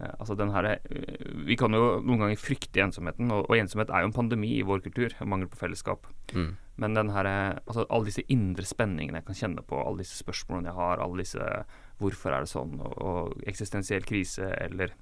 Altså 0.00 0.34
den 0.38 0.50
her 0.54 0.64
eh, 0.72 1.32
Vi 1.46 1.56
kan 1.60 1.74
jo 1.76 2.00
noen 2.00 2.24
ganger 2.24 2.40
frykte 2.40 2.80
ensomheten, 2.80 3.30
og, 3.34 3.44
og 3.50 3.58
ensomhet 3.58 3.92
er 3.92 4.04
jo 4.04 4.10
en 4.10 4.16
pandemi 4.16 4.54
i 4.56 4.66
vår 4.66 4.84
kultur. 4.86 5.12
Mangel 5.28 5.50
på 5.52 5.60
fellesskap. 5.60 6.08
Mm. 6.32 6.54
Men 6.82 6.96
den 6.96 7.12
her, 7.12 7.28
eh, 7.28 7.60
altså 7.66 7.84
alle 7.88 8.08
disse 8.08 8.24
indre 8.32 8.64
spenningene 8.66 9.20
jeg 9.20 9.28
kan 9.28 9.40
kjenne 9.42 9.64
på, 9.68 9.80
alle 9.82 10.04
disse 10.04 10.16
spørsmålene 10.22 10.72
jeg 10.72 10.78
har, 10.80 11.02
alle 11.04 11.24
disse 11.24 11.48
hvorfor 12.00 12.32
er 12.32 12.44
det 12.44 12.52
sånn, 12.52 12.78
og, 12.80 12.94
og 12.98 13.48
eksistensiell 13.48 14.06
krise, 14.08 14.48
eller 14.64 14.96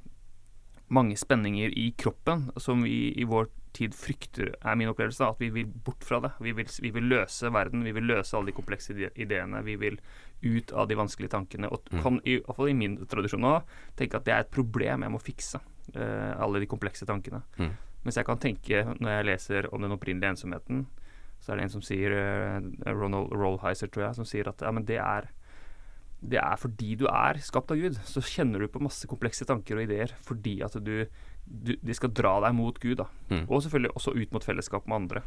mange 0.90 1.14
spenninger 1.16 1.70
i 1.78 1.92
kroppen 1.98 2.48
som 2.58 2.82
vi 2.82 3.12
i 3.14 3.26
vår 3.28 3.46
tid 3.76 3.94
frykter, 3.94 4.54
er 4.60 4.76
min 4.78 4.90
opplevelse. 4.90 5.26
At 5.28 5.38
vi 5.42 5.50
vil 5.54 5.66
bort 5.66 6.04
fra 6.06 6.20
det. 6.24 6.32
Vi 6.42 6.52
vil, 6.52 6.66
vi 6.82 6.90
vil 6.94 7.08
løse 7.10 7.50
verden. 7.52 7.84
Vi 7.86 7.92
vil 7.96 8.08
løse 8.10 8.36
alle 8.36 8.50
de 8.50 8.56
komplekse 8.56 8.94
ideene. 9.14 9.62
Vi 9.66 9.76
vil 9.80 9.98
ut 10.42 10.72
av 10.72 10.88
de 10.88 10.96
vanskelige 10.98 11.30
tankene. 11.34 11.70
Og 11.70 11.84
Mm. 11.92 12.02
kan, 12.02 12.20
i 12.24 12.38
hvert 12.40 12.56
fall 12.56 12.68
i 12.70 12.74
min 12.74 12.96
tradisjon 13.06 13.40
nå, 13.40 13.62
tenke 13.96 14.16
at 14.16 14.24
det 14.24 14.34
er 14.34 14.40
et 14.40 14.50
problem 14.50 15.02
jeg 15.02 15.10
må 15.10 15.20
fikse. 15.22 15.60
Uh, 15.94 16.34
alle 16.38 16.60
de 16.60 16.66
komplekse 16.70 17.06
tankene. 17.06 17.42
Mm. 17.58 17.72
Mens 18.04 18.16
jeg 18.16 18.24
kan 18.24 18.38
tenke, 18.38 18.84
når 19.00 19.10
jeg 19.10 19.26
leser 19.26 19.74
om 19.74 19.82
den 19.82 19.92
opprinnelige 19.92 20.30
ensomheten, 20.36 20.86
så 21.40 21.52
er 21.52 21.56
det 21.56 21.64
en 21.64 21.74
som 21.76 21.82
sier, 21.82 22.12
uh, 22.12 22.92
Ronald 22.92 23.32
Rollheiser, 23.32 23.88
tror 23.90 24.06
jeg, 24.08 24.14
som 24.14 24.24
sier 24.24 24.48
at 24.48 24.60
ja, 24.62 24.70
men 24.70 24.84
det 24.84 24.98
er 24.98 25.30
det 26.20 26.36
er 26.36 26.56
fordi 26.60 26.96
du 27.00 27.06
er 27.08 27.38
skapt 27.40 27.70
av 27.72 27.78
Gud. 27.80 27.96
Så 28.04 28.20
kjenner 28.20 28.60
du 28.60 28.68
på 28.68 28.82
masse 28.84 29.08
komplekse 29.08 29.46
tanker 29.48 29.78
og 29.78 29.86
ideer 29.86 30.12
fordi 30.26 30.58
at 30.62 30.76
du, 30.84 31.06
du 31.46 31.74
De 31.82 31.94
skal 31.96 32.12
dra 32.14 32.36
deg 32.44 32.54
mot 32.54 32.76
Gud, 32.78 32.96
da. 33.00 33.08
Mm. 33.30 33.46
Og 33.48 33.62
selvfølgelig 33.64 33.94
også 33.96 34.12
ut 34.14 34.32
mot 34.36 34.44
fellesskap 34.44 34.86
med 34.86 34.96
andre. 34.96 35.22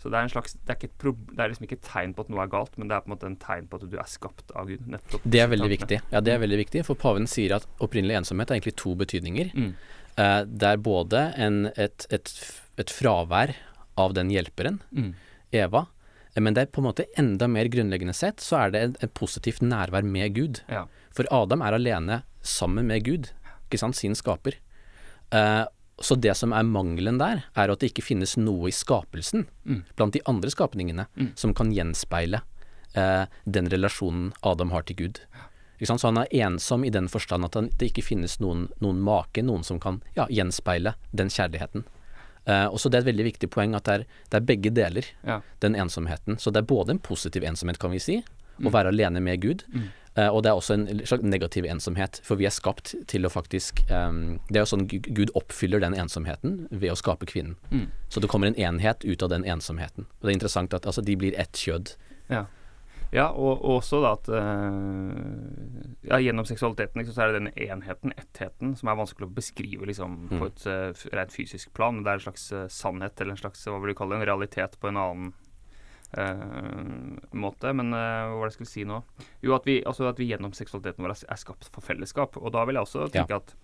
Så 0.00 0.10
det 0.10 0.18
er 0.18 0.26
en 0.26 0.32
slags 0.32 0.54
Det 0.54 0.68
er, 0.72 0.76
ikke 0.78 0.88
et 0.90 0.98
prob 0.98 1.18
det 1.30 1.40
er 1.40 1.52
liksom 1.52 1.66
ikke 1.68 1.78
et 1.78 1.86
tegn 1.86 2.14
på 2.16 2.24
at 2.24 2.30
noe 2.32 2.42
er 2.42 2.50
galt, 2.52 2.76
men 2.78 2.88
det 2.90 2.96
er 2.96 3.04
på 3.04 3.10
en 3.10 3.14
måte 3.14 3.28
en 3.28 3.38
tegn 3.40 3.68
på 3.70 3.78
at 3.78 3.88
du 3.88 3.96
er 4.00 4.08
skapt 4.10 4.52
av 4.58 4.68
Gud. 4.70 4.86
Nettopp. 4.90 5.24
Det 5.24 5.40
er 5.40 5.50
veldig 5.52 5.70
viktig. 5.72 5.98
Ja, 6.12 6.20
det 6.24 6.34
er 6.34 6.42
veldig 6.42 6.60
viktig, 6.64 6.84
for 6.88 6.98
paven 6.98 7.28
sier 7.30 7.56
at 7.58 7.66
opprinnelig 7.84 8.18
ensomhet 8.22 8.50
er 8.50 8.58
egentlig 8.58 8.76
to 8.80 8.94
betydninger. 8.98 9.52
Mm. 9.54 9.72
Eh, 10.16 10.38
det 10.48 10.68
er 10.74 10.82
både 10.84 11.24
en, 11.40 11.66
et, 11.76 12.06
et, 12.12 12.32
et 12.82 12.92
fravær 12.92 13.54
av 14.00 14.16
den 14.16 14.32
hjelperen, 14.32 14.80
Mm. 14.92 15.12
Eva, 15.52 15.86
eh, 16.34 16.40
men 16.40 16.54
det 16.56 16.62
er 16.62 16.72
på 16.72 16.80
en 16.80 16.88
måte 16.88 17.06
enda 17.20 17.46
mer 17.48 17.68
grunnleggende 17.68 18.14
sett, 18.16 18.40
så 18.40 18.64
er 18.64 18.70
det 18.72 18.82
et, 18.82 18.98
et 19.04 19.14
positivt 19.14 19.60
nærvær 19.60 20.04
med 20.04 20.34
Gud. 20.34 20.62
Ja. 20.72 20.86
For 21.12 21.28
Adam 21.30 21.62
er 21.62 21.76
alene 21.76 22.22
sammen 22.42 22.88
med 22.88 23.04
Gud, 23.04 23.30
ikke 23.68 23.80
sant, 23.80 23.96
sin 23.96 24.16
skaper. 24.16 24.56
Eh, 25.32 25.64
så 26.02 26.16
det 26.20 26.34
som 26.36 26.52
er 26.52 26.64
mangelen 26.66 27.18
der, 27.20 27.44
er 27.56 27.70
at 27.70 27.78
det 27.80 27.92
ikke 27.92 28.02
finnes 28.04 28.36
noe 28.36 28.68
i 28.68 28.74
skapelsen, 28.74 29.46
Mm. 29.66 29.82
blant 29.96 30.12
de 30.12 30.20
andre 30.26 30.50
skapningene, 30.50 31.06
Mm. 31.16 31.32
som 31.36 31.54
kan 31.54 31.70
gjenspeile 31.72 32.42
eh, 32.94 33.24
den 33.50 33.68
relasjonen 33.70 34.32
Adam 34.42 34.70
har 34.70 34.82
til 34.82 34.96
Gud. 34.96 35.20
Ikke 35.80 35.86
sant? 35.86 36.00
Så 36.00 36.08
han 36.12 36.18
er 36.18 36.28
ensom 36.46 36.84
i 36.84 36.90
den 36.90 37.08
forstand 37.08 37.44
at 37.44 37.52
det 37.78 37.92
ikke 37.92 38.04
finnes 38.04 38.38
noen, 38.40 38.68
noen 38.82 39.00
make, 39.00 39.40
noen 39.42 39.64
som 39.64 39.80
kan 39.80 40.02
ja, 40.14 40.26
gjenspeile 40.26 40.94
den 41.14 41.28
kjærligheten. 41.28 41.84
Eh, 42.46 42.66
og 42.66 42.78
så 42.78 42.90
Det 42.90 42.94
er 42.98 43.08
et 43.08 43.14
veldig 43.16 43.24
viktig 43.32 43.50
poeng 43.50 43.74
at 43.74 43.84
det 43.84 43.94
er, 43.94 44.04
det 44.30 44.34
er 44.34 44.40
begge 44.46 44.70
deler, 44.74 45.04
Ja. 45.24 45.40
den 45.60 45.74
ensomheten. 45.74 46.36
Så 46.38 46.52
det 46.52 46.58
er 46.58 46.74
både 46.74 46.90
en 46.90 46.98
positiv 46.98 47.42
ensomhet, 47.44 47.78
kan 47.78 47.90
vi 47.90 47.98
si, 47.98 48.16
å 48.60 48.68
Mm. 48.68 48.72
være 48.72 48.88
alene 48.88 49.22
med 49.22 49.40
Gud, 49.40 49.64
Mm. 49.72 49.88
Eh, 50.16 50.28
og 50.28 50.42
det 50.42 50.50
er 50.50 50.58
også 50.60 50.74
en 50.74 51.02
slags 51.06 51.22
negativ 51.24 51.64
ensomhet, 51.64 52.20
for 52.24 52.36
vi 52.36 52.46
er 52.46 52.54
skapt 52.54 52.94
til 53.08 53.24
å 53.24 53.30
faktisk 53.32 53.84
ehm, 53.90 54.38
Det 54.50 54.56
er 54.60 54.64
jo 54.66 54.70
sånn 54.76 54.86
Gu- 54.88 55.12
Gud 55.14 55.30
oppfyller 55.34 55.80
den 55.80 55.94
ensomheten 55.94 56.66
ved 56.70 56.90
å 56.92 56.96
skape 56.98 57.26
kvinnen. 57.26 57.56
Mm. 57.70 57.86
Så 58.08 58.20
det 58.20 58.28
kommer 58.28 58.46
en 58.52 58.56
enhet 58.58 59.04
ut 59.04 59.22
av 59.22 59.28
den 59.30 59.44
ensomheten. 59.44 60.04
Og 60.20 60.26
det 60.26 60.30
er 60.34 60.38
interessant 60.40 60.74
at 60.74 60.86
altså, 60.86 61.02
de 61.02 61.16
blir 61.16 61.38
ett 61.38 61.52
kjød. 61.56 61.94
Ja. 62.28 62.44
Ja, 63.12 63.26
og, 63.28 63.58
og 63.60 63.82
også 63.82 63.98
da 64.00 64.14
at 64.16 64.28
uh, 64.32 65.12
ja, 66.08 66.16
Gjennom 66.22 66.46
seksualiteten 66.48 66.96
liksom, 67.02 67.12
så 67.12 67.22
er 67.26 67.32
det 67.34 67.40
den 67.42 67.50
enheten, 67.68 68.14
ettheten, 68.16 68.72
som 68.78 68.88
er 68.88 68.96
vanskelig 68.96 69.28
å 69.28 69.34
beskrive 69.36 69.84
liksom, 69.90 70.14
på 70.30 70.38
Mm. 70.40 70.46
et 70.48 70.64
uh, 70.66 71.02
rent 71.12 71.34
fysisk 71.34 71.72
plan. 71.76 71.94
Men 71.98 72.04
det 72.06 72.10
er 72.14 72.20
en 72.20 72.26
slags 72.26 72.46
uh, 72.56 72.62
sannhet, 72.72 73.20
eller 73.20 73.36
en 73.36 73.42
slags 73.42 73.66
hva 73.68 73.80
vil 73.82 73.92
du 73.92 73.98
kalle 73.98 74.16
det, 74.16 74.22
en 74.22 74.30
realitet 74.32 74.78
på 74.80 74.88
en 74.88 74.96
annen 75.02 75.32
måte. 77.32 77.72
Men 77.76 77.92
eh, 77.96 78.24
hva 78.28 78.38
var 78.38 78.46
det 78.46 78.52
jeg 78.52 78.60
skulle 78.60 78.72
si 78.72 78.86
nå? 78.88 79.02
Jo, 79.44 79.56
at 79.56 79.68
vi, 79.68 79.80
altså, 79.88 80.08
at 80.10 80.20
vi 80.20 80.30
gjennom 80.32 80.54
seksualiteten 80.56 81.04
vår 81.04 81.16
er, 81.16 81.24
er 81.32 81.40
skapt 81.40 81.70
for 81.72 81.84
fellesskap. 81.84 82.38
Og 82.40 82.52
da 82.54 82.66
vil 82.68 82.78
jeg 82.78 82.88
også 82.88 83.08
tenke 83.14 83.38
at 83.38 83.54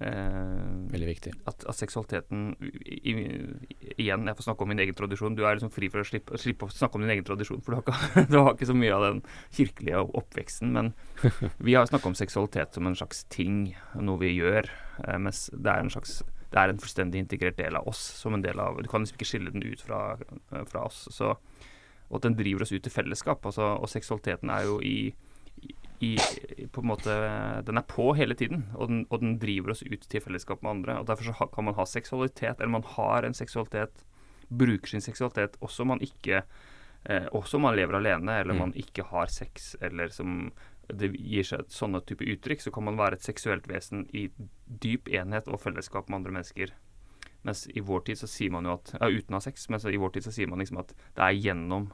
eh, 0.00 0.66
Veldig 0.92 1.08
viktig. 1.08 1.32
at, 1.46 1.64
at 1.68 1.78
seksualiteten 1.78 2.54
i, 2.60 3.00
i, 3.12 3.16
Igjen, 3.96 4.26
jeg 4.28 4.38
får 4.38 4.48
snakke 4.48 4.66
om 4.66 4.72
min 4.72 4.82
egen 4.84 4.98
tradisjon. 4.98 5.36
Du 5.38 5.44
er 5.46 5.58
liksom 5.58 5.72
fri 5.74 5.90
for 5.92 6.02
å 6.02 6.08
slippe, 6.08 6.40
slippe 6.42 6.68
å 6.68 6.74
snakke 6.74 6.98
om 6.98 7.06
din 7.06 7.14
egen 7.16 7.26
tradisjon, 7.26 7.62
for 7.64 7.74
du 7.74 7.80
har, 7.80 7.86
ikke, 7.86 8.26
du 8.32 8.38
har 8.40 8.54
ikke 8.54 8.70
så 8.70 8.76
mye 8.76 8.94
av 8.96 9.08
den 9.08 9.24
kirkelige 9.56 10.06
oppveksten. 10.22 10.72
Men 10.76 10.94
vi 11.66 11.76
har 11.78 11.88
snakka 11.90 12.12
om 12.12 12.18
seksualitet 12.18 12.76
som 12.76 12.88
en 12.88 12.98
slags 12.98 13.24
ting, 13.32 13.76
noe 13.98 14.22
vi 14.22 14.34
gjør. 14.36 14.70
Eh, 15.06 15.20
mens 15.22 15.46
det 15.54 15.72
er 15.72 15.84
en 15.84 15.94
slags 15.94 16.22
det 16.46 16.62
er 16.62 16.72
en 16.72 16.80
fullstendig 16.80 17.20
integrert 17.20 17.58
del 17.58 17.76
av 17.76 17.88
oss. 17.90 17.98
som 17.98 18.34
en 18.34 18.42
del 18.42 18.58
av, 18.60 18.80
Du 18.82 18.88
kan 18.88 19.02
liksom 19.02 19.18
ikke 19.18 19.28
skille 19.28 19.50
den 19.52 19.62
ut 19.62 19.80
fra, 19.80 20.16
eh, 20.52 20.64
fra 20.64 20.86
oss. 20.86 21.08
Så, 21.10 21.36
og 22.10 22.18
at 22.18 22.26
den 22.28 22.36
driver 22.38 22.62
oss 22.62 22.72
ut 22.72 22.86
i 22.86 22.92
fellesskap. 22.92 23.46
Altså, 23.46 23.72
og 23.80 23.88
seksualiteten 23.90 24.50
er 24.50 24.66
jo 24.68 24.76
i, 24.80 25.14
i, 26.04 26.12
på 26.72 26.82
en 26.82 26.90
måte 26.90 27.16
Den 27.66 27.80
er 27.80 27.86
på 27.88 28.12
hele 28.14 28.34
tiden, 28.34 28.66
og 28.74 28.88
den, 28.88 29.06
og 29.10 29.20
den 29.20 29.38
driver 29.42 29.70
oss 29.74 29.82
ut 29.82 30.06
til 30.08 30.20
fellesskap 30.22 30.62
med 30.62 30.70
andre. 30.70 31.00
og 31.00 31.06
Derfor 31.06 31.24
så 31.30 31.36
ha, 31.40 31.46
kan 31.46 31.64
man 31.64 31.74
ha 31.74 31.84
seksualitet, 31.84 32.60
eller 32.60 32.76
man 32.78 32.86
har 32.96 33.24
en 33.24 33.34
seksualitet, 33.34 34.04
bruker 34.48 34.86
sin 34.86 35.02
seksualitet 35.02 35.56
også 35.60 35.82
om 35.82 35.88
man 35.96 36.00
ikke 36.04 36.44
eh, 37.08 37.26
Også 37.32 37.56
om 37.56 37.62
man 37.62 37.76
lever 37.76 37.96
alene, 37.98 38.40
eller 38.40 38.54
Mm. 38.54 38.58
man 38.60 38.72
ikke 38.74 39.02
har 39.10 39.26
sex, 39.26 39.74
eller 39.80 40.08
som 40.08 40.52
det 40.88 41.12
gir 41.18 41.42
seg 41.42 41.60
et 41.60 41.70
sånne 41.74 42.00
type 42.06 42.22
uttrykk, 42.22 42.60
så 42.62 42.70
kan 42.70 42.84
man 42.84 42.96
være 42.96 43.14
et 43.18 43.22
seksuelt 43.26 43.66
vesen 43.66 44.06
i 44.14 44.28
dyp 44.66 45.08
enhet 45.08 45.48
og 45.48 45.60
fellesskap 45.60 46.08
med 46.08 46.20
andre 46.20 46.30
mennesker. 46.32 46.70
Mens 47.44 47.66
i 47.74 47.80
vår 47.80 48.00
tid 48.08 48.18
så 48.18 48.26
sier 48.30 48.50
man 48.50 48.64
jo 48.64 48.72
at 48.74 48.92
Ja, 49.00 49.06
uten 49.08 49.34
å 49.34 49.38
ha 49.38 49.40
sex, 49.44 49.68
men 49.68 49.80
i 49.80 49.96
vår 49.96 50.10
tid 50.16 50.24
så 50.24 50.32
sier 50.32 50.48
man 50.48 50.58
liksom 50.58 50.78
at 50.78 50.92
det 51.14 51.22
er 51.22 51.36
gjennom 51.38 51.92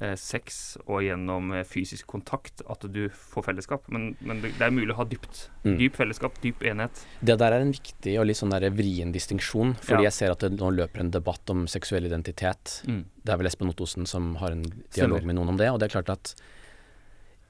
eh, 0.00 0.14
sex 0.18 0.76
og 0.86 1.04
gjennom 1.04 1.52
eh, 1.54 1.62
fysisk 1.68 2.06
kontakt 2.10 2.62
at 2.70 2.86
du 2.90 3.08
får 3.08 3.44
fellesskap. 3.50 3.86
Men, 3.94 4.16
men 4.20 4.40
det, 4.42 4.54
det 4.58 4.66
er 4.66 4.74
mulig 4.74 4.90
å 4.94 4.98
ha 5.02 5.04
dypt. 5.06 5.44
Mm. 5.64 5.76
Dyp 5.78 5.94
fellesskap, 6.00 6.40
dyp 6.42 6.62
enhet. 6.66 7.04
Det 7.22 7.36
der 7.38 7.52
er 7.54 7.60
en 7.62 7.70
viktig 7.76 8.16
og 8.18 8.26
litt 8.26 8.40
sånn 8.40 8.50
der 8.54 8.66
vrien 8.74 9.12
distinksjon, 9.14 9.76
fordi 9.78 10.02
Ja. 10.02 10.08
jeg 10.10 10.18
ser 10.18 10.34
at 10.34 10.42
det 10.42 10.52
nå 10.58 10.72
løper 10.74 11.04
en 11.04 11.12
debatt 11.14 11.54
om 11.54 11.66
seksuell 11.70 12.06
identitet. 12.10 12.80
Det 12.86 13.30
er 13.32 13.38
vel 13.40 13.46
Espen 13.46 13.70
Ottosen 13.70 14.06
som 14.10 14.34
har 14.42 14.50
en 14.56 14.64
dialog 14.66 15.20
Stemmer. 15.22 15.24
med 15.30 15.38
noen 15.38 15.54
om 15.54 15.56
det, 15.62 15.70
og 15.70 15.78
det 15.78 15.88
er 15.90 16.00
klart 16.00 16.10
at 16.10 16.34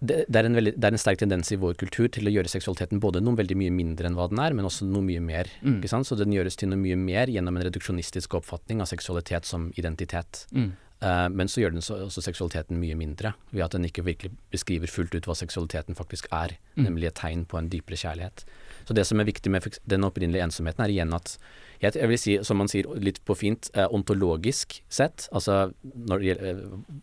det, 0.07 0.21
det, 0.29 0.39
er 0.41 0.49
en 0.49 0.59
veldig, 0.59 0.75
det 0.77 0.89
er 0.89 0.97
en 0.97 1.01
sterk 1.01 1.21
tendens 1.23 1.51
i 1.55 1.59
vår 1.61 1.77
kultur 1.81 2.09
til 2.13 2.29
å 2.29 2.33
gjøre 2.35 2.51
seksualiteten 2.53 3.03
både 3.03 3.23
noe 3.25 3.39
veldig 3.41 3.57
mye 3.61 3.75
mindre 3.75 4.11
enn 4.11 4.19
hva 4.19 4.29
den 4.31 4.43
er, 4.43 4.57
men 4.57 4.69
også 4.69 4.87
noe 4.89 5.05
mye 5.07 5.23
mer. 5.25 5.51
Mm. 5.65 5.81
Så 5.85 6.19
den 6.21 6.35
gjøres 6.35 6.59
til 6.61 6.71
noe 6.73 6.81
mye 6.81 6.99
mer 7.01 7.33
gjennom 7.33 7.59
en 7.59 7.67
reduksjonistisk 7.69 8.39
oppfatning 8.41 8.83
av 8.85 8.91
seksualitet 8.91 9.49
som 9.49 9.71
identitet. 9.81 10.45
Mm. 10.55 10.73
Uh, 11.05 11.29
men 11.29 11.51
så 11.51 11.61
gjør 11.61 11.75
den 11.75 11.85
så, 11.85 11.99
også 12.07 12.23
seksualiteten 12.25 12.79
mye 12.81 12.97
mindre, 12.97 13.35
ved 13.53 13.65
at 13.67 13.75
den 13.77 13.85
ikke 13.85 14.07
virkelig 14.07 14.33
beskriver 14.55 14.89
fullt 14.89 15.13
ut 15.17 15.27
hva 15.29 15.37
seksualiteten 15.37 15.99
faktisk 15.99 16.31
er, 16.33 16.57
Mm. 16.75 16.89
nemlig 16.89 17.07
et 17.07 17.15
tegn 17.15 17.45
på 17.47 17.59
en 17.59 17.69
dypere 17.71 17.95
kjærlighet. 17.95 18.43
Så 18.85 18.95
det 18.95 19.07
som 19.07 19.21
er 19.21 19.29
viktig 19.29 19.51
med 19.51 19.63
den 19.87 20.03
opprinnelige 20.03 20.43
ensomheten, 20.43 20.83
er 20.83 20.91
igjen 20.91 21.15
at 21.15 21.37
jeg, 21.81 21.95
jeg 21.95 22.09
vil 22.09 22.19
si, 22.19 22.39
som 22.43 22.59
man 22.59 22.69
sier 22.69 22.89
litt 22.99 23.21
på 23.25 23.37
fint, 23.37 23.71
eh, 23.75 23.87
ontologisk 23.95 24.83
sett, 24.89 25.29
altså 25.33 25.73
når 25.85 26.19
det 26.19 26.27
gjelder, 26.27 26.51
eh, 26.51 26.99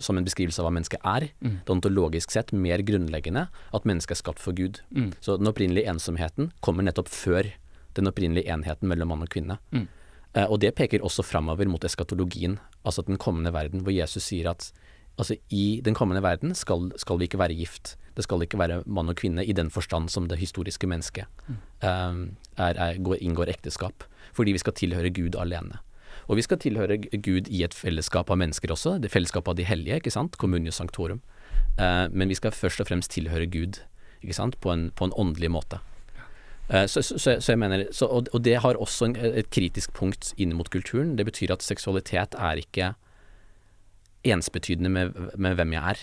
som 0.00 0.18
en 0.18 0.24
beskrivelse 0.26 0.60
av 0.62 0.66
hva 0.68 0.74
mennesket 0.76 1.00
er, 1.04 1.28
Mm. 1.42 1.60
det 1.64 1.72
ontologisk 1.72 2.30
sett 2.30 2.52
mer 2.52 2.78
grunnleggende 2.78 3.48
at 3.74 3.84
mennesket 3.84 4.16
er 4.16 4.22
skapt 4.22 4.38
for 4.38 4.52
Gud. 4.52 4.80
Mm. 4.94 5.12
Så 5.20 5.36
den 5.38 5.46
opprinnelige 5.46 5.88
ensomheten 5.88 6.52
kommer 6.60 6.82
nettopp 6.82 7.08
før 7.08 7.52
den 7.94 8.06
opprinnelige 8.06 8.48
enheten 8.52 8.88
mellom 8.88 9.08
mann 9.08 9.22
og 9.22 9.28
kvinne. 9.28 9.58
Mm. 9.72 9.88
Eh, 10.34 10.44
og 10.44 10.60
det 10.60 10.74
peker 10.76 11.00
også 11.00 11.24
framover 11.24 11.66
mot 11.66 11.84
eskatologien, 11.84 12.58
altså 12.84 13.04
den 13.06 13.16
kommende 13.16 13.52
verden, 13.52 13.80
hvor 13.82 13.92
Jesus 13.92 14.24
sier 14.24 14.50
at 14.50 14.70
altså 15.18 15.36
i 15.48 15.80
den 15.80 15.94
kommende 15.94 16.22
verden 16.22 16.54
skal, 16.54 16.90
skal 17.00 17.18
vi 17.18 17.24
ikke 17.24 17.38
være 17.40 17.56
gift. 17.56 17.96
Det 18.16 18.24
skal 18.24 18.42
ikke 18.44 18.58
være 18.58 18.82
mann 18.86 19.08
og 19.08 19.16
kvinne 19.16 19.44
i 19.44 19.52
den 19.52 19.70
forstand 19.70 20.10
som 20.12 20.28
det 20.28 20.38
historiske 20.38 20.86
mennesket 20.86 21.24
eh, 21.82 21.88
er, 22.56 22.74
er, 22.76 22.98
går, 23.02 23.16
inngår 23.20 23.48
ekteskap. 23.48 24.04
Fordi 24.36 24.52
vi 24.52 24.58
skal 24.58 24.72
tilhøre 24.76 25.10
Gud 25.10 25.36
alene. 25.40 25.78
Og 26.28 26.36
vi 26.36 26.42
skal 26.42 26.58
tilhøre 26.58 26.96
Gud 27.22 27.48
i 27.48 27.62
et 27.62 27.74
fellesskap 27.74 28.30
av 28.30 28.38
mennesker 28.40 28.72
også, 28.74 28.96
det 29.02 29.10
fellesskapet 29.12 29.48
av 29.52 29.56
de 29.60 29.64
hellige, 29.68 30.00
ikke 30.00 30.10
sant, 30.14 30.36
communio 30.42 30.72
sanctorum. 30.74 31.20
Eh, 31.78 32.06
men 32.10 32.28
vi 32.28 32.34
skal 32.34 32.50
først 32.56 32.80
og 32.82 32.88
fremst 32.88 33.10
tilhøre 33.14 33.46
Gud, 33.46 33.80
ikke 34.22 34.34
sant, 34.34 34.58
på 34.60 34.72
en, 34.72 34.88
på 34.96 35.04
en 35.06 35.12
åndelig 35.16 35.50
måte. 35.54 35.78
Eh, 36.68 36.86
Så, 36.90 37.02
så, 37.02 37.18
så, 37.18 37.52
jeg 37.52 37.58
mener, 37.58 37.86
så, 37.92 38.06
og, 38.10 38.26
og 38.34 38.42
det 38.42 38.56
har 38.64 38.74
også 38.74 39.04
en, 39.12 39.16
et 39.16 39.50
kritisk 39.54 39.92
punkt 39.94 40.32
inn 40.36 40.52
mot 40.58 40.68
kulturen. 40.70 41.14
Det 41.16 41.26
betyr 41.28 41.52
at 41.54 41.62
seksualitet 41.62 42.34
er 42.34 42.58
ikke 42.58 42.94
ensbetydende 44.26 44.90
med, 44.90 45.12
med 45.38 45.54
hvem 45.54 45.72
jeg 45.76 45.82
er. 45.94 46.00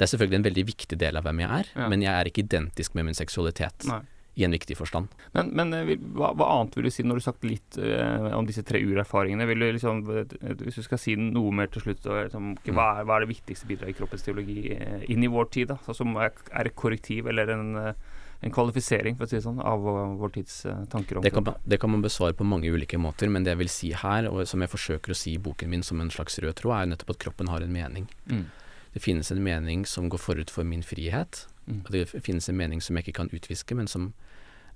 Det 0.00 0.06
er 0.06 0.10
selvfølgelig 0.14 0.38
en 0.40 0.44
veldig 0.48 0.64
viktig 0.70 0.96
del 1.00 1.18
av 1.20 1.26
hvem 1.26 1.42
jeg 1.42 1.50
er, 1.58 1.66
Ja. 1.76 1.88
men 1.92 2.00
jeg 2.02 2.14
er 2.14 2.24
ikke 2.30 2.40
identisk 2.46 2.94
med 2.96 3.04
min 3.10 3.14
seksualitet 3.18 3.84
Nei. 3.84 4.00
I 4.34 4.44
en 4.44 4.54
viktig 4.54 4.76
forstand. 4.78 5.10
Men, 5.34 5.50
men 5.58 5.74
eh, 5.74 5.96
hva, 6.14 6.30
hva 6.38 6.48
annet 6.54 6.76
vil 6.78 6.86
du 6.86 6.92
si 6.94 7.04
når 7.04 7.18
du 7.18 7.20
har 7.20 7.26
sagt 7.32 7.46
litt 7.46 7.78
uh, 7.82 8.30
om 8.38 8.46
disse 8.46 8.62
tre 8.66 8.80
urerfaringene? 8.82 9.46
Vil 9.50 9.64
du 9.64 9.66
liksom, 9.74 10.04
eh, 10.14 10.54
hvis 10.62 10.78
du 10.78 10.86
skal 10.86 11.02
si 11.02 11.16
noe 11.18 11.50
mer 11.54 11.70
til 11.72 11.84
slutt, 11.84 12.04
så, 12.06 12.22
liksom, 12.28 12.54
hva, 12.70 12.86
er, 13.00 13.08
hva 13.08 13.18
er 13.18 13.26
det 13.26 13.32
viktigste 13.34 13.68
bidraget 13.70 13.96
i 13.96 13.98
kroppens 13.98 14.24
teologi 14.26 14.62
uh, 14.78 15.02
inn 15.10 15.26
i 15.26 15.32
vår 15.32 15.50
tid? 15.56 15.72
da? 15.72 15.80
Så, 15.86 15.98
som 15.98 16.14
er, 16.16 16.32
er 16.54 16.70
et 16.70 16.78
korrektiv 16.78 17.28
eller 17.32 17.50
en, 17.56 17.74
uh, 17.74 18.22
en 18.40 18.54
kvalifisering 18.54 19.18
for 19.18 19.26
å 19.26 19.32
si 19.32 19.38
det 19.40 19.44
sånn, 19.48 19.60
av 19.66 19.82
vår, 19.82 20.32
tids 20.38 20.62
tanker 20.94 21.18
om 21.18 21.26
Det 21.26 21.34
kan, 21.34 21.50
det 21.66 21.80
kan 21.82 21.92
man 21.92 22.06
besvare 22.06 22.38
på 22.38 22.46
mange 22.46 22.70
ulike 22.70 23.02
måter, 23.02 23.28
men 23.28 23.44
det 23.44 23.56
jeg 23.56 23.64
vil 23.64 23.74
si 23.74 23.92
her, 23.98 24.30
og 24.30 24.46
som 24.48 24.62
jeg 24.62 24.72
forsøker 24.72 25.12
å 25.12 25.18
si 25.18 25.34
i 25.36 25.42
boken 25.42 25.74
min 25.74 25.84
som 25.84 26.00
en 26.00 26.12
slags 26.14 26.38
rød 26.40 26.56
tråd, 26.62 26.76
er 26.78 26.94
nettopp 26.94 27.16
at 27.16 27.24
kroppen 27.26 27.50
har 27.52 27.66
en 27.66 27.74
mening. 27.74 28.08
Mm. 28.30 28.46
Det 28.94 29.02
finnes 29.04 29.28
en 29.30 29.42
mening 29.42 29.84
som 29.86 30.08
går 30.10 30.22
forut 30.22 30.50
for 30.50 30.66
min 30.66 30.82
frihet, 30.86 31.44
Mm. 31.66 31.82
og 31.84 31.90
det 31.92 32.06
finnes 32.24 32.48
en 32.48 32.56
mening 32.56 32.80
som 32.82 32.96
jeg 32.96 33.06
ikke 33.06 33.18
kan 33.20 33.32
utviske, 33.36 33.74
men 33.74 33.86
som 33.86 34.12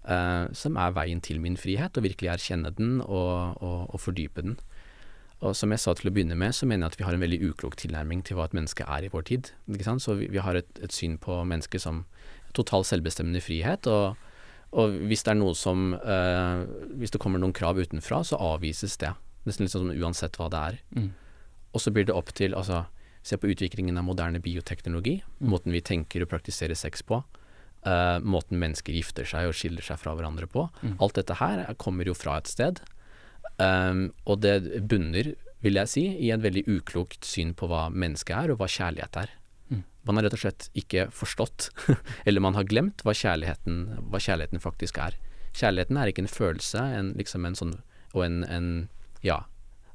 eh, 0.09 0.47
som 0.53 0.76
er 0.76 0.95
veien 0.97 1.20
til 1.24 1.41
min 1.41 1.57
frihet, 1.57 1.97
og 1.97 2.07
virkelig 2.07 2.32
erkjenne 2.35 2.72
den 2.76 3.01
og, 3.01 3.62
og, 3.62 3.95
og 3.95 4.01
fordype 4.01 4.45
den. 4.45 4.59
Og 5.45 5.53
som 5.59 5.72
jeg 5.74 5.82
sa 5.82 5.93
til 5.97 6.09
å 6.09 6.14
begynne 6.14 6.37
med, 6.39 6.55
så 6.57 6.66
mener 6.68 6.87
jeg 6.87 6.95
at 6.95 7.01
vi 7.01 7.07
har 7.09 7.16
en 7.16 7.24
veldig 7.24 7.41
uklok 7.51 7.76
tilnærming 7.80 8.22
til 8.24 8.39
hva 8.39 8.47
et 8.49 8.55
menneske 8.57 8.87
er 8.89 9.05
i 9.05 9.11
vår 9.12 9.26
tid. 9.28 9.51
Ikke 9.68 9.87
sant? 9.87 10.05
Så 10.05 10.16
vi, 10.16 10.28
vi 10.32 10.41
har 10.41 10.57
et, 10.57 10.70
et, 10.80 10.95
syn 10.95 11.18
på 11.20 11.43
mennesket 11.45 11.85
som 11.85 12.05
total 12.57 12.87
selvbestemmende 12.89 13.43
frihet. 13.45 13.89
Og, 13.91 14.16
og 14.72 14.97
hvis 15.11 15.26
det 15.26 15.35
er 15.35 15.41
noe 15.41 15.53
som 15.59 15.93
uh, 15.99 16.64
Hvis 16.97 17.12
det 17.12 17.20
kommer 17.20 17.43
noen 17.43 17.53
krav 17.53 17.76
utenfra, 17.76 18.22
så 18.24 18.41
avvises 18.41 18.97
det. 19.03 19.12
Nesten 19.45 19.66
litt 19.66 19.74
sånn 19.74 19.93
uansett 19.93 20.39
hva 20.41 20.49
det 20.49 20.62
er. 20.70 20.80
Mm. 20.97 21.11
Og 21.74 21.82
så 21.82 21.93
blir 21.93 22.09
det 22.09 22.16
opp 22.16 22.32
til 22.39 22.57
altså 22.57 22.87
Se 23.25 23.39
på 23.41 23.49
utviklingen 23.49 23.97
av 23.99 24.05
moderne 24.05 24.41
bioteknologi. 24.45 25.18
Mm. 25.41 25.49
Måten 25.55 25.72
vi 25.72 25.81
tenker 25.85 26.25
og 26.25 26.31
praktiserer 26.33 26.77
sex 26.77 27.05
på. 27.07 27.22
Uh, 27.85 28.16
måten 28.25 28.61
mennesker 28.61 28.97
gifter 28.97 29.29
seg 29.29 29.49
og 29.49 29.57
skiller 29.57 29.85
seg 29.85 30.01
fra 30.01 30.14
hverandre 30.16 30.49
på. 30.51 30.66
Mm. 30.83 30.99
Alt 31.05 31.16
dette 31.20 31.37
her 31.41 31.64
kommer 31.81 32.09
jo 32.09 32.16
fra 32.16 32.39
et 32.41 32.51
sted. 32.51 32.81
Um, 33.57 34.11
og 34.25 34.41
det 34.45 34.83
bunner, 34.91 35.35
vil 35.64 35.81
jeg 35.81 35.91
si, 35.91 36.05
i 36.27 36.31
en 36.35 36.45
veldig 36.45 36.66
uklokt 36.68 37.25
syn 37.29 37.55
på 37.57 37.68
hva 37.70 37.87
mennesket 37.93 38.37
er, 38.37 38.53
og 38.53 38.61
hva 38.61 38.68
kjærlighet 38.68 39.20
er. 39.22 39.33
Mm. 39.70 39.85
Man 40.09 40.18
har 40.18 40.27
rett 40.27 40.37
og 40.37 40.43
slett 40.43 40.68
ikke 40.77 41.07
forstått, 41.14 41.70
eller 42.29 42.45
man 42.45 42.59
har 42.59 42.68
glemt, 42.68 43.05
hva 43.05 43.16
kjærligheten, 43.16 43.81
hva 44.12 44.20
kjærligheten, 44.20 44.64
faktisk 44.64 45.01
er. 45.01 45.16
Kjærligheten 45.55 46.01
er 46.01 46.11
ikke 46.11 46.25
en 46.25 46.33
følelse, 46.35 46.85
en, 46.99 47.12
liksom 47.16 47.49
en 47.49 47.57
sånn, 47.57 47.75
og 48.12 48.25
en, 48.27 48.43
en 48.51 48.70
ja, 49.25 49.45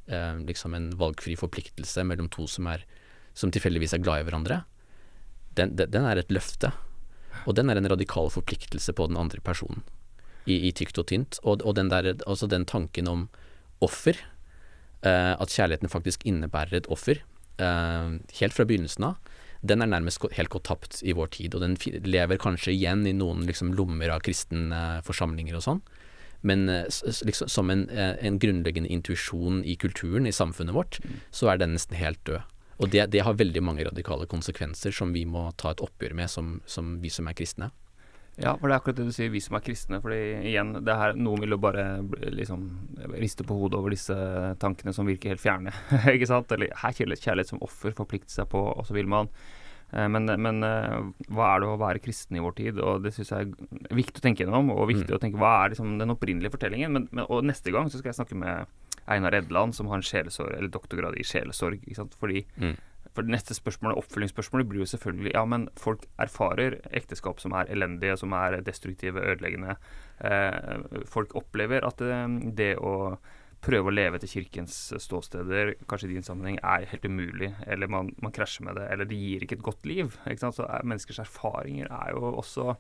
eh, 0.08 0.40
liksom 0.48 0.74
en 0.74 0.90
valgfri 0.98 1.36
forpliktelse 1.40 2.06
mellom 2.08 2.30
to 2.34 2.48
som, 2.50 2.70
er, 2.72 2.86
som 3.40 3.54
tilfeldigvis 3.56 3.96
er 3.96 4.04
glad 4.04 4.24
i 4.24 4.28
hverandre. 4.28 4.64
Den, 5.58 5.76
den, 5.80 5.92
den, 5.94 6.08
er 6.08 6.20
et 6.20 6.34
løfte, 6.34 6.74
og 7.46 7.56
den 7.58 7.72
er 7.72 7.80
en 7.80 7.90
radikal 7.92 8.30
forpliktelse 8.34 8.94
på 8.96 9.08
den 9.10 9.20
andre 9.20 9.42
personen, 9.44 9.86
i, 10.46 10.60
i 10.68 10.74
tykt 10.76 11.00
og 11.00 11.08
tynt. 11.12 11.40
Og, 11.44 11.64
og 11.64 11.78
den, 11.80 11.92
der, 11.92 12.14
altså 12.28 12.50
den 12.52 12.68
tanken 12.70 13.10
om 13.12 13.28
offer. 13.86 14.20
eh, 15.02 15.34
at 15.40 15.54
kjærligheten 15.56 15.92
faktisk 15.92 16.26
innebærer 16.28 16.82
et 16.82 16.88
offer, 16.92 17.22
eh, 17.64 18.10
helt 18.42 18.56
fra 18.56 18.66
begynnelsen 18.68 19.06
av. 19.08 19.38
Den 19.64 19.82
er 19.82 19.88
nærmest 19.92 20.24
helt 20.36 20.52
gått 20.52 20.68
tapt 20.68 21.02
i 21.04 21.16
vår 21.16 21.32
tid, 21.36 21.56
og 21.56 21.64
den 21.64 21.76
lever 22.04 22.40
kanskje 22.40 22.74
igjen 22.74 23.06
i 23.08 23.16
noen 23.16 23.46
liksom, 23.48 23.74
lommer 23.76 24.12
av 24.12 24.24
kristne 24.24 25.00
forsamlinger 25.08 25.56
og 25.60 25.66
sånn. 25.66 25.82
Men 26.48 26.70
uh, 26.72 26.86
liksom, 27.28 27.50
som 27.52 27.68
en, 27.68 27.82
en 27.92 28.38
grunnleggende 28.40 28.88
intuisjon 28.88 29.60
i 29.68 29.76
kulturen, 29.76 30.28
i 30.28 30.32
samfunnet 30.32 30.72
vårt, 30.76 31.02
mm. 31.04 31.18
så 31.36 31.52
er 31.52 31.60
den 31.60 31.76
nesten 31.76 32.00
helt 32.00 32.22
død. 32.24 32.46
Og 32.80 32.90
det, 32.92 33.10
det, 33.12 33.26
har 33.28 33.36
veldig 33.36 33.62
mange 33.64 33.84
radikale 33.88 34.28
konsekvenser 34.30 34.96
som 34.96 35.12
vi 35.16 35.26
må 35.28 35.50
ta 35.60 35.74
et 35.74 35.84
oppgjør 35.84 36.16
med, 36.16 36.32
som, 36.32 36.58
som 36.66 36.96
vi 37.04 37.12
som 37.12 37.28
er 37.28 37.36
kristne. 37.36 37.70
Ja, 38.40 38.54
for 38.56 38.70
det 38.70 38.76
er 38.76 38.80
akkurat 38.80 39.00
det 39.02 39.10
du 39.10 39.12
sier, 39.12 39.32
vi 39.34 39.42
som 39.44 39.58
er 39.58 39.64
kristne. 39.66 40.00
fordi 40.00 40.20
igjen, 40.48 40.72
det 40.88 40.96
her, 40.96 41.16
noen 41.20 41.44
vil 41.44 41.56
jo 41.58 41.60
bare 41.60 41.86
liksom 42.32 42.68
riste 43.20 43.44
på 43.44 43.58
hodet 43.60 43.80
over 43.80 43.92
disse 43.92 44.16
tankene 44.64 44.94
som 44.96 45.10
virker 45.10 45.34
helt 45.34 45.44
fjerne. 45.44 45.74
ikke 46.16 46.30
sant? 46.30 46.52
Eller 46.56 46.72
her 46.72 46.96
kjærlighet, 46.96 47.26
kjærlighet 47.26 47.52
som 47.52 47.66
offer, 47.66 47.96
forplikte 47.98 48.32
seg 48.32 48.48
på, 48.52 48.62
og 48.72 48.88
så 48.88 48.96
vil 48.96 49.12
man. 49.12 49.28
Eh, 49.92 50.08
men, 50.08 50.32
men, 50.40 50.64
eh, 50.64 51.00
hva 51.34 51.52
er 51.52 51.64
det 51.64 51.72
å 51.72 51.80
være 51.82 52.04
kristen 52.04 52.40
i 52.40 52.44
vår 52.44 52.56
tid? 52.62 52.80
Og 52.80 53.04
Det 53.04 53.12
syns 53.16 53.34
jeg 53.36 53.50
er 53.50 54.00
viktig 54.00 54.22
å 54.22 54.28
tenke 54.30 54.46
gjennom. 54.46 54.72
Og 54.76 54.92
viktig 54.94 55.10
mm. 55.10 55.18
å 55.18 55.22
tenke 55.22 55.42
hva 55.42 55.56
er 55.64 55.76
liksom 55.76 55.98
den 56.00 56.16
opprinnelige 56.16 56.56
fortellingen. 56.56 56.96
Men, 56.96 57.10
men, 57.12 57.28
og 57.28 57.44
neste 57.48 57.76
gang 57.76 57.92
så 57.92 58.00
skal 58.00 58.14
jeg 58.14 58.22
snakke 58.22 58.40
med 58.40 58.72
Einar 59.10 59.36
Edland, 59.36 59.76
som 59.76 59.90
har 59.90 60.00
en 60.00 60.06
sjelesorg, 60.06 60.54
eller 60.58 60.72
doktorgrad 60.72 61.18
i 61.18 61.26
sjelesorg. 61.26 61.82
Ikke 61.84 62.02
sant? 62.04 62.16
Fordi 62.20 62.46
mm. 62.62 62.78
For 63.16 63.26
det 63.26 63.34
neste 63.34 63.56
spørsmålet, 63.58 63.98
oppfølgingsspørsmålet 63.98 64.68
blir 64.70 64.84
jo 64.84 64.92
selvfølgelig 64.92 65.32
ja, 65.34 65.42
men 65.50 65.66
folk 65.80 66.06
erfarer 66.22 66.78
ekteskap 66.96 67.42
som 67.42 67.56
er 67.58 67.72
elendige, 67.74 68.16
som 68.22 68.36
er 68.38 68.60
destruktive, 68.64 69.24
ødeleggende. 69.34 69.76
Eh, 70.24 71.04
folk 71.10 71.34
opplever 71.36 71.84
at 71.88 71.98
det, 72.00 72.12
eh, 72.14 72.52
det 72.62 72.70
å 72.78 73.18
prøve 73.66 73.92
å 73.92 73.96
leve 73.96 74.20
etter 74.20 74.32
kirkens 74.32 74.76
ståsteder, 75.04 75.74
kanskje 75.90 76.08
i 76.08 76.14
din 76.14 76.24
sammenheng, 76.24 76.62
er 76.64 76.88
helt 76.92 77.08
umulig. 77.10 77.52
Eller 77.68 77.92
man, 77.92 78.14
man 78.24 78.36
krasjer 78.36 78.70
med 78.70 78.80
det, 78.80 78.88
eller 78.94 79.10
det 79.10 79.20
gir 79.20 79.44
ikke 79.44 79.58
et 79.60 79.68
godt 79.68 79.90
liv. 79.90 80.16
Så 80.40 80.64
er, 80.64 80.86
Menneskers 80.88 81.20
erfaringer 81.26 81.92
er 81.92 82.14
jo 82.16 82.38
også 82.40 82.78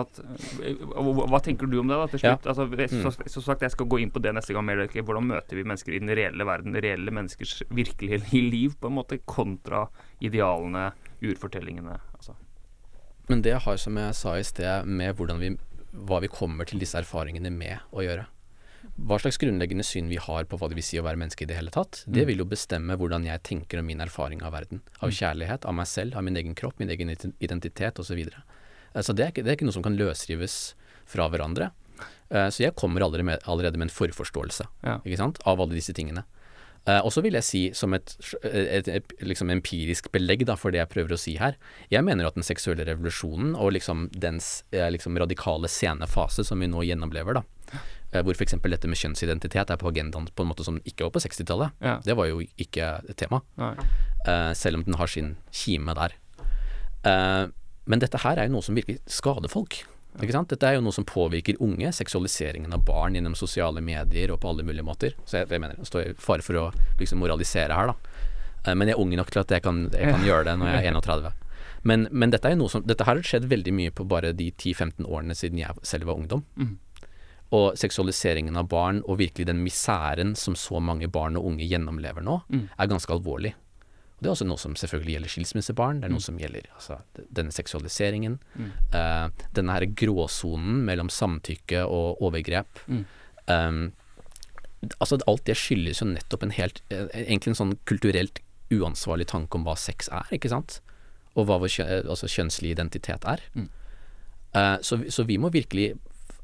at, 0.00 0.20
eh, 0.62 0.82
hva 0.82 1.40
tenker 1.44 1.70
du 1.70 1.78
om 1.80 1.90
det 1.90 1.98
da, 1.98 2.06
til 2.12 2.22
slutt? 2.22 2.46
Ja. 2.46 2.52
Altså, 2.52 2.66
så, 2.92 3.12
så, 3.26 3.42
sagt, 3.44 3.64
Jeg 3.66 3.74
skal 3.74 3.88
gå 3.90 4.00
inn 4.02 4.12
på 4.14 4.22
det 4.22 4.34
neste 4.36 4.56
gang. 4.56 4.66
Mer, 4.68 4.84
hvordan 4.86 5.28
møter 5.28 5.58
vi 5.58 5.66
mennesker 5.66 5.96
i 5.96 6.02
den 6.02 6.12
reelle 6.16 6.46
verden? 6.48 6.76
Reelle 6.76 7.14
menneskers 7.14 7.62
virkelige 7.68 8.20
liv, 8.54 8.76
på 8.80 8.90
en 8.90 8.98
måte, 8.98 9.20
kontra 9.24 9.86
idealene, 10.20 10.90
urfortellingene. 11.24 11.98
Altså. 12.18 12.36
Men 13.26 13.42
det 13.42 13.58
har, 13.64 13.76
som 13.82 13.98
jeg 13.98 14.14
sa 14.14 14.36
i 14.38 14.46
sted, 14.46 14.86
med 14.86 15.18
vi, 15.42 15.52
hva 16.06 16.22
vi 16.22 16.30
kommer 16.30 16.68
til 16.68 16.82
disse 16.82 16.98
erfaringene 17.00 17.50
med 17.50 17.82
å 17.90 18.04
gjøre. 18.06 18.26
Hva 18.96 19.18
slags 19.20 19.38
grunnleggende 19.40 19.84
syn 19.84 20.08
vi 20.08 20.18
har 20.20 20.46
på 20.48 20.58
hva 20.60 20.68
det 20.70 20.78
vil 20.78 20.86
si 20.86 20.98
å 21.00 21.04
være 21.04 21.18
menneske 21.20 21.44
i 21.44 21.48
det 21.50 21.56
hele 21.58 21.72
tatt, 21.74 22.04
det 22.06 22.22
mm. 22.22 22.28
vil 22.30 22.42
jo 22.44 22.48
bestemme 22.48 22.96
hvordan 22.96 23.26
jeg 23.26 23.42
tenker 23.44 23.82
om 23.82 23.88
min 23.90 24.00
erfaring 24.00 24.44
av 24.46 24.54
verden. 24.54 24.80
Av 25.00 25.10
mm. 25.10 25.16
kjærlighet, 25.18 25.66
av 25.66 25.76
meg 25.76 25.90
selv, 25.90 26.16
av 26.16 26.24
min 26.24 26.38
egen 26.38 26.54
kropp, 26.56 26.78
min 26.80 26.92
egen 26.94 27.12
identitet 27.12 27.98
osv. 28.00 28.22
Så 28.30 28.55
det 28.94 29.24
er, 29.24 29.32
ikke, 29.32 29.42
det 29.44 29.50
er 29.50 29.58
ikke 29.58 29.68
noe 29.68 29.76
som 29.76 29.84
kan 29.84 29.98
løsrives 29.98 30.74
fra 31.10 31.28
hverandre. 31.32 31.72
Uh, 32.26 32.48
så 32.50 32.66
jeg 32.66 32.74
kommer 32.78 33.04
allerede 33.04 33.26
med, 33.26 33.44
allerede 33.46 33.78
med 33.78 33.88
en 33.88 33.94
forforståelse 33.94 34.66
ja. 34.82 34.98
av 34.98 35.60
alle 35.60 35.76
disse 35.76 35.94
tingene. 35.94 36.24
Uh, 36.86 37.00
og 37.02 37.10
så 37.14 37.22
vil 37.22 37.34
jeg 37.38 37.46
si, 37.46 37.60
som 37.74 37.94
et, 37.94 38.12
et, 38.46 38.88
et 38.90 39.14
liksom 39.22 39.50
empirisk 39.50 40.10
belegg 40.14 40.44
da, 40.46 40.54
for 40.58 40.74
det 40.74 40.80
jeg 40.80 40.90
prøver 40.92 41.16
å 41.16 41.18
si 41.18 41.34
her 41.40 41.56
Jeg 41.90 42.06
mener 42.06 42.28
at 42.28 42.36
den 42.38 42.46
seksuelle 42.46 42.86
revolusjonen 42.86 43.56
og 43.58 43.72
liksom 43.74 44.06
dens 44.14 44.60
uh, 44.74 44.86
liksom 44.94 45.18
radikale 45.18 45.70
senefase 45.70 46.46
som 46.46 46.62
vi 46.62 46.70
nå 46.70 46.84
gjennomlever, 46.86 47.40
da, 47.40 47.82
hvor 48.22 48.38
f.eks. 48.38 48.54
dette 48.62 48.90
med 48.90 48.98
kjønnsidentitet 48.98 49.70
er 49.70 49.78
på 49.82 49.90
agendaen 49.90 50.30
på 50.30 50.46
en 50.46 50.50
måte 50.50 50.66
som 50.66 50.78
ikke 50.86 51.08
var 51.08 51.14
på 51.16 51.24
60-tallet, 51.26 51.74
ja. 51.82 51.96
det 52.06 52.14
var 52.16 52.30
jo 52.30 52.38
ikke 52.62 52.92
et 53.02 53.18
tema. 53.18 53.42
selv 54.54 54.78
om 54.78 54.84
den 54.86 54.94
har 54.96 55.10
sin 55.10 55.34
kime 55.50 55.94
der. 55.98 56.14
Men 57.86 58.02
dette 58.02 58.20
her 58.22 58.38
er 58.38 58.48
jo 58.48 58.56
noe 58.56 58.66
som 58.66 58.76
virkelig 58.78 58.98
skader 59.10 59.50
folk. 59.52 59.80
Dette 60.16 60.64
er 60.64 60.78
jo 60.78 60.84
noe 60.84 60.96
som 60.96 61.04
påvirker 61.06 61.58
unge. 61.62 61.90
Seksualiseringen 61.92 62.72
av 62.72 62.84
barn 62.88 63.16
gjennom 63.18 63.36
sosiale 63.36 63.82
medier 63.84 64.32
og 64.32 64.40
på 64.42 64.50
alle 64.50 64.64
mulige 64.66 64.86
måter. 64.86 65.16
Så 65.24 65.42
jeg, 65.42 65.50
jeg 65.52 65.62
mener, 65.62 65.76
jeg 65.78 65.90
står 65.90 66.06
i 66.06 66.14
fare 66.20 66.44
for 66.44 66.60
å 66.60 66.70
liksom 67.00 67.20
moralisere 67.20 67.76
her, 67.76 67.92
da. 67.92 68.22
Eh, 68.64 68.74
men 68.74 68.88
jeg 68.88 68.96
er 68.96 69.02
ung 69.02 69.12
nok 69.18 69.32
til 69.32 69.42
at 69.42 69.52
jeg 69.52 69.64
kan, 69.66 69.84
jeg 69.92 70.14
kan 70.14 70.24
gjøre 70.30 70.48
det 70.48 70.56
når 70.60 70.72
jeg 70.72 70.88
er 70.88 70.96
31. 70.96 71.28
Men, 71.86 72.08
men 72.10 72.32
dette, 72.32 72.50
er 72.50 72.58
noe 72.58 72.72
som, 72.72 72.82
dette 72.82 73.06
har 73.06 73.20
skjedd 73.22 73.46
veldig 73.50 73.76
mye 73.76 73.94
på 73.94 74.08
bare 74.08 74.32
de 74.34 74.48
10-15 74.50 75.06
årene 75.06 75.36
siden 75.38 75.60
jeg 75.60 75.86
selv 75.86 76.08
var 76.10 76.18
ungdom. 76.18 76.42
Mm. 76.56 76.74
Og 77.54 77.76
seksualiseringen 77.78 78.56
av 78.58 78.66
barn, 78.72 79.04
og 79.06 79.20
virkelig 79.20 79.46
den 79.46 79.60
misæren 79.62 80.34
som 80.34 80.56
så 80.58 80.80
mange 80.82 81.06
barn 81.12 81.38
og 81.38 81.46
unge 81.52 81.68
gjennomlever 81.68 82.24
nå, 82.26 82.40
mm. 82.50 82.64
er 82.74 82.90
ganske 82.90 83.14
alvorlig. 83.14 83.52
Og 84.16 84.24
Det 84.24 84.30
er 84.30 84.32
også 84.32 84.46
noe 84.48 84.60
som 84.60 84.76
selvfølgelig 84.80 85.12
gjelder 85.12 85.32
skilsmissebarn. 85.34 86.00
Det 86.00 86.08
er 86.08 86.14
noe 86.14 86.22
mm. 86.22 86.24
som 86.24 86.38
gjelder 86.40 86.68
altså, 86.72 86.96
denne 87.36 87.52
seksualiseringen. 87.52 88.38
Mm. 88.56 88.70
Uh, 88.94 89.44
denne 89.58 89.76
her 89.76 89.84
gråsonen 89.92 90.80
mellom 90.88 91.10
samtykke 91.12 91.82
og 91.84 92.22
overgrep. 92.24 92.80
Mm. 92.88 93.02
Um, 93.52 93.82
altså 94.96 95.20
Alt 95.28 95.44
det 95.50 95.58
skyldes 95.60 96.00
jo 96.00 96.08
nettopp 96.08 96.42
en 96.42 96.54
helt 96.56 96.80
eh, 96.90 97.06
Egentlig 97.12 97.52
en 97.52 97.58
sånn 97.60 97.76
kulturelt 97.88 98.40
uansvarlig 98.74 99.28
tanke 99.30 99.54
om 99.58 99.66
hva 99.68 99.76
sex 99.78 100.08
er, 100.10 100.26
ikke 100.34 100.50
sant? 100.50 100.80
Og 101.36 101.46
hva 101.46 101.60
vår 101.62 101.76
altså, 102.08 102.26
kjønnslig 102.26 102.72
identitet 102.72 103.28
er. 103.28 103.44
Mm. 103.54 103.68
Uh, 104.56 104.76
så, 104.80 104.98
så, 105.12 105.26
vi 105.28 105.36
må 105.36 105.52
virkelig, 105.52 105.92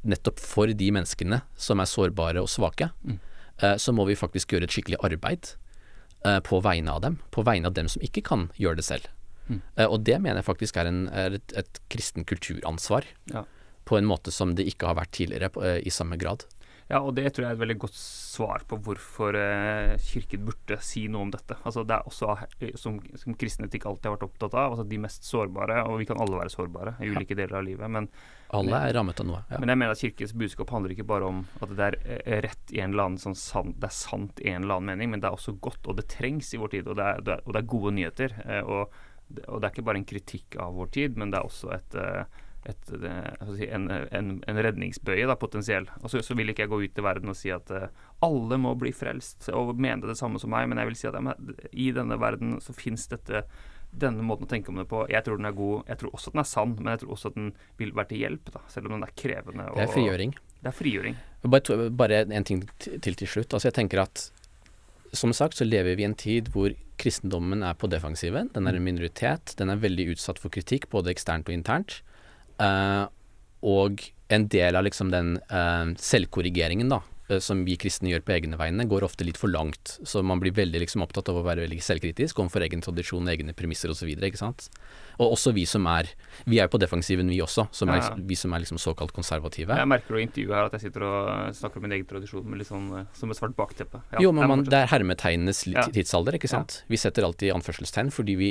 nettopp 0.05 0.45
for 0.45 0.69
de 0.69 0.93
menneskene 0.93 1.41
som 1.57 1.81
er 1.81 1.89
sårbare 1.89 2.45
og 2.45 2.53
svake, 2.53 2.93
uh, 3.09 3.77
så 3.81 3.97
må 3.97 4.05
vi 4.11 4.19
faktisk 4.19 4.53
gjøre 4.53 4.69
et 4.69 4.77
skikkelig 4.77 5.01
arbeid 5.09 5.55
på 6.47 6.61
vegne 6.63 6.93
av 6.93 7.01
dem. 7.03 7.17
På 7.35 7.43
vegne 7.43 7.67
av 7.67 7.75
dem 7.75 7.89
som 7.91 8.03
ikke 8.05 8.23
kan 8.27 8.45
gjøre 8.55 8.79
det 8.79 8.85
selv. 8.87 9.09
Mm. 9.49 9.61
Uh, 9.79 9.89
og 9.89 10.01
det 10.07 10.19
mener 10.21 10.41
jeg 10.41 10.49
faktisk 10.49 10.79
er, 10.81 10.91
en, 10.91 11.03
er 11.09 11.39
et, 11.39 11.55
et 11.59 11.83
kristen 11.93 12.27
kulturansvar. 12.29 13.07
Ja. 13.33 13.45
På 13.89 13.99
en 13.99 14.07
måte 14.09 14.35
som 14.35 14.55
det 14.59 14.69
ikke 14.71 14.91
har 14.91 14.99
vært 15.01 15.15
tidligere 15.17 15.51
uh, 15.59 15.79
i 15.83 15.93
samme 15.93 16.19
grad. 16.21 16.47
Ja, 16.91 17.01
og 17.01 17.15
det 17.17 17.29
tror 17.31 17.47
jeg 17.47 17.53
er 17.53 17.57
et 17.57 17.63
veldig 17.63 17.79
godt 17.85 17.97
svar 17.97 18.65
på 18.69 18.79
hvorfor 18.85 19.37
eh, 19.39 19.95
Kirken 20.03 20.45
burde 20.49 20.79
si 20.85 21.05
noe 21.11 21.27
om 21.27 21.33
dette. 21.33 21.57
Altså 21.63 21.85
Det 21.89 21.97
er 21.97 22.09
også 22.09 22.37
som, 22.81 22.99
som 23.19 23.37
kristne 23.39 23.71
ikke 23.71 23.89
alltid 23.89 24.11
har 24.11 24.17
vært 24.17 24.27
opptatt 24.29 24.57
av, 24.57 24.75
altså 24.75 24.87
de 24.89 25.01
mest 25.01 25.27
sårbare, 25.29 25.83
og 25.89 26.01
vi 26.03 26.09
kan 26.11 26.21
alle 26.23 26.41
være 26.41 26.53
sårbare 26.53 26.97
i 27.01 27.11
ulike 27.13 27.39
deler 27.39 27.61
av 27.61 27.67
livet. 27.67 27.93
Men, 27.93 28.09
alle 28.53 28.83
er 28.85 28.93
rammet 28.99 29.23
av 29.23 29.29
noe. 29.29 29.41
Ja. 29.49 29.61
Men 29.63 29.73
jeg 29.73 29.81
mener 29.81 29.95
at 29.95 30.03
Kirkens 30.03 30.35
budskap 30.37 30.73
handler 30.75 30.93
ikke 30.93 31.09
bare 31.09 31.31
om 31.31 31.41
at 31.65 31.73
det 31.79 31.87
er 31.87 31.99
eh, 32.03 32.43
rett 32.45 32.75
i 32.75 32.83
en 32.85 32.93
eller 32.93 33.09
annen 33.09 33.23
sånn 33.23 33.39
sant, 33.39 33.79
det 33.81 33.89
er 33.89 33.97
sant 33.97 34.43
i 34.45 34.51
en 34.53 34.67
eller 34.67 34.81
annen 34.81 34.93
mening, 34.93 35.15
men 35.15 35.23
det 35.23 35.31
er 35.31 35.39
også 35.39 35.57
godt, 35.65 35.87
og 35.89 35.97
det 36.01 36.11
trengs 36.13 36.53
i 36.53 36.61
vår 36.61 36.75
tid, 36.77 36.91
og 36.93 37.01
det 37.01 37.09
er, 37.09 37.25
det 37.25 37.37
er, 37.39 37.47
og 37.47 37.57
det 37.57 37.63
er 37.63 37.73
gode 37.73 37.95
nyheter. 37.97 38.37
Eh, 38.45 38.63
og, 38.67 39.03
og, 39.47 39.57
det 39.57 39.65
er 39.65 39.71
ikke 39.73 39.87
bare 39.89 40.03
en 40.03 40.09
kritikk 40.13 40.59
av 40.61 40.77
vår 40.77 40.93
tid, 40.99 41.21
men 41.21 41.33
det 41.33 41.41
er 41.41 41.49
også 41.49 41.73
et 41.79 41.97
eh, 42.03 42.42
et, 42.69 42.93
si, 43.57 43.67
en, 43.75 43.89
en, 43.91 44.31
en, 44.47 44.61
redningsbøye, 44.67 45.27
da, 45.27 45.37
potensiell. 45.39 45.89
Og 46.01 46.13
så, 46.13 46.23
så, 46.23 46.37
vil 46.39 46.53
ikke 46.53 46.67
jeg 46.67 46.73
gå 46.73 46.81
ut 46.85 47.01
i 47.01 47.05
verden 47.05 47.33
og 47.33 47.39
si 47.39 47.51
at 47.55 47.71
uh, 47.75 47.89
alle 48.23 48.59
må 48.61 48.75
bli 48.79 48.93
frelst 48.95 49.49
og 49.51 49.75
mene 49.83 50.07
det 50.07 50.19
samme 50.21 50.41
som 50.43 50.53
meg, 50.55 50.69
men 50.71 50.81
jeg 50.81 50.91
vil 50.91 50.99
si 51.01 51.09
at 51.11 51.19
ja, 51.19 51.37
i 51.73 51.91
denne 51.97 52.19
verden 52.23 52.59
så 52.63 52.75
fins 52.77 53.09
dette 53.11 53.45
denne 53.93 54.25
måten 54.25 54.47
å 54.47 54.49
tenke 54.49 54.73
om 54.73 54.79
det 54.81 54.87
på, 54.89 55.03
jeg 55.13 55.21
tror 55.27 55.37
den 55.37 55.51
er 55.51 55.57
god. 55.57 55.83
Jeg 55.91 56.01
tror 56.01 56.15
også 56.17 56.33
den 56.33 56.41
er 56.41 56.49
sann, 56.49 56.77
men 56.79 56.95
jeg 56.95 57.03
tror 57.03 57.17
også 57.17 57.33
at 57.33 57.35
den 57.37 57.51
vil 57.81 57.91
være 57.97 58.09
til 58.13 58.23
hjelp, 58.23 58.53
da, 58.55 58.63
selv 58.73 58.89
om 58.89 58.95
den 58.97 59.05
er 59.05 59.13
krevende. 59.21 59.67
Det 59.77 59.85
er 59.85 59.93
frigjøring. 59.93 60.33
Det 60.63 60.71
er 60.71 60.77
frigjøring. 60.79 61.19
Bare, 61.53 61.91
bare 61.91 62.23
en 62.25 62.47
ting 62.49 62.63
til 62.79 63.19
til 63.19 63.29
slutt. 63.29 63.53
Altså 63.53 63.69
jeg 63.69 63.77
tenker 63.83 64.07
at 64.07 64.31
som 65.13 65.35
sagt 65.37 65.59
så 65.59 65.67
lever 65.69 65.99
vi 65.99 66.07
i 66.07 66.09
en 66.09 66.17
tid 66.17 66.49
hvor 66.55 66.73
kristendommen 67.03 67.65
er 67.67 67.77
på 67.77 67.91
defensiven. 67.91 68.49
Den 68.55 68.69
er 68.69 68.79
en 68.79 68.87
minoritet. 68.87 69.55
Den 69.59 69.73
er 69.73 69.83
veldig 69.83 70.13
utsatt 70.15 70.41
for 70.41 70.55
kritikk, 70.55 70.89
både 70.93 71.13
eksternt 71.13 71.51
og 71.51 71.57
internt. 71.57 72.01
Uh, 72.63 73.09
og 73.67 74.03
en 74.33 74.47
del 74.51 74.79
av 74.79 74.87
liksom 74.87 75.11
den 75.13 75.35
uh, 75.51 75.91
selvkorrigeringen, 75.99 76.93
da, 76.93 77.03
Eh, 77.03 77.12
som 77.41 77.63
vi 77.65 77.77
kristne 77.81 78.11
gjør 78.11 78.25
på 78.27 78.35
egne 78.35 78.59
vegne, 78.61 78.87
går 78.89 79.07
ofte 79.07 79.25
litt 79.25 79.39
for 79.41 79.53
langt. 79.53 79.97
Så 80.05 80.23
man 80.27 80.43
blir 80.43 80.55
veldig 80.57 80.83
liksom 80.85 81.05
opptatt 81.05 81.31
av 81.33 81.39
å 81.41 81.45
være 81.47 81.65
veldig 81.65 81.81
selvkritisk 81.83 82.43
overfor 82.43 82.67
egen 82.67 82.85
tradisjon, 82.85 83.31
egne 83.33 83.55
premisser 83.57 83.93
osv. 83.93 84.11
Ikke 84.13 84.41
sant. 84.41 84.69
Og 85.21 85.35
også 85.37 85.53
vi 85.55 85.65
som 85.69 85.87
er 85.91 86.09
Vi 86.49 86.59
er 86.59 86.67
jo 86.67 86.73
på 86.75 86.81
defensiven, 86.81 87.29
vi 87.31 87.41
også. 87.45 87.67
Som 87.75 87.93
er, 87.93 88.01
ja. 88.03 88.13
Vi 88.17 88.37
som 88.39 88.53
er 88.53 88.63
liksom 88.65 88.81
såkalt 88.83 89.13
konservative. 89.15 89.77
Jeg 89.79 89.89
merker 89.89 90.19
i 90.19 90.25
intervjuet 90.27 90.57
her 90.57 90.69
at 90.69 90.77
jeg 90.77 90.89
sitter 90.89 91.07
og 91.07 91.57
snakker 91.57 91.79
om 91.79 91.87
min 91.87 91.97
egen 91.99 92.09
tradisjon 92.09 92.47
med 92.49 92.63
litt 92.63 92.71
sånn 92.71 92.89
eh, 92.99 93.09
som 93.17 93.31
et 93.31 93.39
svart 93.39 93.55
bakteppe. 93.57 94.03
Ja, 94.15 94.25
jo, 94.25 94.33
men 94.35 94.51
man, 94.51 94.65
det 94.67 94.81
er 94.83 94.91
hermetegnenes 94.91 95.65
tidsalder, 95.95 96.39
ikke 96.39 96.51
sant. 96.51 96.81
Vi 96.91 97.01
setter 97.01 97.27
alltid 97.29 97.55
anførselstegn 97.55 98.11
fordi 98.15 98.37
vi, 98.39 98.51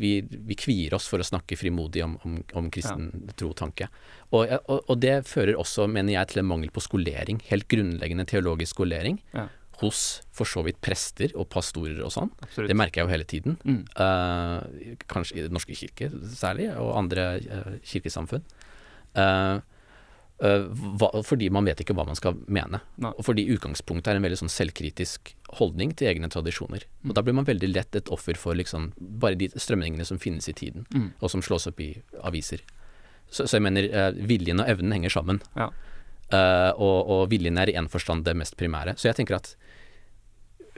vi, 0.00 0.12
vi, 0.26 0.58
kvier 0.58 0.96
oss 0.98 1.08
for 1.10 1.22
å 1.22 1.26
snakke 1.26 1.58
frimodig 1.60 2.02
om, 2.04 2.16
om, 2.26 2.40
om 2.58 2.70
kristen 2.72 3.10
tro 3.36 3.52
og 3.52 3.58
tanke. 3.60 3.90
Og, 4.30 4.52
og, 4.70 4.84
og, 4.84 4.98
det 5.02 5.24
fører 5.26 5.58
også, 5.58 5.88
mener 5.90 6.14
jeg, 6.14 6.30
til 6.30 6.42
en 6.42 6.50
mangel 6.52 6.70
på 6.74 6.82
skolering. 6.84 7.40
Helt 7.48 7.66
grunnleggende 7.70 8.26
teologisk 8.30 8.76
skolering. 8.76 9.18
Ja. 9.34 9.48
Hos 9.80 10.20
for 10.36 10.48
så 10.48 10.62
vidt 10.66 10.78
prester 10.84 11.32
og 11.40 11.48
pastorer 11.50 12.02
og 12.04 12.12
sånn. 12.14 12.30
Det 12.54 12.76
merker 12.76 13.00
jeg 13.00 13.08
jo 13.08 13.14
hele 13.14 13.26
tiden. 13.26 13.58
Mm. 13.64 13.82
Uh, 13.96 14.94
kanskje 15.10 15.38
i 15.38 15.44
Den 15.46 15.56
norske 15.56 15.74
kirke 15.74 16.10
særlig, 16.36 16.68
og 16.76 16.92
andre 17.00 17.26
uh, 17.40 17.76
kirkesamfunn. 17.88 18.44
Uh, 19.16 19.58
hva, 20.40 21.10
fordi 21.26 21.50
man 21.52 21.66
vet 21.68 21.82
ikke 21.82 21.92
hva 21.96 22.06
man 22.08 22.16
skal 22.16 22.38
mene. 22.48 22.80
Nei. 23.02 23.10
Og 23.12 23.26
fordi 23.26 23.44
utgangspunktet 23.52 24.12
er 24.12 24.20
en 24.20 24.24
veldig 24.24 24.38
sånn 24.40 24.52
selvkritisk 24.52 25.34
holdning 25.58 25.92
til 25.96 26.08
egne 26.12 26.30
tradisjoner. 26.32 26.86
Mm. 27.02 27.10
Og 27.10 27.16
da 27.16 27.24
blir 27.26 27.36
man 27.36 27.48
veldig 27.48 27.72
lett 27.72 27.98
et 27.98 28.12
offer 28.12 28.38
for 28.40 28.56
liksom 28.56 28.92
bare 28.96 29.36
de 29.40 29.50
strømningene 29.52 30.06
som 30.08 30.20
finnes 30.22 30.48
i 30.48 30.56
tiden, 30.56 30.86
mm. 30.94 31.10
og 31.20 31.32
som 31.32 31.44
slås 31.44 31.68
opp 31.68 31.82
i 31.84 31.92
aviser. 32.24 32.64
Så, 33.30 33.46
så 33.46 33.58
jeg 33.58 33.64
mener, 33.66 33.86
uh, 33.94 34.10
viljen 34.26 34.62
og 34.62 34.70
evnen 34.70 34.94
henger 34.96 35.14
sammen. 35.14 35.40
Ja. 35.58 35.70
Uh, 36.30 36.70
og, 36.76 36.98
og, 37.10 37.22
viljen 37.32 37.58
er 37.58 37.70
i 37.70 37.76
én 37.78 37.90
forstand 37.90 38.26
det 38.26 38.36
mest 38.38 38.58
primære. 38.58 38.96
Så 38.98 39.08
jeg 39.08 39.18
tenker 39.18 39.38
at 39.38 39.54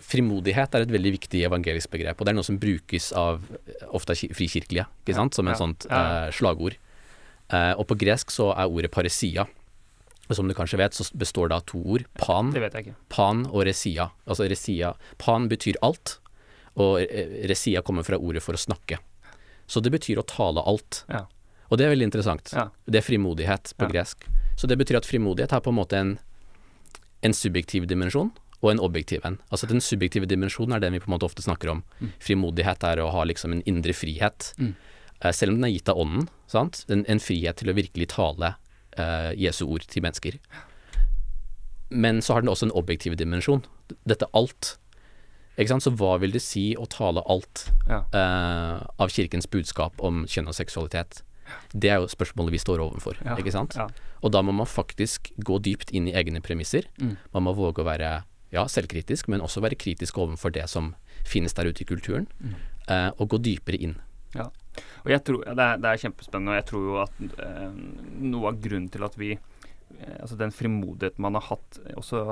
frimodighet 0.02 0.74
er 0.74 0.84
et 0.84 0.92
veldig 0.92 1.12
viktig 1.14 1.42
evangelisk 1.46 1.92
begrep, 1.92 2.18
og 2.18 2.26
det 2.26 2.32
er 2.32 2.36
noe 2.38 2.46
som 2.46 2.58
brukes 2.60 3.10
av 3.16 3.44
ofte 3.94 4.16
frikirkelige, 4.18 4.86
ikke 5.04 5.14
sant, 5.14 5.36
som 5.36 5.48
et 5.48 5.60
sånt 5.60 5.86
uh, 5.92 6.26
slagord. 6.34 6.74
og 7.52 7.84
på 7.86 7.98
gresk 8.00 8.32
så 8.32 8.48
er 8.56 8.72
ordet 8.72 8.90
paresia. 8.90 9.44
Og 10.28 10.36
som 10.38 10.48
du 10.48 10.54
kanskje 10.56 10.80
vet, 10.80 10.96
så 10.96 11.04
består 11.18 11.50
det 11.50 11.58
av 11.58 11.64
to 11.68 11.78
ord. 11.94 12.06
Pan, 12.18 12.50
pan 13.12 13.44
og 13.50 13.66
resia. 13.68 14.08
Altså 14.24 14.48
resia 14.48 14.94
Pan 15.20 15.48
betyr 15.50 15.78
alt, 15.84 16.16
og 16.80 17.02
resia 17.50 17.82
kommer 17.84 18.06
fra 18.06 18.18
ordet 18.18 18.42
for 18.42 18.56
å 18.56 18.60
snakke. 18.60 18.98
Så 19.68 19.82
det 19.84 19.92
betyr 19.94 20.22
å 20.22 20.26
tale 20.26 20.64
alt. 20.66 21.04
Ja. 21.12 21.26
Og 21.72 21.80
det 21.80 21.86
er 21.86 21.94
veldig 21.94 22.10
interessant. 22.10 22.52
Ja. 22.52 22.68
Det 22.84 23.00
er 23.00 23.06
frimodighet 23.06 23.72
på 23.78 23.88
ja. 23.88 23.92
gresk. 23.94 24.26
Så 24.60 24.68
det 24.68 24.76
betyr 24.76 25.00
at 25.00 25.08
frimodighet 25.08 25.54
har 25.56 25.62
på 25.64 25.72
en 25.72 25.78
måte 25.78 25.96
en, 25.96 26.10
en 27.24 27.34
subjektiv 27.34 27.86
dimensjon 27.88 28.28
og 28.62 28.68
en 28.70 28.82
objektiv 28.84 29.24
en. 29.26 29.38
Altså 29.50 29.66
den 29.70 29.80
subjektive 29.82 30.28
dimensjonen 30.28 30.76
er 30.76 30.82
den 30.84 30.94
vi 30.94 31.00
på 31.02 31.08
en 31.08 31.16
måte 31.16 31.26
ofte 31.26 31.42
snakker 31.42 31.72
om. 31.72 31.80
Mm. 31.98 32.10
Frimodighet 32.22 32.84
er 32.86 33.00
å 33.02 33.08
ha 33.14 33.24
liksom 33.26 33.56
en 33.56 33.64
indre 33.66 33.96
frihet. 33.96 34.52
Mm. 34.60 34.74
Uh, 35.24 35.32
selv 35.32 35.54
om 35.54 35.58
den 35.58 35.70
er 35.70 35.74
gitt 35.74 35.88
av 35.88 36.02
ånden. 36.04 36.28
Sant? 36.50 36.84
En, 36.92 37.06
en 37.08 37.22
frihet 37.22 37.58
til 37.58 37.72
å 37.72 37.76
virkelig 37.78 38.12
tale 38.12 38.52
uh, 39.00 39.32
Jesu 39.40 39.64
ord 39.64 39.88
til 39.88 40.04
mennesker. 40.04 40.38
Men 41.88 42.20
så 42.22 42.36
har 42.36 42.44
den 42.44 42.52
også 42.52 42.68
en 42.68 42.76
objektiv 42.76 43.16
dimensjon. 43.16 43.64
Dette 44.08 44.28
alt. 44.36 44.76
Ikke 45.56 45.72
sant? 45.72 45.88
Så 45.88 45.96
hva 45.96 46.14
vil 46.20 46.36
det 46.36 46.44
si 46.44 46.70
å 46.76 46.84
tale 46.92 47.24
alt 47.32 47.66
ja. 47.88 48.04
uh, 48.12 48.78
av 49.00 49.12
kirkens 49.12 49.48
budskap 49.50 50.04
om 50.04 50.26
kjønn 50.28 50.52
og 50.52 50.60
seksualitet? 50.60 51.24
Det 51.72 51.90
er 51.90 52.02
jo 52.02 52.10
spørsmålet 52.10 52.54
vi 52.54 52.60
står 52.62 52.82
overfor, 52.84 53.18
ja, 53.24 53.36
ikke 53.40 53.54
sant. 53.54 53.76
Ja. 53.78 53.88
Og 54.22 54.32
da 54.34 54.42
må 54.44 54.54
man 54.54 54.68
faktisk 54.70 55.32
gå 55.42 55.58
dypt 55.64 55.90
inn 55.90 56.08
i 56.10 56.14
egne 56.16 56.42
premisser. 56.44 56.86
Mm. 57.00 57.16
Man 57.34 57.46
må 57.48 57.56
våge 57.58 57.82
å 57.82 57.88
være 57.88 58.12
ja, 58.52 58.66
selvkritisk, 58.68 59.30
men 59.32 59.42
også 59.44 59.62
være 59.64 59.78
kritisk 59.80 60.20
overfor 60.20 60.52
det 60.54 60.68
som 60.70 60.92
finnes 61.28 61.56
der 61.56 61.70
ute 61.70 61.84
i 61.84 61.88
kulturen, 61.88 62.28
mm. 62.38 62.56
eh, 62.92 63.08
og 63.16 63.32
gå 63.32 63.40
dypere 63.42 63.80
inn. 63.80 63.96
Ja. 64.36 64.48
Og 65.04 65.10
jeg 65.12 65.24
tror, 65.26 65.42
det 65.44 65.64
er, 65.64 65.80
det 65.80 65.88
er, 65.88 66.02
kjempespennende, 66.04 66.52
og 66.52 66.60
jeg 66.60 66.68
tror 66.68 66.84
jo 66.86 67.00
at 67.02 67.40
eh, 67.46 67.80
noe 68.32 68.52
av 68.52 68.60
grunnen 68.62 68.88
til 68.92 69.04
at 69.04 69.18
vi 69.20 69.34
eh, 69.34 70.18
Altså 70.18 70.38
den 70.40 70.54
frimodigheten 70.54 71.20
man 71.20 71.36
har 71.36 71.50
hatt 71.50 71.80
også 72.00 72.22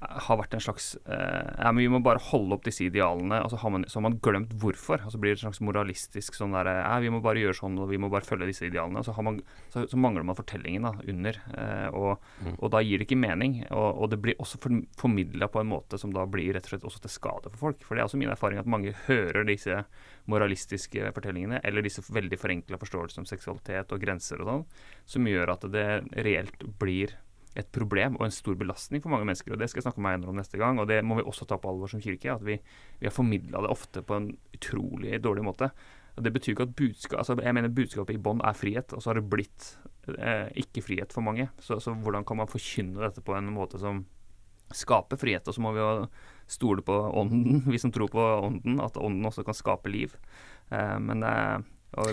har 0.00 0.38
vært 0.38 0.54
en 0.54 0.62
slags 0.62 0.92
eh, 1.10 1.48
Ja, 1.58 1.70
men 1.72 1.82
vi 1.82 1.88
må 1.90 1.98
bare 2.04 2.22
holde 2.30 2.54
opp 2.54 2.66
disse 2.66 2.84
idealene. 2.86 3.40
Og 3.42 3.50
så 3.52 3.58
har 3.62 3.72
man, 3.74 3.86
så 3.90 3.98
har 3.98 4.06
man 4.06 4.18
glemt 4.22 4.52
hvorfor. 4.62 5.02
Og 5.04 5.14
så 5.14 5.18
blir 5.20 5.34
det 5.34 5.40
en 5.40 5.48
slags 5.48 5.62
moralistisk 5.64 6.38
sånn 6.38 6.54
derre 6.54 6.76
Ja, 6.78 6.94
vi 7.02 7.10
må 7.12 7.20
bare 7.24 7.42
gjøre 7.42 7.58
sånn, 7.58 7.78
og 7.82 7.90
vi 7.90 7.98
må 8.00 8.10
bare 8.12 8.26
følge 8.26 8.50
disse 8.50 8.68
idealene. 8.68 9.02
Så, 9.06 9.14
man, 9.26 9.40
så, 9.74 9.84
så 9.90 10.00
mangler 10.00 10.26
man 10.26 10.38
fortellingen 10.38 10.86
da, 10.86 10.94
under. 11.10 11.40
Eh, 11.54 11.88
og, 11.98 12.30
mm. 12.44 12.54
og, 12.56 12.66
da 12.74 12.82
gir 12.84 13.02
det 13.02 13.08
ikke 13.08 13.20
mening. 13.20 13.60
Og, 13.68 13.88
og 14.04 14.12
det 14.14 14.20
blir 14.22 14.38
også 14.38 14.62
for, 14.62 14.80
formidla 15.00 15.50
på 15.50 15.62
en 15.64 15.72
måte 15.72 15.98
som 16.00 16.14
da 16.14 16.26
blir 16.30 16.54
rett 16.54 16.68
og 16.68 16.76
slett 16.76 16.88
også 16.88 17.04
til 17.04 17.16
skade 17.16 17.52
for 17.54 17.68
folk. 17.68 17.82
For 17.86 17.96
det 17.96 18.04
er 18.04 18.10
også 18.10 18.22
min 18.22 18.34
erfaring 18.34 18.62
at 18.62 18.70
mange 18.70 18.94
hører 19.08 19.48
disse 19.48 19.82
moralistiske 20.28 21.10
fortellingene, 21.16 21.62
eller 21.64 21.82
disse 21.82 22.04
veldig 22.04 22.38
forenkla 22.38 22.78
forståelsene 22.78 23.24
om 23.24 23.28
seksualitet 23.30 23.94
og 23.94 24.02
grenser 24.02 24.44
og 24.44 24.52
sånn, 24.52 24.66
som 25.08 25.30
gjør 25.30 25.54
at 25.56 25.64
det 25.72 25.88
reelt 26.20 26.68
blir 26.78 27.16
et 27.58 27.70
problem 27.74 28.16
og 28.18 28.26
en 28.28 28.34
stor 28.34 28.56
belastning 28.58 29.02
for 29.02 29.12
mange 29.12 29.26
mennesker. 29.26 29.52
og 29.52 29.58
Det 29.58 29.68
skal 29.70 29.80
jeg 29.80 29.88
snakke 29.88 30.02
med 30.02 30.20
meg 30.20 30.30
om 30.30 30.38
neste 30.38 30.58
gang. 30.60 30.78
og 30.78 30.88
Det 30.88 31.00
må 31.04 31.18
vi 31.18 31.26
også 31.26 31.46
ta 31.48 31.58
på 31.58 31.70
alvor 31.70 31.90
som 31.90 32.02
kirke. 32.02 32.30
At 32.32 32.44
vi, 32.46 32.58
vi 33.00 33.08
har 33.08 33.14
formidla 33.14 33.62
det 33.64 33.72
ofte 33.72 34.02
på 34.02 34.14
en 34.14 34.28
utrolig 34.54 35.18
dårlig 35.22 35.44
måte. 35.44 35.70
og 36.16 36.22
Det 36.24 36.32
betyr 36.34 36.54
ikke 36.54 36.68
at 36.68 36.76
budskap, 36.76 37.18
altså 37.18 37.38
jeg 37.42 37.54
mener 37.54 37.74
budskapet 37.74 38.14
i 38.14 38.22
bånn 38.22 38.42
er 38.44 38.54
frihet, 38.58 38.92
og 38.92 39.02
så 39.02 39.10
har 39.10 39.20
det 39.20 39.30
blitt 39.30 39.72
eh, 40.18 40.48
ikke 40.62 40.82
frihet 40.82 41.14
for 41.14 41.26
mange. 41.26 41.48
Så, 41.58 41.80
så, 41.82 41.94
hvordan 41.94 42.24
kan 42.24 42.40
man 42.40 42.50
forkynne 42.50 43.02
dette 43.02 43.22
på 43.22 43.34
en 43.34 43.50
måte 43.54 43.78
som 43.82 44.04
skaper 44.74 45.18
frihet? 45.18 45.46
Og 45.48 45.54
så 45.54 45.62
må 45.64 45.74
vi 45.74 45.82
jo 45.82 46.08
stole 46.46 46.82
på 46.82 46.94
ånden, 46.94 47.64
vi 47.72 47.78
som 47.78 47.94
tror 47.94 48.12
på 48.14 48.28
ånden, 48.48 48.78
at 48.84 48.96
ånden 48.96 49.26
også 49.26 49.46
kan 49.46 49.56
skape 49.56 49.90
liv. 49.90 50.14
Eh, 50.70 50.98
men 51.02 51.26
eh, 51.26 51.58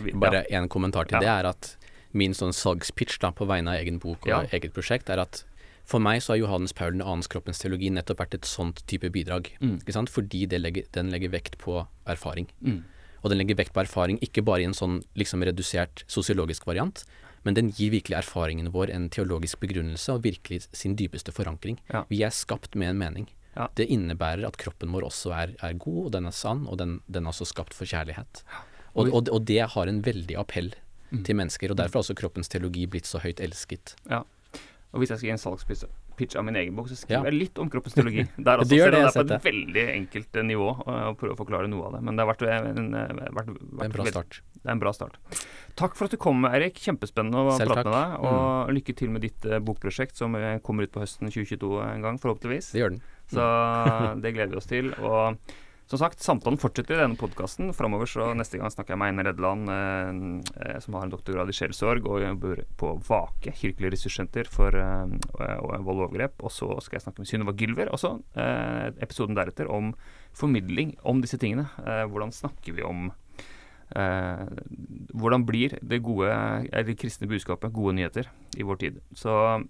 vi, 0.02 0.16
Bare 0.18 0.46
én 0.50 0.70
kommentar 0.72 1.06
til 1.06 1.20
ja. 1.20 1.22
det 1.22 1.34
er 1.34 1.54
at 1.54 1.76
min 2.18 2.34
sånn 2.38 2.56
salgspitch 2.56 3.20
da, 3.24 3.34
på 3.36 3.48
vegne 3.50 3.74
av 3.74 3.84
egen 3.84 4.00
bok 4.02 4.26
og 4.26 4.32
ja. 4.32 4.42
eget 4.56 4.74
prosjekt, 4.76 5.12
er 5.12 5.22
at 5.24 5.44
for 5.86 6.02
meg 6.02 6.24
så 6.24 6.34
har 6.34 6.42
Johannes 6.42 6.74
Paul 6.74 6.96
den 6.96 7.04
annens 7.06 7.30
kroppens 7.30 7.62
teologi 7.62 7.92
nettopp 7.94 8.24
vært 8.24 8.40
et 8.40 8.50
sånt 8.50 8.82
type 8.90 9.12
bidrag. 9.14 9.52
Mm. 9.62 9.78
Fordi 10.10 10.48
legger, 10.50 10.88
den 10.98 11.12
legger 11.14 11.34
vekt 11.36 11.60
på 11.62 11.84
erfaring. 12.10 12.50
Mm. 12.66 12.82
Og 13.22 13.30
den 13.30 13.42
legger 13.42 13.60
vekt 13.60 13.76
på 13.76 13.84
erfaring 13.84 14.18
ikke 14.26 14.44
bare 14.46 14.64
i 14.64 14.68
en 14.70 14.78
sånn 14.78 15.00
liksom 15.18 15.46
redusert 15.46 16.04
sosiologisk 16.10 16.66
variant, 16.66 17.04
men 17.46 17.58
den 17.58 17.70
gir 17.78 17.92
virkelig 17.94 18.18
erfaringen 18.18 18.72
vår 18.74 18.90
en 18.94 19.08
teologisk 19.14 19.62
begrunnelse 19.62 20.16
og 20.16 20.24
virkelig 20.26 20.66
sin 20.74 20.96
dypeste 20.98 21.34
forankring. 21.34 21.78
Ja. 21.94 22.04
Vi 22.10 22.24
er 22.26 22.34
skapt 22.34 22.74
med 22.74 22.96
en 22.96 23.02
mening. 23.02 23.28
Ja. 23.56 23.70
Det 23.78 23.86
innebærer 23.94 24.48
at 24.48 24.58
kroppen 24.60 24.92
vår 24.94 25.06
også 25.08 25.34
er, 25.38 25.54
er 25.64 25.78
god, 25.78 26.00
og 26.08 26.16
den 26.18 26.30
er 26.30 26.34
sann, 26.36 26.66
og 26.66 26.80
den, 26.82 26.98
den, 27.06 27.26
er 27.26 27.34
også 27.34 27.48
skapt 27.54 27.78
for 27.78 27.88
kjærlighet. 27.88 28.42
Og, 28.96 29.12
og, 29.12 29.30
og 29.30 29.46
det 29.46 29.62
har 29.76 29.92
en 29.92 30.02
veldig 30.04 30.38
appell. 30.42 30.74
Til 31.24 31.38
mennesker. 31.40 31.72
og 31.72 31.78
Derfor 31.80 32.00
har 32.00 32.08
også 32.08 32.18
kroppens 32.18 32.52
teologi 32.52 32.86
blitt 32.90 33.08
så 33.10 33.22
høyt 33.24 33.40
elsket. 33.44 33.96
Ja. 34.10 34.24
Og 34.96 35.02
hvis 35.04 35.12
jeg 35.12 35.20
skal 35.20 35.28
gi 35.28 35.34
en 35.34 35.42
salgspitch 35.42 36.38
av 36.40 36.46
min 36.48 36.56
egen 36.56 36.76
bok, 36.78 36.88
så 36.88 36.96
skriver 36.96 37.28
ja. 37.28 37.32
jeg 37.34 37.36
litt 37.36 37.60
om 37.60 37.70
kroppens 37.72 37.98
teologi. 37.98 38.24
Der 38.48 38.62
også, 38.64 38.72
det, 38.72 38.78
det, 38.80 38.92
det 38.96 39.00
er 39.04 39.16
på 39.16 39.24
et 39.26 39.48
veldig 39.50 39.84
enkelt 39.92 40.40
eh, 40.40 40.46
nivå 40.48 40.70
å 40.72 41.16
prøve 41.20 41.36
å 41.36 41.40
forklare 41.42 41.68
noe 41.72 41.90
av 41.90 41.98
det. 41.98 42.02
Men 42.08 42.16
det 42.16 42.24
har 42.24 42.30
vært 42.32 42.46
en, 42.48 42.88
eh, 42.96 43.12
vært, 43.36 43.52
vært 43.52 43.90
en 43.90 43.96
bra 43.98 44.06
start. 44.14 44.40
Det 44.56 44.70
er 44.70 44.78
en 44.78 44.84
bra 44.86 44.94
start. 44.96 45.20
Takk 45.76 46.00
for 46.00 46.08
at 46.08 46.16
du 46.16 46.20
kom, 46.22 46.48
Erik. 46.48 46.80
Kjempespennende 46.80 47.44
å 47.44 47.58
Selv 47.60 47.74
prate 47.74 47.84
takk. 47.84 47.92
med 47.92 47.98
deg. 48.00 48.16
Og 48.24 48.40
mm. 48.40 48.74
lykke 48.80 48.98
til 49.02 49.12
med 49.18 49.28
ditt 49.28 49.50
bokprosjekt, 49.68 50.16
som 50.22 50.40
kommer 50.64 50.88
ut 50.88 50.96
på 50.96 51.04
høsten 51.04 51.28
2022 51.28 51.76
en 51.90 52.08
gang, 52.08 52.22
forhåpentligvis. 52.24 52.72
Det 52.72 52.86
gjør 52.86 52.96
den. 52.96 53.04
Så 53.36 53.52
det 54.24 54.32
gleder 54.38 54.56
vi 54.56 54.62
oss 54.64 54.72
til. 54.72 54.94
Og 55.04 55.36
som 55.86 56.00
sagt, 56.02 56.22
samtalen 56.24 56.58
fortsetter 56.58 56.96
i 56.96 57.02
denne 57.04 57.18
podkasten. 57.20 57.70
Framover 57.78 58.10
så 58.10 58.32
neste 58.38 58.58
gang 58.58 58.72
snakker 58.74 58.96
jeg 58.96 59.02
med 59.02 59.12
Einar 59.12 59.28
Redland, 59.30 59.70
eh, 59.70 60.64
eh, 60.66 60.80
som 60.82 60.98
har 60.98 61.06
en 61.06 61.14
doktorgrad 61.14 61.52
i 61.52 61.54
sjelssorg 61.54 62.08
og 62.10 62.24
jobber 62.24 62.64
på 62.80 62.96
Vake, 63.06 63.54
kirkelig 63.54 63.94
ressurssenter 63.94 64.50
for 64.50 64.74
eh, 64.74 65.14
vold 65.38 65.86
og 65.86 66.08
overgrep. 66.08 66.42
Og 66.42 66.54
så 66.54 66.72
skal 66.82 66.98
jeg 66.98 67.06
snakke 67.06 67.22
med 67.22 67.30
Synnøve 67.30 67.56
Gylver 67.60 67.94
også, 67.94 68.16
eh, 68.34 68.90
episoden 69.06 69.38
deretter, 69.38 69.70
om 69.70 69.94
formidling 70.34 70.98
om 71.06 71.22
disse 71.22 71.38
tingene. 71.38 71.70
Eh, 71.86 72.06
hvordan 72.10 72.34
snakker 72.34 72.74
vi 72.74 72.86
om 72.86 73.12
eh, 73.94 74.46
Hvordan 75.14 75.46
blir 75.46 75.78
det 75.86 76.02
gode, 76.04 76.34
det 76.74 76.98
kristne 76.98 77.30
budskapet 77.30 77.74
gode 77.74 77.94
nyheter 78.00 78.32
i 78.58 78.66
vår 78.66 78.82
tid? 78.82 79.02
Så 79.14 79.62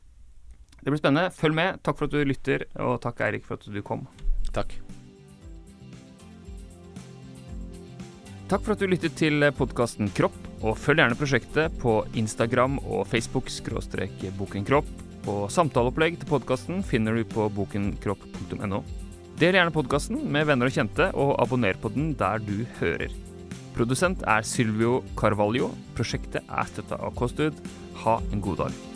det 0.80 0.93
blir 0.93 1.01
spennende. 1.01 1.34
Følg 1.36 1.59
med. 1.59 1.84
Takk 1.84 1.99
for 1.99 2.07
at 2.07 2.16
du 2.16 2.24
lytter, 2.24 2.70
og 2.80 3.01
takk 3.03 3.20
Eirik 3.28 3.43
for 3.43 3.59
at 3.59 3.68
du 3.68 3.82
kom. 3.84 4.07
Takk. 4.55 4.80
Takk 8.46 8.62
for 8.62 8.76
at 8.76 8.82
du 8.84 8.86
lyttet 8.86 9.16
til 9.18 9.41
podkasten 9.58 10.12
Kropp, 10.14 10.36
og 10.62 10.78
følg 10.78 11.02
gjerne 11.02 11.18
prosjektet 11.18 11.80
på 11.82 11.96
Instagram 12.14 12.76
og 12.84 13.08
Facebook 13.10 13.50
skråstrek 13.50 14.22
bokenkropp. 14.38 14.91
Og 15.26 15.48
samtaleopplegg 15.50 16.20
til 16.22 16.30
podkasten 16.30 16.84
finner 16.86 17.18
du 17.18 17.24
på 17.26 17.48
bokenkropp.no. 17.56 18.84
Del 19.41 19.58
gjerne 19.58 19.74
podkasten 19.74 20.22
med 20.30 20.46
venner 20.52 20.70
og 20.70 20.78
kjente, 20.78 21.10
og 21.18 21.34
abonner 21.41 21.80
på 21.82 21.89
den 21.96 22.14
der 22.20 22.38
du 22.46 22.60
hører. 22.78 23.10
Produsent 23.74 24.22
er 24.30 24.46
Sylvio 24.46 25.00
Carvalho. 25.18 25.72
Prosjektet 25.98 26.46
er 26.46 26.70
støtta 26.70 27.02
av 27.02 27.18
KOSTUD. 27.18 27.58
Ha 28.06 28.20
en 28.30 28.46
god 28.46 28.62
dag. 28.62 28.95